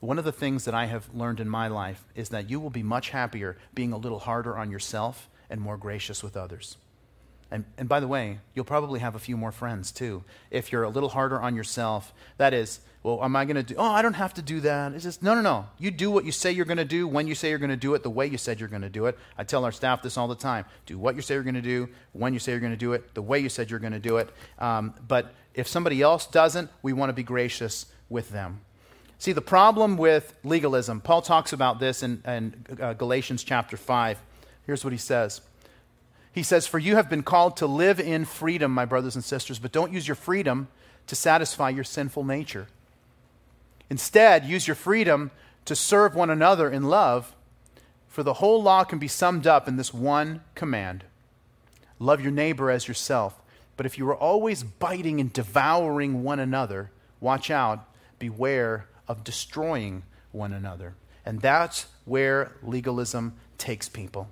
One 0.00 0.18
of 0.18 0.26
the 0.26 0.30
things 0.30 0.66
that 0.66 0.74
I 0.74 0.84
have 0.84 1.14
learned 1.14 1.40
in 1.40 1.48
my 1.48 1.68
life 1.68 2.04
is 2.14 2.28
that 2.28 2.50
you 2.50 2.60
will 2.60 2.68
be 2.68 2.82
much 2.82 3.08
happier 3.08 3.56
being 3.72 3.94
a 3.94 3.96
little 3.96 4.18
harder 4.18 4.58
on 4.58 4.70
yourself 4.70 5.30
and 5.48 5.62
more 5.62 5.78
gracious 5.78 6.22
with 6.22 6.36
others. 6.36 6.76
And, 7.52 7.66
and 7.76 7.86
by 7.86 8.00
the 8.00 8.08
way, 8.08 8.38
you'll 8.54 8.64
probably 8.64 9.00
have 9.00 9.14
a 9.14 9.18
few 9.18 9.36
more 9.36 9.52
friends 9.52 9.92
too. 9.92 10.24
If 10.50 10.72
you're 10.72 10.84
a 10.84 10.88
little 10.88 11.10
harder 11.10 11.38
on 11.38 11.54
yourself, 11.54 12.14
that 12.38 12.54
is, 12.54 12.80
well, 13.02 13.22
am 13.22 13.36
I 13.36 13.44
going 13.44 13.56
to 13.56 13.62
do, 13.62 13.74
oh, 13.76 13.90
I 13.90 14.00
don't 14.00 14.14
have 14.14 14.32
to 14.34 14.42
do 14.42 14.60
that. 14.60 14.94
It's 14.94 15.04
just, 15.04 15.22
no, 15.22 15.34
no, 15.34 15.42
no. 15.42 15.66
You 15.78 15.90
do 15.90 16.10
what 16.10 16.24
you 16.24 16.32
say 16.32 16.50
you're 16.50 16.64
going 16.64 16.78
to 16.78 16.84
do, 16.86 17.06
when 17.06 17.26
you 17.26 17.34
say 17.34 17.50
you're 17.50 17.58
going 17.58 17.68
to 17.68 17.76
do 17.76 17.92
it, 17.92 18.02
the 18.02 18.10
way 18.10 18.26
you 18.26 18.38
said 18.38 18.58
you're 18.58 18.70
going 18.70 18.82
to 18.82 18.88
do 18.88 19.04
it. 19.04 19.18
I 19.36 19.44
tell 19.44 19.66
our 19.66 19.72
staff 19.72 20.00
this 20.00 20.16
all 20.16 20.28
the 20.28 20.34
time. 20.34 20.64
Do 20.86 20.98
what 20.98 21.14
you 21.14 21.20
say 21.20 21.34
you're 21.34 21.42
going 21.42 21.54
to 21.54 21.60
do, 21.60 21.90
when 22.12 22.32
you 22.32 22.38
say 22.38 22.52
you're 22.52 22.60
going 22.60 22.72
to 22.72 22.78
do 22.78 22.94
it, 22.94 23.12
the 23.12 23.20
way 23.20 23.38
you 23.38 23.50
said 23.50 23.70
you're 23.70 23.80
going 23.80 23.92
to 23.92 23.98
do 23.98 24.16
it. 24.16 24.30
Um, 24.58 24.94
but 25.06 25.34
if 25.52 25.68
somebody 25.68 26.00
else 26.00 26.26
doesn't, 26.26 26.70
we 26.80 26.94
want 26.94 27.10
to 27.10 27.14
be 27.14 27.22
gracious 27.22 27.84
with 28.08 28.30
them. 28.30 28.62
See, 29.18 29.32
the 29.32 29.42
problem 29.42 29.98
with 29.98 30.32
legalism, 30.42 31.02
Paul 31.02 31.20
talks 31.20 31.52
about 31.52 31.80
this 31.80 32.02
in, 32.02 32.22
in 32.26 32.66
uh, 32.80 32.94
Galatians 32.94 33.44
chapter 33.44 33.76
5. 33.76 34.18
Here's 34.64 34.84
what 34.84 34.92
he 34.94 34.98
says 34.98 35.42
He 36.32 36.42
says, 36.42 36.66
For 36.66 36.78
you 36.78 36.96
have 36.96 37.10
been 37.10 37.22
called 37.22 37.56
to 37.58 37.66
live 37.66 38.00
in 38.00 38.24
freedom, 38.24 38.72
my 38.72 38.84
brothers 38.84 39.14
and 39.14 39.24
sisters, 39.24 39.58
but 39.58 39.72
don't 39.72 39.92
use 39.92 40.08
your 40.08 40.14
freedom 40.14 40.68
to 41.06 41.14
satisfy 41.14 41.68
your 41.70 41.84
sinful 41.84 42.24
nature. 42.24 42.68
Instead, 43.90 44.44
use 44.46 44.66
your 44.66 44.74
freedom 44.74 45.30
to 45.64 45.76
serve 45.76 46.14
one 46.14 46.30
another 46.30 46.70
in 46.70 46.84
love, 46.84 47.34
for 48.08 48.22
the 48.22 48.34
whole 48.34 48.62
law 48.62 48.84
can 48.84 48.98
be 48.98 49.08
summed 49.08 49.46
up 49.46 49.68
in 49.68 49.76
this 49.76 49.92
one 49.92 50.42
command 50.54 51.04
love 52.02 52.20
your 52.20 52.32
neighbor 52.32 52.70
as 52.70 52.88
yourself. 52.88 53.40
But 53.76 53.86
if 53.86 53.96
you 53.96 54.08
are 54.08 54.16
always 54.16 54.62
biting 54.62 55.20
and 55.20 55.32
devouring 55.32 56.24
one 56.24 56.40
another, 56.40 56.90
watch 57.20 57.50
out, 57.50 57.88
beware 58.18 58.86
of 59.08 59.24
destroying 59.24 60.02
one 60.32 60.52
another. 60.52 60.94
And 61.24 61.40
that's 61.40 61.86
where 62.04 62.52
legalism 62.62 63.34
takes 63.56 63.88
people. 63.88 64.28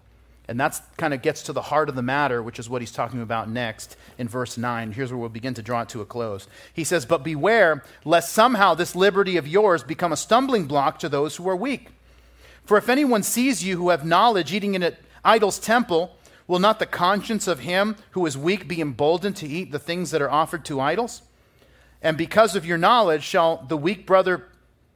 And 0.50 0.58
that 0.58 0.80
kind 0.96 1.14
of 1.14 1.22
gets 1.22 1.44
to 1.44 1.52
the 1.52 1.62
heart 1.62 1.88
of 1.88 1.94
the 1.94 2.02
matter, 2.02 2.42
which 2.42 2.58
is 2.58 2.68
what 2.68 2.82
he's 2.82 2.90
talking 2.90 3.22
about 3.22 3.48
next 3.48 3.96
in 4.18 4.26
verse 4.26 4.58
9. 4.58 4.90
Here's 4.90 5.12
where 5.12 5.18
we'll 5.18 5.28
begin 5.28 5.54
to 5.54 5.62
draw 5.62 5.82
it 5.82 5.88
to 5.90 6.00
a 6.00 6.04
close. 6.04 6.48
He 6.74 6.82
says, 6.82 7.06
But 7.06 7.22
beware 7.22 7.84
lest 8.04 8.32
somehow 8.32 8.74
this 8.74 8.96
liberty 8.96 9.36
of 9.36 9.46
yours 9.46 9.84
become 9.84 10.10
a 10.10 10.16
stumbling 10.16 10.66
block 10.66 10.98
to 10.98 11.08
those 11.08 11.36
who 11.36 11.48
are 11.48 11.54
weak. 11.54 11.90
For 12.64 12.76
if 12.76 12.88
anyone 12.88 13.22
sees 13.22 13.62
you 13.62 13.76
who 13.76 13.90
have 13.90 14.04
knowledge 14.04 14.52
eating 14.52 14.74
in 14.74 14.82
an 14.82 14.96
idol's 15.24 15.60
temple, 15.60 16.16
will 16.48 16.58
not 16.58 16.80
the 16.80 16.86
conscience 16.86 17.46
of 17.46 17.60
him 17.60 17.94
who 18.10 18.26
is 18.26 18.36
weak 18.36 18.66
be 18.66 18.80
emboldened 18.80 19.36
to 19.36 19.46
eat 19.46 19.70
the 19.70 19.78
things 19.78 20.10
that 20.10 20.20
are 20.20 20.32
offered 20.32 20.64
to 20.64 20.80
idols? 20.80 21.22
And 22.02 22.18
because 22.18 22.56
of 22.56 22.66
your 22.66 22.78
knowledge, 22.78 23.22
shall 23.22 23.64
the 23.68 23.76
weak 23.76 24.04
brother 24.04 24.48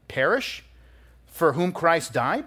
perish 0.09 0.65
for 1.29 1.53
whom 1.53 1.71
Christ 1.71 2.13
died? 2.13 2.45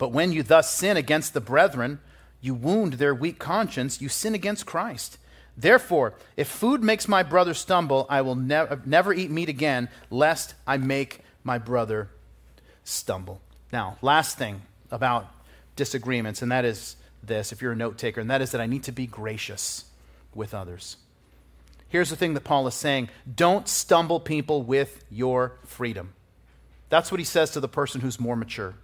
But 0.00 0.12
when 0.12 0.32
you 0.32 0.42
thus 0.42 0.74
sin 0.74 0.96
against 0.96 1.34
the 1.34 1.42
brethren, 1.42 2.00
you 2.40 2.54
wound 2.54 2.94
their 2.94 3.14
weak 3.14 3.38
conscience, 3.38 4.00
you 4.00 4.08
sin 4.08 4.34
against 4.34 4.64
Christ. 4.64 5.18
Therefore, 5.58 6.14
if 6.38 6.48
food 6.48 6.82
makes 6.82 7.06
my 7.06 7.22
brother 7.22 7.52
stumble, 7.52 8.06
I 8.08 8.22
will 8.22 8.34
nev- 8.34 8.86
never 8.86 9.12
eat 9.12 9.30
meat 9.30 9.50
again, 9.50 9.90
lest 10.08 10.54
I 10.66 10.78
make 10.78 11.20
my 11.44 11.58
brother 11.58 12.08
stumble. 12.82 13.42
Now, 13.74 13.98
last 14.00 14.38
thing 14.38 14.62
about 14.90 15.30
disagreements, 15.76 16.40
and 16.40 16.50
that 16.50 16.64
is 16.64 16.96
this, 17.22 17.52
if 17.52 17.60
you're 17.60 17.72
a 17.72 17.76
note 17.76 17.98
taker, 17.98 18.22
and 18.22 18.30
that 18.30 18.40
is 18.40 18.52
that 18.52 18.60
I 18.62 18.66
need 18.66 18.84
to 18.84 18.92
be 18.92 19.06
gracious 19.06 19.84
with 20.34 20.54
others. 20.54 20.96
Here's 21.90 22.08
the 22.08 22.16
thing 22.16 22.32
that 22.32 22.44
Paul 22.44 22.66
is 22.66 22.74
saying 22.74 23.10
don't 23.34 23.68
stumble 23.68 24.18
people 24.18 24.62
with 24.62 25.04
your 25.10 25.58
freedom. 25.66 26.14
That's 26.88 27.12
what 27.12 27.20
he 27.20 27.24
says 27.26 27.50
to 27.50 27.60
the 27.60 27.68
person 27.68 28.00
who's 28.00 28.18
more 28.18 28.34
mature. 28.34 28.76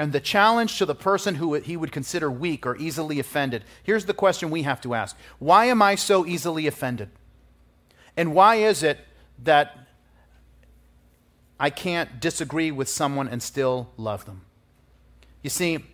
And 0.00 0.14
the 0.14 0.20
challenge 0.20 0.78
to 0.78 0.86
the 0.86 0.94
person 0.94 1.34
who 1.34 1.52
he 1.52 1.76
would 1.76 1.92
consider 1.92 2.30
weak 2.30 2.64
or 2.64 2.74
easily 2.78 3.20
offended 3.20 3.64
here's 3.82 4.06
the 4.06 4.14
question 4.14 4.48
we 4.48 4.62
have 4.62 4.80
to 4.80 4.94
ask 4.94 5.14
Why 5.38 5.66
am 5.66 5.82
I 5.82 5.94
so 5.94 6.24
easily 6.24 6.66
offended? 6.66 7.10
And 8.16 8.34
why 8.34 8.54
is 8.56 8.82
it 8.82 8.98
that 9.44 9.78
I 11.58 11.68
can't 11.68 12.18
disagree 12.18 12.70
with 12.70 12.88
someone 12.88 13.28
and 13.28 13.42
still 13.42 13.90
love 13.98 14.24
them? 14.24 14.46
You 15.42 15.50
see, 15.50 15.84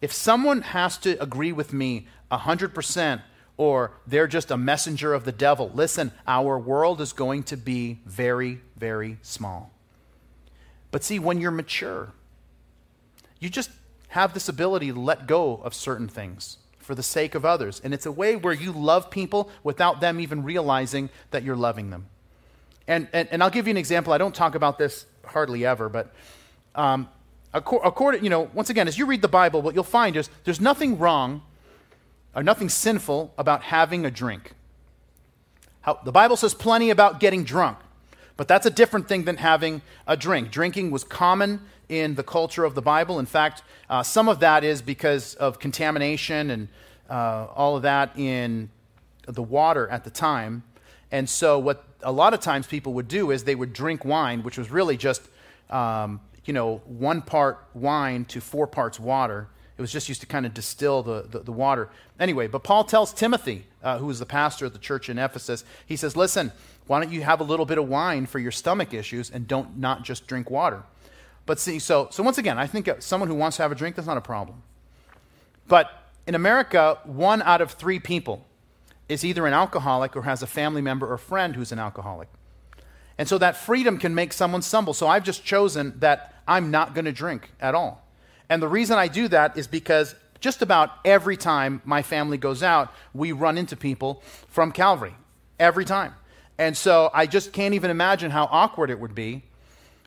if 0.00 0.12
someone 0.12 0.62
has 0.62 0.98
to 0.98 1.22
agree 1.22 1.52
with 1.52 1.72
me 1.72 2.08
100%, 2.32 3.22
or 3.56 3.92
they're 4.08 4.26
just 4.26 4.50
a 4.50 4.56
messenger 4.56 5.14
of 5.14 5.24
the 5.24 5.30
devil, 5.30 5.70
listen, 5.72 6.10
our 6.26 6.58
world 6.58 7.00
is 7.00 7.12
going 7.12 7.44
to 7.44 7.56
be 7.56 8.00
very, 8.06 8.60
very 8.76 9.18
small. 9.22 9.70
But 10.90 11.04
see, 11.04 11.20
when 11.20 11.40
you're 11.40 11.52
mature, 11.52 12.12
you 13.42 13.50
just 13.50 13.70
have 14.08 14.34
this 14.34 14.48
ability 14.48 14.92
to 14.92 15.00
let 15.00 15.26
go 15.26 15.60
of 15.64 15.74
certain 15.74 16.06
things 16.06 16.58
for 16.78 16.94
the 16.94 17.02
sake 17.02 17.34
of 17.34 17.44
others. 17.44 17.80
And 17.82 17.92
it's 17.92 18.06
a 18.06 18.12
way 18.12 18.36
where 18.36 18.52
you 18.52 18.70
love 18.70 19.10
people 19.10 19.50
without 19.64 20.00
them 20.00 20.20
even 20.20 20.44
realizing 20.44 21.10
that 21.32 21.42
you're 21.42 21.56
loving 21.56 21.90
them. 21.90 22.06
And, 22.86 23.08
and, 23.12 23.28
and 23.32 23.42
I'll 23.42 23.50
give 23.50 23.66
you 23.66 23.72
an 23.72 23.76
example. 23.76 24.12
I 24.12 24.18
don't 24.18 24.34
talk 24.34 24.54
about 24.54 24.78
this 24.78 25.06
hardly 25.24 25.64
ever, 25.66 25.88
but 25.88 26.12
um, 26.74 27.08
according, 27.52 28.22
you 28.22 28.30
know, 28.30 28.48
once 28.54 28.70
again, 28.70 28.86
as 28.86 28.96
you 28.96 29.06
read 29.06 29.22
the 29.22 29.28
Bible, 29.28 29.60
what 29.60 29.74
you'll 29.74 29.84
find 29.84 30.16
is 30.16 30.30
there's 30.44 30.60
nothing 30.60 30.98
wrong 30.98 31.42
or 32.34 32.42
nothing 32.42 32.68
sinful 32.68 33.34
about 33.38 33.62
having 33.62 34.04
a 34.06 34.10
drink. 34.10 34.52
How, 35.80 35.98
the 36.04 36.12
Bible 36.12 36.36
says 36.36 36.54
plenty 36.54 36.90
about 36.90 37.18
getting 37.18 37.44
drunk, 37.44 37.78
but 38.36 38.48
that's 38.48 38.66
a 38.66 38.70
different 38.70 39.08
thing 39.08 39.24
than 39.24 39.36
having 39.36 39.82
a 40.06 40.16
drink. 40.16 40.50
Drinking 40.50 40.90
was 40.90 41.04
common 41.04 41.60
in 41.88 42.14
the 42.14 42.22
culture 42.22 42.64
of 42.64 42.74
the 42.74 42.82
Bible. 42.82 43.18
In 43.18 43.26
fact, 43.26 43.62
uh, 43.90 44.02
some 44.02 44.28
of 44.28 44.40
that 44.40 44.64
is 44.64 44.80
because 44.80 45.34
of 45.34 45.58
contamination 45.58 46.50
and 46.50 46.68
uh, 47.10 47.46
all 47.54 47.76
of 47.76 47.82
that 47.82 48.18
in 48.18 48.70
the 49.26 49.42
water 49.42 49.88
at 49.88 50.04
the 50.04 50.10
time. 50.10 50.62
And 51.10 51.28
so, 51.28 51.58
what 51.58 51.84
a 52.02 52.12
lot 52.12 52.32
of 52.32 52.40
times 52.40 52.66
people 52.66 52.94
would 52.94 53.08
do 53.08 53.30
is 53.30 53.44
they 53.44 53.54
would 53.54 53.72
drink 53.72 54.04
wine, 54.04 54.42
which 54.42 54.56
was 54.56 54.70
really 54.70 54.96
just, 54.96 55.22
um, 55.68 56.20
you 56.44 56.54
know, 56.54 56.80
one 56.86 57.20
part 57.20 57.64
wine 57.74 58.24
to 58.26 58.40
four 58.40 58.66
parts 58.66 58.98
water. 58.98 59.48
It 59.82 59.90
was 59.90 59.90
just 59.90 60.08
used 60.08 60.20
to 60.20 60.28
kind 60.28 60.46
of 60.46 60.54
distill 60.54 61.02
the, 61.02 61.26
the, 61.28 61.40
the 61.40 61.50
water. 61.50 61.90
Anyway, 62.20 62.46
but 62.46 62.62
Paul 62.62 62.84
tells 62.84 63.12
Timothy, 63.12 63.66
uh, 63.82 63.98
who 63.98 64.06
was 64.06 64.20
the 64.20 64.26
pastor 64.26 64.66
of 64.66 64.72
the 64.72 64.78
church 64.78 65.08
in 65.08 65.18
Ephesus, 65.18 65.64
he 65.84 65.96
says, 65.96 66.16
Listen, 66.16 66.52
why 66.86 67.02
don't 67.02 67.12
you 67.12 67.22
have 67.22 67.40
a 67.40 67.42
little 67.42 67.66
bit 67.66 67.78
of 67.78 67.88
wine 67.88 68.26
for 68.26 68.38
your 68.38 68.52
stomach 68.52 68.94
issues 68.94 69.28
and 69.28 69.48
don't 69.48 69.78
not 69.78 70.04
just 70.04 70.28
drink 70.28 70.52
water? 70.52 70.84
But 71.46 71.58
see, 71.58 71.80
so, 71.80 72.06
so 72.12 72.22
once 72.22 72.38
again, 72.38 72.58
I 72.58 72.68
think 72.68 72.88
someone 73.00 73.28
who 73.28 73.34
wants 73.34 73.56
to 73.56 73.64
have 73.64 73.72
a 73.72 73.74
drink, 73.74 73.96
that's 73.96 74.06
not 74.06 74.16
a 74.16 74.20
problem. 74.20 74.62
But 75.66 75.90
in 76.28 76.36
America, 76.36 77.00
one 77.02 77.42
out 77.42 77.60
of 77.60 77.72
three 77.72 77.98
people 77.98 78.46
is 79.08 79.24
either 79.24 79.48
an 79.48 79.52
alcoholic 79.52 80.14
or 80.14 80.22
has 80.22 80.44
a 80.44 80.46
family 80.46 80.80
member 80.80 81.12
or 81.12 81.18
friend 81.18 81.56
who's 81.56 81.72
an 81.72 81.80
alcoholic. 81.80 82.28
And 83.18 83.28
so 83.28 83.36
that 83.38 83.56
freedom 83.56 83.98
can 83.98 84.14
make 84.14 84.32
someone 84.32 84.62
stumble. 84.62 84.94
So 84.94 85.08
I've 85.08 85.24
just 85.24 85.44
chosen 85.44 85.98
that 85.98 86.40
I'm 86.46 86.70
not 86.70 86.94
going 86.94 87.06
to 87.06 87.12
drink 87.12 87.50
at 87.58 87.74
all. 87.74 88.01
And 88.52 88.62
the 88.62 88.68
reason 88.68 88.98
I 88.98 89.08
do 89.08 89.28
that 89.28 89.56
is 89.56 89.66
because 89.66 90.14
just 90.38 90.60
about 90.60 90.90
every 91.06 91.38
time 91.38 91.80
my 91.86 92.02
family 92.02 92.36
goes 92.36 92.62
out, 92.62 92.92
we 93.14 93.32
run 93.32 93.56
into 93.56 93.78
people 93.78 94.22
from 94.46 94.72
Calvary. 94.72 95.14
Every 95.58 95.86
time. 95.86 96.12
And 96.58 96.76
so 96.76 97.10
I 97.14 97.24
just 97.24 97.54
can't 97.54 97.72
even 97.72 97.90
imagine 97.90 98.30
how 98.30 98.50
awkward 98.50 98.90
it 98.90 99.00
would 99.00 99.14
be 99.14 99.42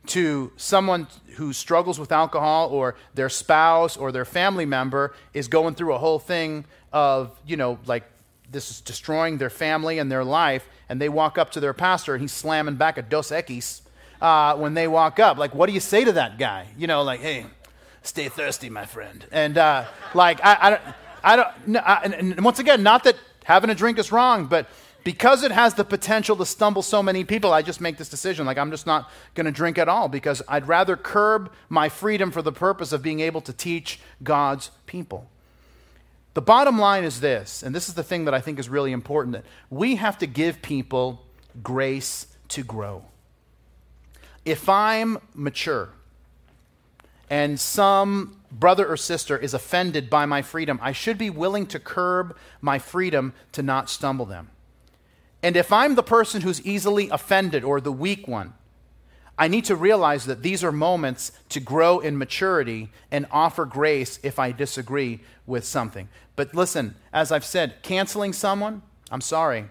to 0.09 0.51
someone 0.57 1.07
who 1.37 1.53
struggles 1.53 1.99
with 1.99 2.11
alcohol 2.11 2.69
or 2.69 2.93
their 3.15 3.29
spouse 3.29 3.97
or 3.97 4.11
their 4.11 4.25
family 4.25 4.67
member 4.67 5.15
is 5.33 5.47
going 5.47 5.73
through 5.73 5.95
a 5.95 5.97
whole 5.97 6.19
thing 6.19 6.65
of, 6.93 7.35
you 7.47 7.57
know, 7.57 7.79
like 7.87 8.03
this 8.51 8.69
is 8.69 8.79
destroying 8.79 9.39
their 9.39 9.49
family 9.49 9.97
and 9.97 10.11
their 10.11 10.23
life, 10.23 10.69
and 10.87 11.01
they 11.01 11.09
walk 11.09 11.39
up 11.39 11.49
to 11.53 11.59
their 11.59 11.73
pastor 11.73 12.13
and 12.13 12.21
he's 12.21 12.31
slamming 12.31 12.75
back 12.75 12.99
a 12.99 13.01
Dos 13.01 13.31
Equis 13.31 13.81
uh, 14.21 14.55
when 14.55 14.75
they 14.75 14.87
walk 14.87 15.19
up. 15.19 15.39
Like, 15.39 15.55
what 15.55 15.65
do 15.65 15.73
you 15.73 15.79
say 15.79 16.05
to 16.05 16.11
that 16.11 16.37
guy? 16.37 16.67
You 16.77 16.85
know, 16.85 17.01
like, 17.01 17.21
hey, 17.21 17.47
stay 18.07 18.29
thirsty, 18.29 18.69
my 18.69 18.85
friend. 18.85 19.25
And 19.31 19.57
uh, 19.57 19.85
like, 20.13 20.39
I, 20.43 20.57
I 20.61 20.69
don't, 20.69 20.81
I 21.23 21.35
don't, 21.35 21.67
no, 21.67 21.79
I, 21.79 22.03
and, 22.03 22.43
once 22.43 22.59
again, 22.59 22.83
not 22.83 23.03
that 23.03 23.15
having 23.43 23.69
a 23.69 23.75
drink 23.75 23.99
is 23.99 24.11
wrong, 24.11 24.45
but 24.47 24.67
because 25.03 25.43
it 25.43 25.51
has 25.51 25.75
the 25.75 25.83
potential 25.83 26.35
to 26.35 26.45
stumble 26.45 26.81
so 26.81 27.03
many 27.03 27.23
people, 27.23 27.53
I 27.53 27.61
just 27.61 27.79
make 27.79 27.97
this 27.97 28.09
decision. 28.09 28.45
Like, 28.45 28.57
I'm 28.57 28.71
just 28.71 28.87
not 28.87 29.09
going 29.35 29.45
to 29.45 29.51
drink 29.51 29.77
at 29.77 29.87
all 29.87 30.09
because 30.09 30.41
I'd 30.47 30.67
rather 30.67 30.97
curb 30.97 31.51
my 31.69 31.89
freedom 31.89 32.31
for 32.31 32.41
the 32.41 32.51
purpose 32.51 32.91
of 32.91 33.03
being 33.03 33.19
able 33.19 33.41
to 33.41 33.53
teach 33.53 33.99
God's 34.23 34.71
people. 34.87 35.29
The 36.33 36.41
bottom 36.41 36.79
line 36.79 37.03
is 37.03 37.21
this, 37.21 37.63
and 37.63 37.73
this 37.73 37.87
is 37.87 37.93
the 37.93 38.03
thing 38.03 38.25
that 38.25 38.33
I 38.33 38.41
think 38.41 38.59
is 38.59 38.67
really 38.67 38.91
important 38.91 39.33
that 39.33 39.45
we 39.69 39.95
have 39.95 40.17
to 40.17 40.27
give 40.27 40.61
people 40.61 41.23
grace 41.63 42.27
to 42.49 42.63
grow. 42.63 43.05
If 44.43 44.67
I'm 44.67 45.17
mature 45.33 45.89
and 47.29 47.59
some 47.59 48.41
brother 48.51 48.87
or 48.87 48.97
sister 48.97 49.37
is 49.37 49.53
offended 49.53 50.09
by 50.09 50.25
my 50.25 50.41
freedom, 50.41 50.79
I 50.81 50.91
should 50.91 51.17
be 51.17 51.29
willing 51.29 51.65
to 51.67 51.79
curb 51.79 52.35
my 52.61 52.79
freedom 52.79 53.33
to 53.53 53.63
not 53.63 53.89
stumble 53.89 54.25
them. 54.25 54.49
And 55.43 55.55
if 55.55 55.71
I'm 55.71 55.95
the 55.95 56.03
person 56.03 56.41
who's 56.41 56.65
easily 56.65 57.09
offended 57.09 57.63
or 57.63 57.79
the 57.79 57.91
weak 57.91 58.27
one, 58.27 58.53
I 59.37 59.47
need 59.47 59.65
to 59.65 59.75
realize 59.75 60.25
that 60.25 60.41
these 60.43 60.63
are 60.63 60.71
moments 60.71 61.31
to 61.49 61.59
grow 61.59 61.99
in 61.99 62.17
maturity 62.17 62.89
and 63.11 63.27
offer 63.31 63.65
grace 63.65 64.17
if 64.23 64.39
I 64.39 64.51
disagree 64.51 65.19
with 65.45 65.65
something. 65.65 66.07
But 66.35 66.55
listen, 66.55 66.95
as 67.11 67.31
I've 67.31 67.45
said, 67.45 67.83
canceling 67.83 68.31
someone, 68.31 68.81
I'm 69.11 69.21
sorry, 69.21 69.65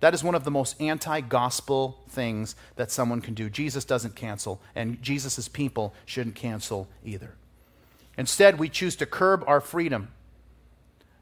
that 0.00 0.14
is 0.14 0.22
one 0.22 0.34
of 0.34 0.44
the 0.44 0.50
most 0.50 0.80
anti 0.80 1.20
gospel 1.20 1.98
things 2.08 2.54
that 2.76 2.90
someone 2.90 3.20
can 3.20 3.34
do. 3.34 3.48
Jesus 3.48 3.84
doesn't 3.84 4.14
cancel, 4.14 4.60
and 4.74 5.00
Jesus' 5.02 5.48
people 5.48 5.94
shouldn't 6.04 6.34
cancel 6.34 6.88
either. 7.04 7.34
Instead, 8.18 8.58
we 8.58 8.68
choose 8.68 8.96
to 8.96 9.06
curb 9.06 9.44
our 9.46 9.60
freedom 9.60 10.08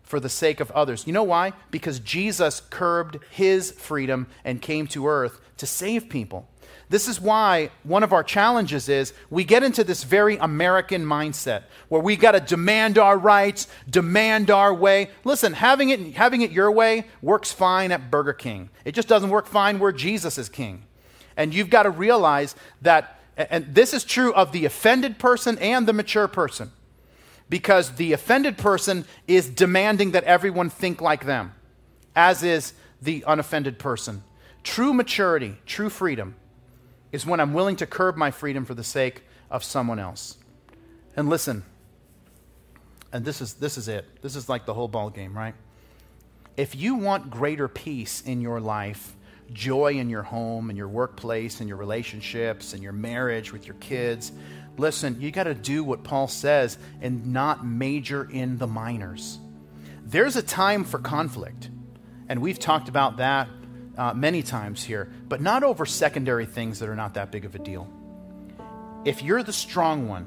for 0.02 0.20
the 0.20 0.28
sake 0.28 0.60
of 0.60 0.70
others. 0.72 1.06
You 1.06 1.12
know 1.12 1.22
why? 1.22 1.52
Because 1.70 1.98
Jesus 1.98 2.60
curbed 2.70 3.18
his 3.30 3.72
freedom 3.72 4.26
and 4.44 4.60
came 4.60 4.86
to 4.88 5.06
earth 5.06 5.40
to 5.56 5.66
save 5.66 6.08
people. 6.08 6.48
This 6.90 7.08
is 7.08 7.20
why 7.20 7.70
one 7.82 8.02
of 8.02 8.12
our 8.12 8.22
challenges 8.22 8.88
is 8.88 9.14
we 9.30 9.44
get 9.44 9.62
into 9.62 9.84
this 9.84 10.04
very 10.04 10.36
American 10.36 11.04
mindset 11.04 11.64
where 11.88 12.00
we 12.00 12.16
got 12.16 12.32
to 12.32 12.40
demand 12.40 12.98
our 12.98 13.16
rights, 13.16 13.68
demand 13.88 14.50
our 14.50 14.72
way. 14.72 15.10
Listen, 15.24 15.54
having 15.54 15.90
it, 15.90 16.14
having 16.14 16.42
it 16.42 16.50
your 16.50 16.70
way 16.70 17.06
works 17.22 17.52
fine 17.52 17.90
at 17.90 18.10
Burger 18.10 18.34
King. 18.34 18.68
It 18.84 18.92
just 18.94 19.08
doesn't 19.08 19.30
work 19.30 19.46
fine 19.46 19.78
where 19.78 19.92
Jesus 19.92 20.36
is 20.36 20.48
king. 20.48 20.84
And 21.36 21.54
you've 21.54 21.70
got 21.70 21.84
to 21.84 21.90
realize 21.90 22.54
that, 22.82 23.18
and 23.36 23.74
this 23.74 23.94
is 23.94 24.04
true 24.04 24.32
of 24.34 24.52
the 24.52 24.66
offended 24.66 25.18
person 25.18 25.58
and 25.58 25.88
the 25.88 25.92
mature 25.92 26.28
person, 26.28 26.70
because 27.48 27.96
the 27.96 28.12
offended 28.12 28.58
person 28.58 29.04
is 29.26 29.48
demanding 29.48 30.12
that 30.12 30.24
everyone 30.24 30.70
think 30.70 31.00
like 31.00 31.24
them, 31.24 31.54
as 32.14 32.42
is 32.42 32.74
the 33.00 33.24
unoffended 33.26 33.78
person. 33.78 34.22
True 34.62 34.94
maturity, 34.94 35.56
true 35.66 35.90
freedom 35.90 36.36
is 37.14 37.24
when 37.24 37.38
I'm 37.38 37.54
willing 37.54 37.76
to 37.76 37.86
curb 37.86 38.16
my 38.16 38.32
freedom 38.32 38.64
for 38.64 38.74
the 38.74 38.82
sake 38.82 39.22
of 39.48 39.62
someone 39.62 40.00
else. 40.00 40.36
And 41.14 41.28
listen, 41.28 41.62
and 43.12 43.24
this 43.24 43.40
is, 43.40 43.54
this 43.54 43.78
is 43.78 43.86
it. 43.86 44.20
This 44.20 44.34
is 44.34 44.48
like 44.48 44.66
the 44.66 44.74
whole 44.74 44.88
ball 44.88 45.10
game, 45.10 45.32
right? 45.32 45.54
If 46.56 46.74
you 46.74 46.96
want 46.96 47.30
greater 47.30 47.68
peace 47.68 48.20
in 48.20 48.40
your 48.40 48.60
life, 48.60 49.14
joy 49.52 49.92
in 49.92 50.10
your 50.10 50.24
home, 50.24 50.70
and 50.70 50.76
your 50.76 50.88
workplace, 50.88 51.60
and 51.60 51.68
your 51.68 51.78
relationships, 51.78 52.72
and 52.72 52.82
your 52.82 52.92
marriage 52.92 53.52
with 53.52 53.64
your 53.64 53.76
kids, 53.76 54.32
listen, 54.76 55.20
you 55.20 55.30
got 55.30 55.44
to 55.44 55.54
do 55.54 55.84
what 55.84 56.02
Paul 56.02 56.26
says 56.26 56.78
and 57.00 57.32
not 57.32 57.64
major 57.64 58.28
in 58.28 58.58
the 58.58 58.66
minors. 58.66 59.38
There's 60.04 60.34
a 60.34 60.42
time 60.42 60.82
for 60.82 60.98
conflict, 60.98 61.70
and 62.28 62.42
we've 62.42 62.58
talked 62.58 62.88
about 62.88 63.18
that 63.18 63.48
uh, 63.96 64.12
many 64.14 64.42
times 64.42 64.82
here, 64.82 65.10
but 65.28 65.40
not 65.40 65.62
over 65.62 65.86
secondary 65.86 66.46
things 66.46 66.78
that 66.78 66.88
are 66.88 66.96
not 66.96 67.14
that 67.14 67.30
big 67.30 67.44
of 67.44 67.54
a 67.54 67.58
deal. 67.58 67.88
If 69.04 69.22
you're 69.22 69.42
the 69.42 69.52
strong 69.52 70.08
one, 70.08 70.26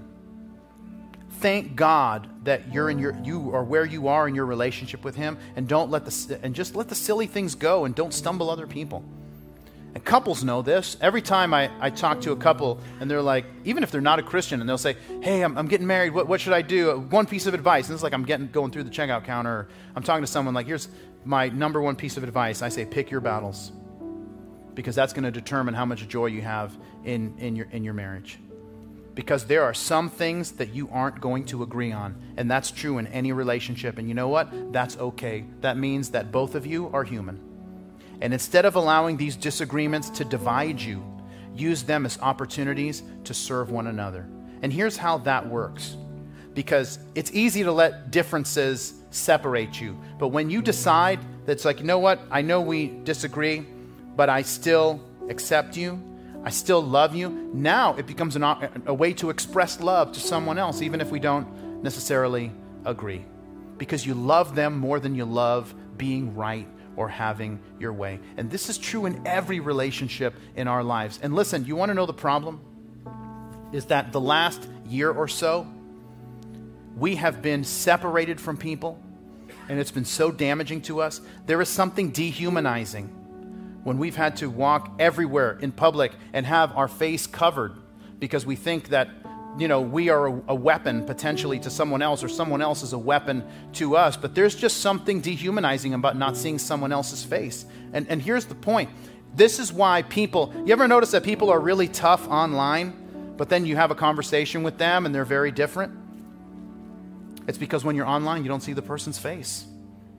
thank 1.39 1.75
God 1.75 2.45
that 2.45 2.73
you're 2.73 2.89
in 2.89 2.99
your 2.99 3.15
you 3.23 3.53
are 3.53 3.63
where 3.63 3.85
you 3.85 4.07
are 4.07 4.27
in 4.27 4.35
your 4.35 4.45
relationship 4.45 5.03
with 5.03 5.15
Him, 5.15 5.37
and 5.55 5.67
don't 5.67 5.89
let 5.89 6.05
the 6.05 6.39
and 6.43 6.53
just 6.55 6.75
let 6.75 6.87
the 6.87 6.95
silly 6.95 7.27
things 7.27 7.55
go, 7.55 7.85
and 7.85 7.95
don't 7.95 8.13
stumble 8.13 8.49
other 8.49 8.67
people. 8.67 9.03
And 9.95 10.05
couples 10.05 10.43
know 10.43 10.61
this. 10.61 10.95
Every 11.01 11.23
time 11.23 11.55
I, 11.55 11.71
I 11.79 11.89
talk 11.89 12.21
to 12.21 12.31
a 12.31 12.35
couple, 12.35 12.79
and 12.99 13.09
they're 13.09 13.21
like, 13.21 13.45
even 13.63 13.81
if 13.81 13.89
they're 13.89 13.99
not 13.99 14.19
a 14.19 14.21
Christian, 14.21 14.59
and 14.59 14.69
they'll 14.69 14.77
say, 14.77 14.95
"Hey, 15.21 15.41
I'm, 15.41 15.57
I'm 15.57 15.67
getting 15.67 15.87
married. 15.87 16.13
What, 16.13 16.27
what 16.27 16.39
should 16.39 16.53
I 16.53 16.61
do?" 16.61 16.99
One 17.09 17.25
piece 17.25 17.47
of 17.47 17.55
advice, 17.55 17.87
and 17.87 17.95
it's 17.95 18.03
like 18.03 18.13
I'm 18.13 18.23
getting 18.23 18.47
going 18.49 18.69
through 18.69 18.83
the 18.83 18.91
checkout 18.91 19.23
counter. 19.23 19.67
I'm 19.95 20.03
talking 20.03 20.21
to 20.21 20.27
someone 20.27 20.53
like, 20.53 20.67
"Here's 20.67 20.87
my 21.27 21.49
number 21.49 21.81
one 21.81 21.95
piece 21.95 22.15
of 22.17 22.23
advice 22.23 22.61
I 22.61 22.69
say 22.69 22.85
pick 22.85 23.11
your 23.11 23.19
battles 23.19 23.73
because 24.73 24.95
that's 24.95 25.11
going 25.11 25.25
to 25.25 25.31
determine 25.31 25.73
how 25.73 25.85
much 25.85 26.07
joy 26.07 26.27
you 26.27 26.41
have 26.41 26.75
in, 27.03 27.35
in, 27.39 27.55
your, 27.55 27.67
in 27.71 27.83
your 27.83 27.93
marriage. 27.93 28.39
Because 29.15 29.45
there 29.45 29.63
are 29.63 29.73
some 29.73 30.07
things 30.09 30.51
that 30.53 30.73
you 30.73 30.87
aren't 30.91 31.19
going 31.19 31.45
to 31.45 31.63
agree 31.63 31.91
on, 31.91 32.15
and 32.37 32.49
that's 32.49 32.69
true 32.69 32.99
in 32.99 33.07
any 33.07 33.33
relationship. 33.33 33.97
And 33.97 34.07
you 34.07 34.13
know 34.13 34.27
what? 34.27 34.71
That's 34.71 34.95
okay. 34.97 35.45
That 35.61 35.77
means 35.77 36.11
that 36.11 36.31
both 36.31 36.53
of 36.53 36.67
you 36.67 36.89
are 36.93 37.03
human. 37.03 37.39
And 38.21 38.31
instead 38.31 38.65
of 38.65 38.75
allowing 38.75 39.17
these 39.17 39.35
disagreements 39.35 40.11
to 40.11 40.23
divide 40.23 40.79
you, 40.79 41.03
use 41.55 41.81
them 41.81 42.05
as 42.05 42.19
opportunities 42.21 43.01
to 43.23 43.33
serve 43.33 43.71
one 43.71 43.87
another. 43.87 44.27
And 44.61 44.71
here's 44.71 44.95
how 44.95 45.17
that 45.19 45.47
works 45.47 45.97
because 46.57 46.97
it's 47.13 47.31
easy 47.33 47.61
to 47.61 47.71
let 47.71 48.09
differences 48.09 48.95
separate 49.11 49.79
you. 49.79 49.95
But 50.17 50.29
when 50.29 50.49
you 50.49 50.63
decide 50.63 51.19
that 51.45 51.51
it's 51.51 51.65
like, 51.65 51.79
you 51.79 51.85
know 51.85 51.99
what, 51.99 52.19
I 52.31 52.41
know 52.41 52.61
we 52.61 52.87
disagree, 53.03 53.63
but 54.15 54.27
I 54.27 54.41
still 54.41 54.99
accept 55.29 55.77
you, 55.77 56.01
I 56.43 56.49
still 56.49 56.81
love 56.81 57.13
you, 57.15 57.29
now 57.53 57.93
it 57.93 58.07
becomes 58.07 58.35
an, 58.35 58.43
a 58.87 58.93
way 58.93 59.13
to 59.13 59.29
express 59.29 59.79
love 59.79 60.13
to 60.13 60.19
someone 60.19 60.57
else, 60.57 60.81
even 60.81 60.99
if 60.99 61.11
we 61.11 61.19
don't 61.19 61.83
necessarily 61.83 62.51
agree. 62.85 63.23
Because 63.77 64.03
you 64.03 64.15
love 64.15 64.55
them 64.55 64.79
more 64.79 64.99
than 64.99 65.13
you 65.13 65.25
love 65.25 65.75
being 65.95 66.33
right 66.35 66.67
or 66.95 67.07
having 67.07 67.59
your 67.79 67.93
way. 67.93 68.19
And 68.35 68.49
this 68.49 68.67
is 68.67 68.79
true 68.79 69.05
in 69.05 69.27
every 69.27 69.59
relationship 69.59 70.33
in 70.55 70.67
our 70.67 70.83
lives. 70.83 71.19
And 71.21 71.35
listen, 71.35 71.65
you 71.65 71.75
want 71.75 71.91
to 71.91 71.93
know 71.93 72.07
the 72.07 72.13
problem? 72.13 72.61
Is 73.71 73.85
that 73.85 74.11
the 74.11 74.19
last 74.19 74.67
year 74.87 75.11
or 75.11 75.27
so, 75.27 75.67
we 76.97 77.15
have 77.15 77.41
been 77.41 77.63
separated 77.63 78.41
from 78.41 78.57
people, 78.57 78.99
and 79.69 79.79
it's 79.79 79.91
been 79.91 80.05
so 80.05 80.31
damaging 80.31 80.81
to 80.81 81.01
us. 81.01 81.21
There 81.45 81.61
is 81.61 81.69
something 81.69 82.09
dehumanizing 82.09 83.07
when 83.83 83.97
we've 83.99 84.15
had 84.15 84.35
to 84.37 84.49
walk 84.49 84.95
everywhere 84.97 85.59
in 85.61 85.71
public 85.71 86.11
and 86.33 86.45
have 86.45 86.75
our 86.75 86.87
face 86.87 87.27
covered 87.27 87.77
because 88.19 88.45
we 88.45 88.55
think 88.55 88.89
that 88.89 89.09
you 89.59 89.67
know 89.67 89.79
we 89.79 90.09
are 90.09 90.27
a, 90.27 90.41
a, 90.49 90.55
weapon 90.55 91.05
potentially 91.05 91.59
to 91.59 91.69
someone 91.69 92.01
else 92.01 92.23
or 92.23 92.29
someone 92.29 92.61
else 92.61 92.81
is 92.81 92.93
a 92.93 92.97
weapon 92.97 93.43
to 93.73 93.95
us. 93.95 94.17
But 94.17 94.33
there's 94.33 94.55
just 94.55 94.77
something 94.77 95.21
dehumanizing 95.21 95.93
about 95.93 96.17
not 96.17 96.35
seeing 96.35 96.57
someone 96.57 96.91
else's 96.91 97.23
face. 97.23 97.65
And, 97.93 98.07
and 98.09 98.21
here's 98.21 98.45
the 98.45 98.55
point. 98.55 98.89
This 99.35 99.59
is 99.59 99.71
why 99.71 100.01
people 100.01 100.51
you 100.65 100.73
ever 100.73 100.87
notice 100.87 101.11
that 101.11 101.23
people 101.23 101.51
are 101.51 101.59
really 101.59 101.87
tough 101.87 102.27
online 102.27 103.03
but 103.37 103.49
then 103.49 103.67
you 103.67 103.75
have 103.75 103.91
a 103.91 103.95
conversation 103.95 104.63
with 104.63 104.79
them 104.79 105.05
and 105.05 105.13
they're 105.13 105.23
very 105.23 105.51
different 105.51 106.06
it's 107.47 107.57
because 107.57 107.85
when 107.85 107.95
you're 107.95 108.07
online, 108.07 108.43
you 108.43 108.49
don't 108.49 108.61
see 108.61 108.73
the 108.73 108.81
person's 108.81 109.17
face. 109.17 109.65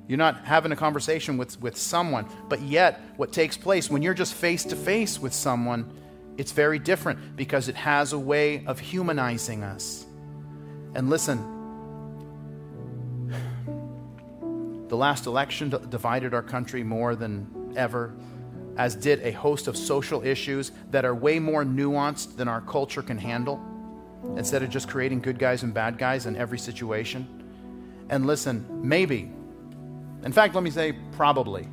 You're 0.08 0.18
not 0.18 0.46
having 0.46 0.72
a 0.72 0.76
conversation 0.76 1.36
with, 1.36 1.60
with 1.60 1.76
someone. 1.76 2.26
But 2.48 2.62
yet, 2.62 3.00
what 3.16 3.32
takes 3.32 3.58
place 3.58 3.90
when 3.90 4.00
you're 4.00 4.14
just 4.14 4.32
face 4.32 4.64
to 4.64 4.76
face 4.76 5.20
with 5.20 5.34
someone, 5.34 5.92
it's 6.38 6.52
very 6.52 6.78
different 6.78 7.36
because 7.36 7.68
it 7.68 7.74
has 7.76 8.14
a 8.14 8.18
way 8.18 8.64
of 8.64 8.78
humanizing 8.78 9.62
us. 9.62 10.06
And 10.94 11.10
listen, 11.10 11.38
the 14.88 14.96
last 14.96 15.26
election 15.26 15.68
divided 15.90 16.32
our 16.32 16.42
country 16.42 16.82
more 16.82 17.14
than 17.14 17.74
ever, 17.76 18.14
as 18.78 18.94
did 18.94 19.20
a 19.20 19.32
host 19.32 19.68
of 19.68 19.76
social 19.76 20.24
issues 20.24 20.72
that 20.90 21.04
are 21.04 21.14
way 21.14 21.38
more 21.38 21.62
nuanced 21.62 22.36
than 22.36 22.48
our 22.48 22.62
culture 22.62 23.02
can 23.02 23.18
handle 23.18 23.62
instead 24.36 24.62
of 24.62 24.70
just 24.70 24.88
creating 24.88 25.20
good 25.20 25.38
guys 25.38 25.62
and 25.62 25.72
bad 25.72 25.98
guys 25.98 26.26
in 26.26 26.36
every 26.36 26.58
situation. 26.58 27.26
And 28.10 28.26
listen, 28.26 28.66
maybe, 28.82 29.30
in 30.24 30.32
fact, 30.32 30.54
let 30.54 30.64
me 30.64 30.70
say 30.70 30.92
probably, 31.12 31.68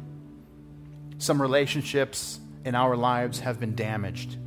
some 1.18 1.42
relationships 1.42 2.40
in 2.66 2.76
our 2.76 2.96
lives 2.96 3.40
have 3.40 3.60
been 3.60 3.76
damaged 3.76 4.38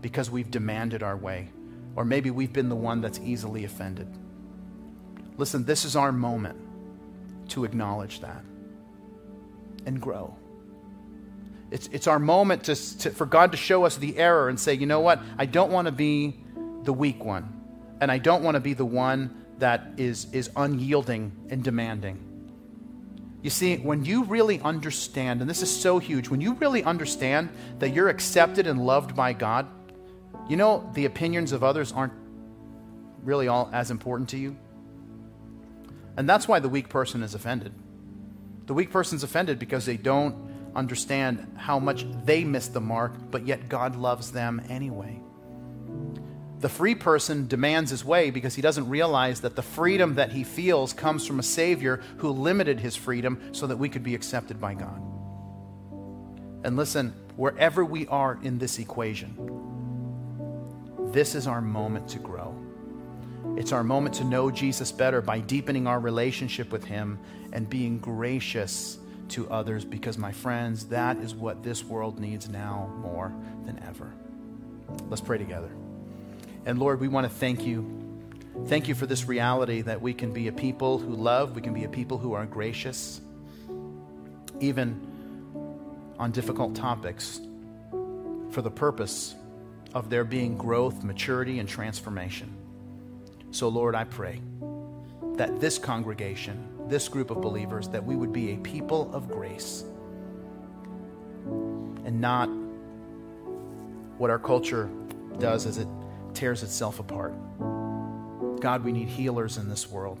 because 0.00 0.30
we've 0.30 0.50
demanded 0.50 1.02
our 1.02 1.16
way, 1.16 1.50
or 1.94 2.04
maybe 2.04 2.30
we've 2.30 2.52
been 2.52 2.68
the 2.68 2.76
one 2.76 3.00
that's 3.00 3.20
easily 3.20 3.64
offended. 3.64 4.08
Listen, 5.36 5.64
this 5.64 5.84
is 5.84 5.96
our 5.96 6.12
moment 6.12 6.58
to 7.48 7.64
acknowledge 7.64 8.20
that 8.20 8.44
and 9.86 10.00
grow. 10.00 10.36
It's, 11.70 11.88
it's 11.88 12.06
our 12.06 12.18
moment 12.18 12.64
to, 12.64 12.98
to, 12.98 13.10
for 13.10 13.24
God 13.24 13.52
to 13.52 13.56
show 13.56 13.84
us 13.84 13.96
the 13.96 14.18
error 14.18 14.48
and 14.48 14.60
say, 14.60 14.74
you 14.74 14.86
know 14.86 15.00
what? 15.00 15.22
I 15.38 15.46
don't 15.46 15.72
want 15.72 15.86
to 15.86 15.92
be 15.92 16.41
the 16.84 16.92
weak 16.92 17.24
one. 17.24 17.60
And 18.00 18.10
I 18.10 18.18
don't 18.18 18.42
want 18.42 18.56
to 18.56 18.60
be 18.60 18.74
the 18.74 18.84
one 18.84 19.44
that 19.58 19.92
is, 19.96 20.26
is 20.32 20.50
unyielding 20.56 21.32
and 21.50 21.62
demanding. 21.62 22.28
You 23.42 23.50
see, 23.50 23.76
when 23.76 24.04
you 24.04 24.24
really 24.24 24.60
understand, 24.60 25.40
and 25.40 25.50
this 25.50 25.62
is 25.62 25.80
so 25.80 25.98
huge, 25.98 26.28
when 26.28 26.40
you 26.40 26.54
really 26.54 26.84
understand 26.84 27.48
that 27.78 27.90
you're 27.90 28.08
accepted 28.08 28.66
and 28.66 28.84
loved 28.84 29.16
by 29.16 29.32
God, 29.32 29.66
you 30.48 30.56
know, 30.56 30.90
the 30.94 31.04
opinions 31.04 31.52
of 31.52 31.64
others 31.64 31.92
aren't 31.92 32.12
really 33.22 33.48
all 33.48 33.70
as 33.72 33.90
important 33.90 34.28
to 34.30 34.36
you. 34.36 34.56
And 36.16 36.28
that's 36.28 36.46
why 36.46 36.58
the 36.58 36.68
weak 36.68 36.88
person 36.88 37.22
is 37.22 37.34
offended. 37.34 37.72
The 38.66 38.74
weak 38.74 38.90
person's 38.90 39.22
offended 39.22 39.58
because 39.58 39.86
they 39.86 39.96
don't 39.96 40.36
understand 40.74 41.56
how 41.56 41.78
much 41.78 42.04
they 42.24 42.44
miss 42.44 42.68
the 42.68 42.80
mark, 42.80 43.12
but 43.30 43.46
yet 43.46 43.68
God 43.68 43.96
loves 43.96 44.32
them 44.32 44.60
anyway. 44.68 45.21
The 46.62 46.68
free 46.68 46.94
person 46.94 47.48
demands 47.48 47.90
his 47.90 48.04
way 48.04 48.30
because 48.30 48.54
he 48.54 48.62
doesn't 48.62 48.88
realize 48.88 49.40
that 49.40 49.56
the 49.56 49.62
freedom 49.62 50.14
that 50.14 50.30
he 50.30 50.44
feels 50.44 50.92
comes 50.92 51.26
from 51.26 51.40
a 51.40 51.42
Savior 51.42 52.00
who 52.18 52.30
limited 52.30 52.78
his 52.78 52.94
freedom 52.94 53.50
so 53.50 53.66
that 53.66 53.78
we 53.78 53.88
could 53.88 54.04
be 54.04 54.14
accepted 54.14 54.60
by 54.60 54.74
God. 54.74 55.02
And 56.62 56.76
listen, 56.76 57.14
wherever 57.34 57.84
we 57.84 58.06
are 58.06 58.38
in 58.44 58.58
this 58.58 58.78
equation, 58.78 59.34
this 61.12 61.34
is 61.34 61.48
our 61.48 61.60
moment 61.60 62.06
to 62.10 62.20
grow. 62.20 62.56
It's 63.56 63.72
our 63.72 63.82
moment 63.82 64.14
to 64.16 64.24
know 64.24 64.48
Jesus 64.48 64.92
better 64.92 65.20
by 65.20 65.40
deepening 65.40 65.88
our 65.88 65.98
relationship 65.98 66.70
with 66.70 66.84
Him 66.84 67.18
and 67.52 67.68
being 67.68 67.98
gracious 67.98 68.98
to 69.30 69.50
others 69.50 69.84
because, 69.84 70.16
my 70.16 70.30
friends, 70.30 70.86
that 70.86 71.16
is 71.16 71.34
what 71.34 71.64
this 71.64 71.82
world 71.82 72.20
needs 72.20 72.48
now 72.48 72.88
more 73.00 73.34
than 73.64 73.82
ever. 73.82 74.14
Let's 75.08 75.20
pray 75.20 75.38
together. 75.38 75.72
And 76.64 76.78
Lord, 76.78 77.00
we 77.00 77.08
want 77.08 77.24
to 77.26 77.32
thank 77.32 77.66
you. 77.66 77.84
Thank 78.66 78.88
you 78.88 78.94
for 78.94 79.06
this 79.06 79.26
reality 79.26 79.82
that 79.82 80.00
we 80.00 80.14
can 80.14 80.32
be 80.32 80.48
a 80.48 80.52
people 80.52 80.98
who 80.98 81.14
love, 81.14 81.56
we 81.56 81.62
can 81.62 81.74
be 81.74 81.84
a 81.84 81.88
people 81.88 82.18
who 82.18 82.34
are 82.34 82.46
gracious, 82.46 83.20
even 84.60 85.00
on 86.18 86.30
difficult 86.30 86.74
topics. 86.74 87.40
for 88.52 88.62
the 88.62 88.70
purpose 88.70 89.34
of 89.94 90.10
there 90.10 90.24
being 90.24 90.56
growth, 90.56 91.02
maturity, 91.02 91.58
and 91.58 91.68
transformation. 91.68 92.54
So, 93.50 93.68
Lord, 93.68 93.94
I 93.94 94.04
pray 94.04 94.40
that 95.36 95.60
this 95.60 95.78
congregation, 95.78 96.68
this 96.88 97.08
group 97.08 97.30
of 97.30 97.40
believers, 97.40 97.88
that 97.88 98.04
we 98.04 98.14
would 98.14 98.32
be 98.32 98.52
a 98.52 98.56
people 98.58 99.12
of 99.14 99.28
grace 99.30 99.84
and 102.04 102.20
not 102.20 102.46
what 104.18 104.30
our 104.30 104.38
culture 104.38 104.90
does 105.38 105.66
as 105.66 105.78
it 105.78 105.88
tears 106.34 106.62
itself 106.62 106.98
apart. 106.98 107.34
God, 108.60 108.84
we 108.84 108.92
need 108.92 109.08
healers 109.08 109.56
in 109.56 109.68
this 109.68 109.90
world. 109.90 110.18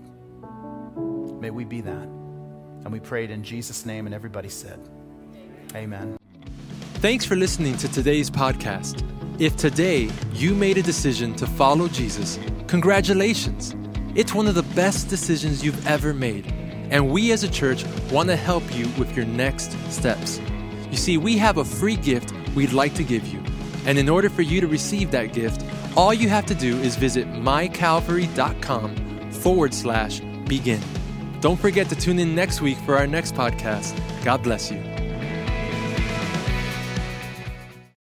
May 1.40 1.50
we 1.50 1.64
be 1.64 1.80
that. 1.80 2.08
And 2.84 2.92
we 2.92 3.00
prayed 3.00 3.30
in 3.30 3.44
Jesus' 3.44 3.86
name, 3.86 4.06
and 4.06 4.14
everybody 4.14 4.48
said, 4.48 4.78
Amen. 5.74 6.16
Thanks 6.94 7.24
for 7.24 7.36
listening 7.36 7.76
to 7.78 7.88
today's 7.90 8.30
podcast. 8.30 9.02
If 9.40 9.56
today 9.56 10.10
you 10.34 10.54
made 10.54 10.78
a 10.78 10.82
decision 10.82 11.34
to 11.36 11.46
follow 11.46 11.88
Jesus, 11.88 12.38
congratulations. 12.66 13.74
It's 14.14 14.34
one 14.34 14.46
of 14.46 14.54
the 14.54 14.62
best 14.74 15.08
decisions 15.08 15.64
you've 15.64 15.86
ever 15.86 16.12
made. 16.12 16.46
And 16.90 17.10
we 17.10 17.32
as 17.32 17.42
a 17.42 17.50
church 17.50 17.84
want 18.10 18.28
to 18.28 18.36
help 18.36 18.62
you 18.76 18.86
with 18.98 19.16
your 19.16 19.24
next 19.24 19.72
steps. 19.90 20.40
You 20.90 20.96
see, 20.96 21.16
we 21.16 21.38
have 21.38 21.56
a 21.56 21.64
free 21.64 21.96
gift 21.96 22.34
we'd 22.54 22.72
like 22.72 22.94
to 22.94 23.02
give 23.02 23.26
you. 23.26 23.42
And 23.86 23.98
in 23.98 24.08
order 24.08 24.28
for 24.28 24.42
you 24.42 24.60
to 24.60 24.66
receive 24.66 25.10
that 25.12 25.32
gift, 25.32 25.64
all 25.96 26.14
you 26.14 26.28
have 26.28 26.46
to 26.46 26.54
do 26.54 26.78
is 26.78 26.96
visit 26.96 27.26
mycalvary.com 27.32 29.30
forward 29.30 29.74
slash 29.74 30.20
begin. 30.46 30.80
Don't 31.40 31.58
forget 31.58 31.88
to 31.88 31.96
tune 31.96 32.18
in 32.18 32.34
next 32.34 32.60
week 32.60 32.78
for 32.78 32.96
our 32.96 33.06
next 33.06 33.34
podcast. 33.34 33.94
God 34.24 34.42
bless 34.42 34.70
you. 34.70 34.91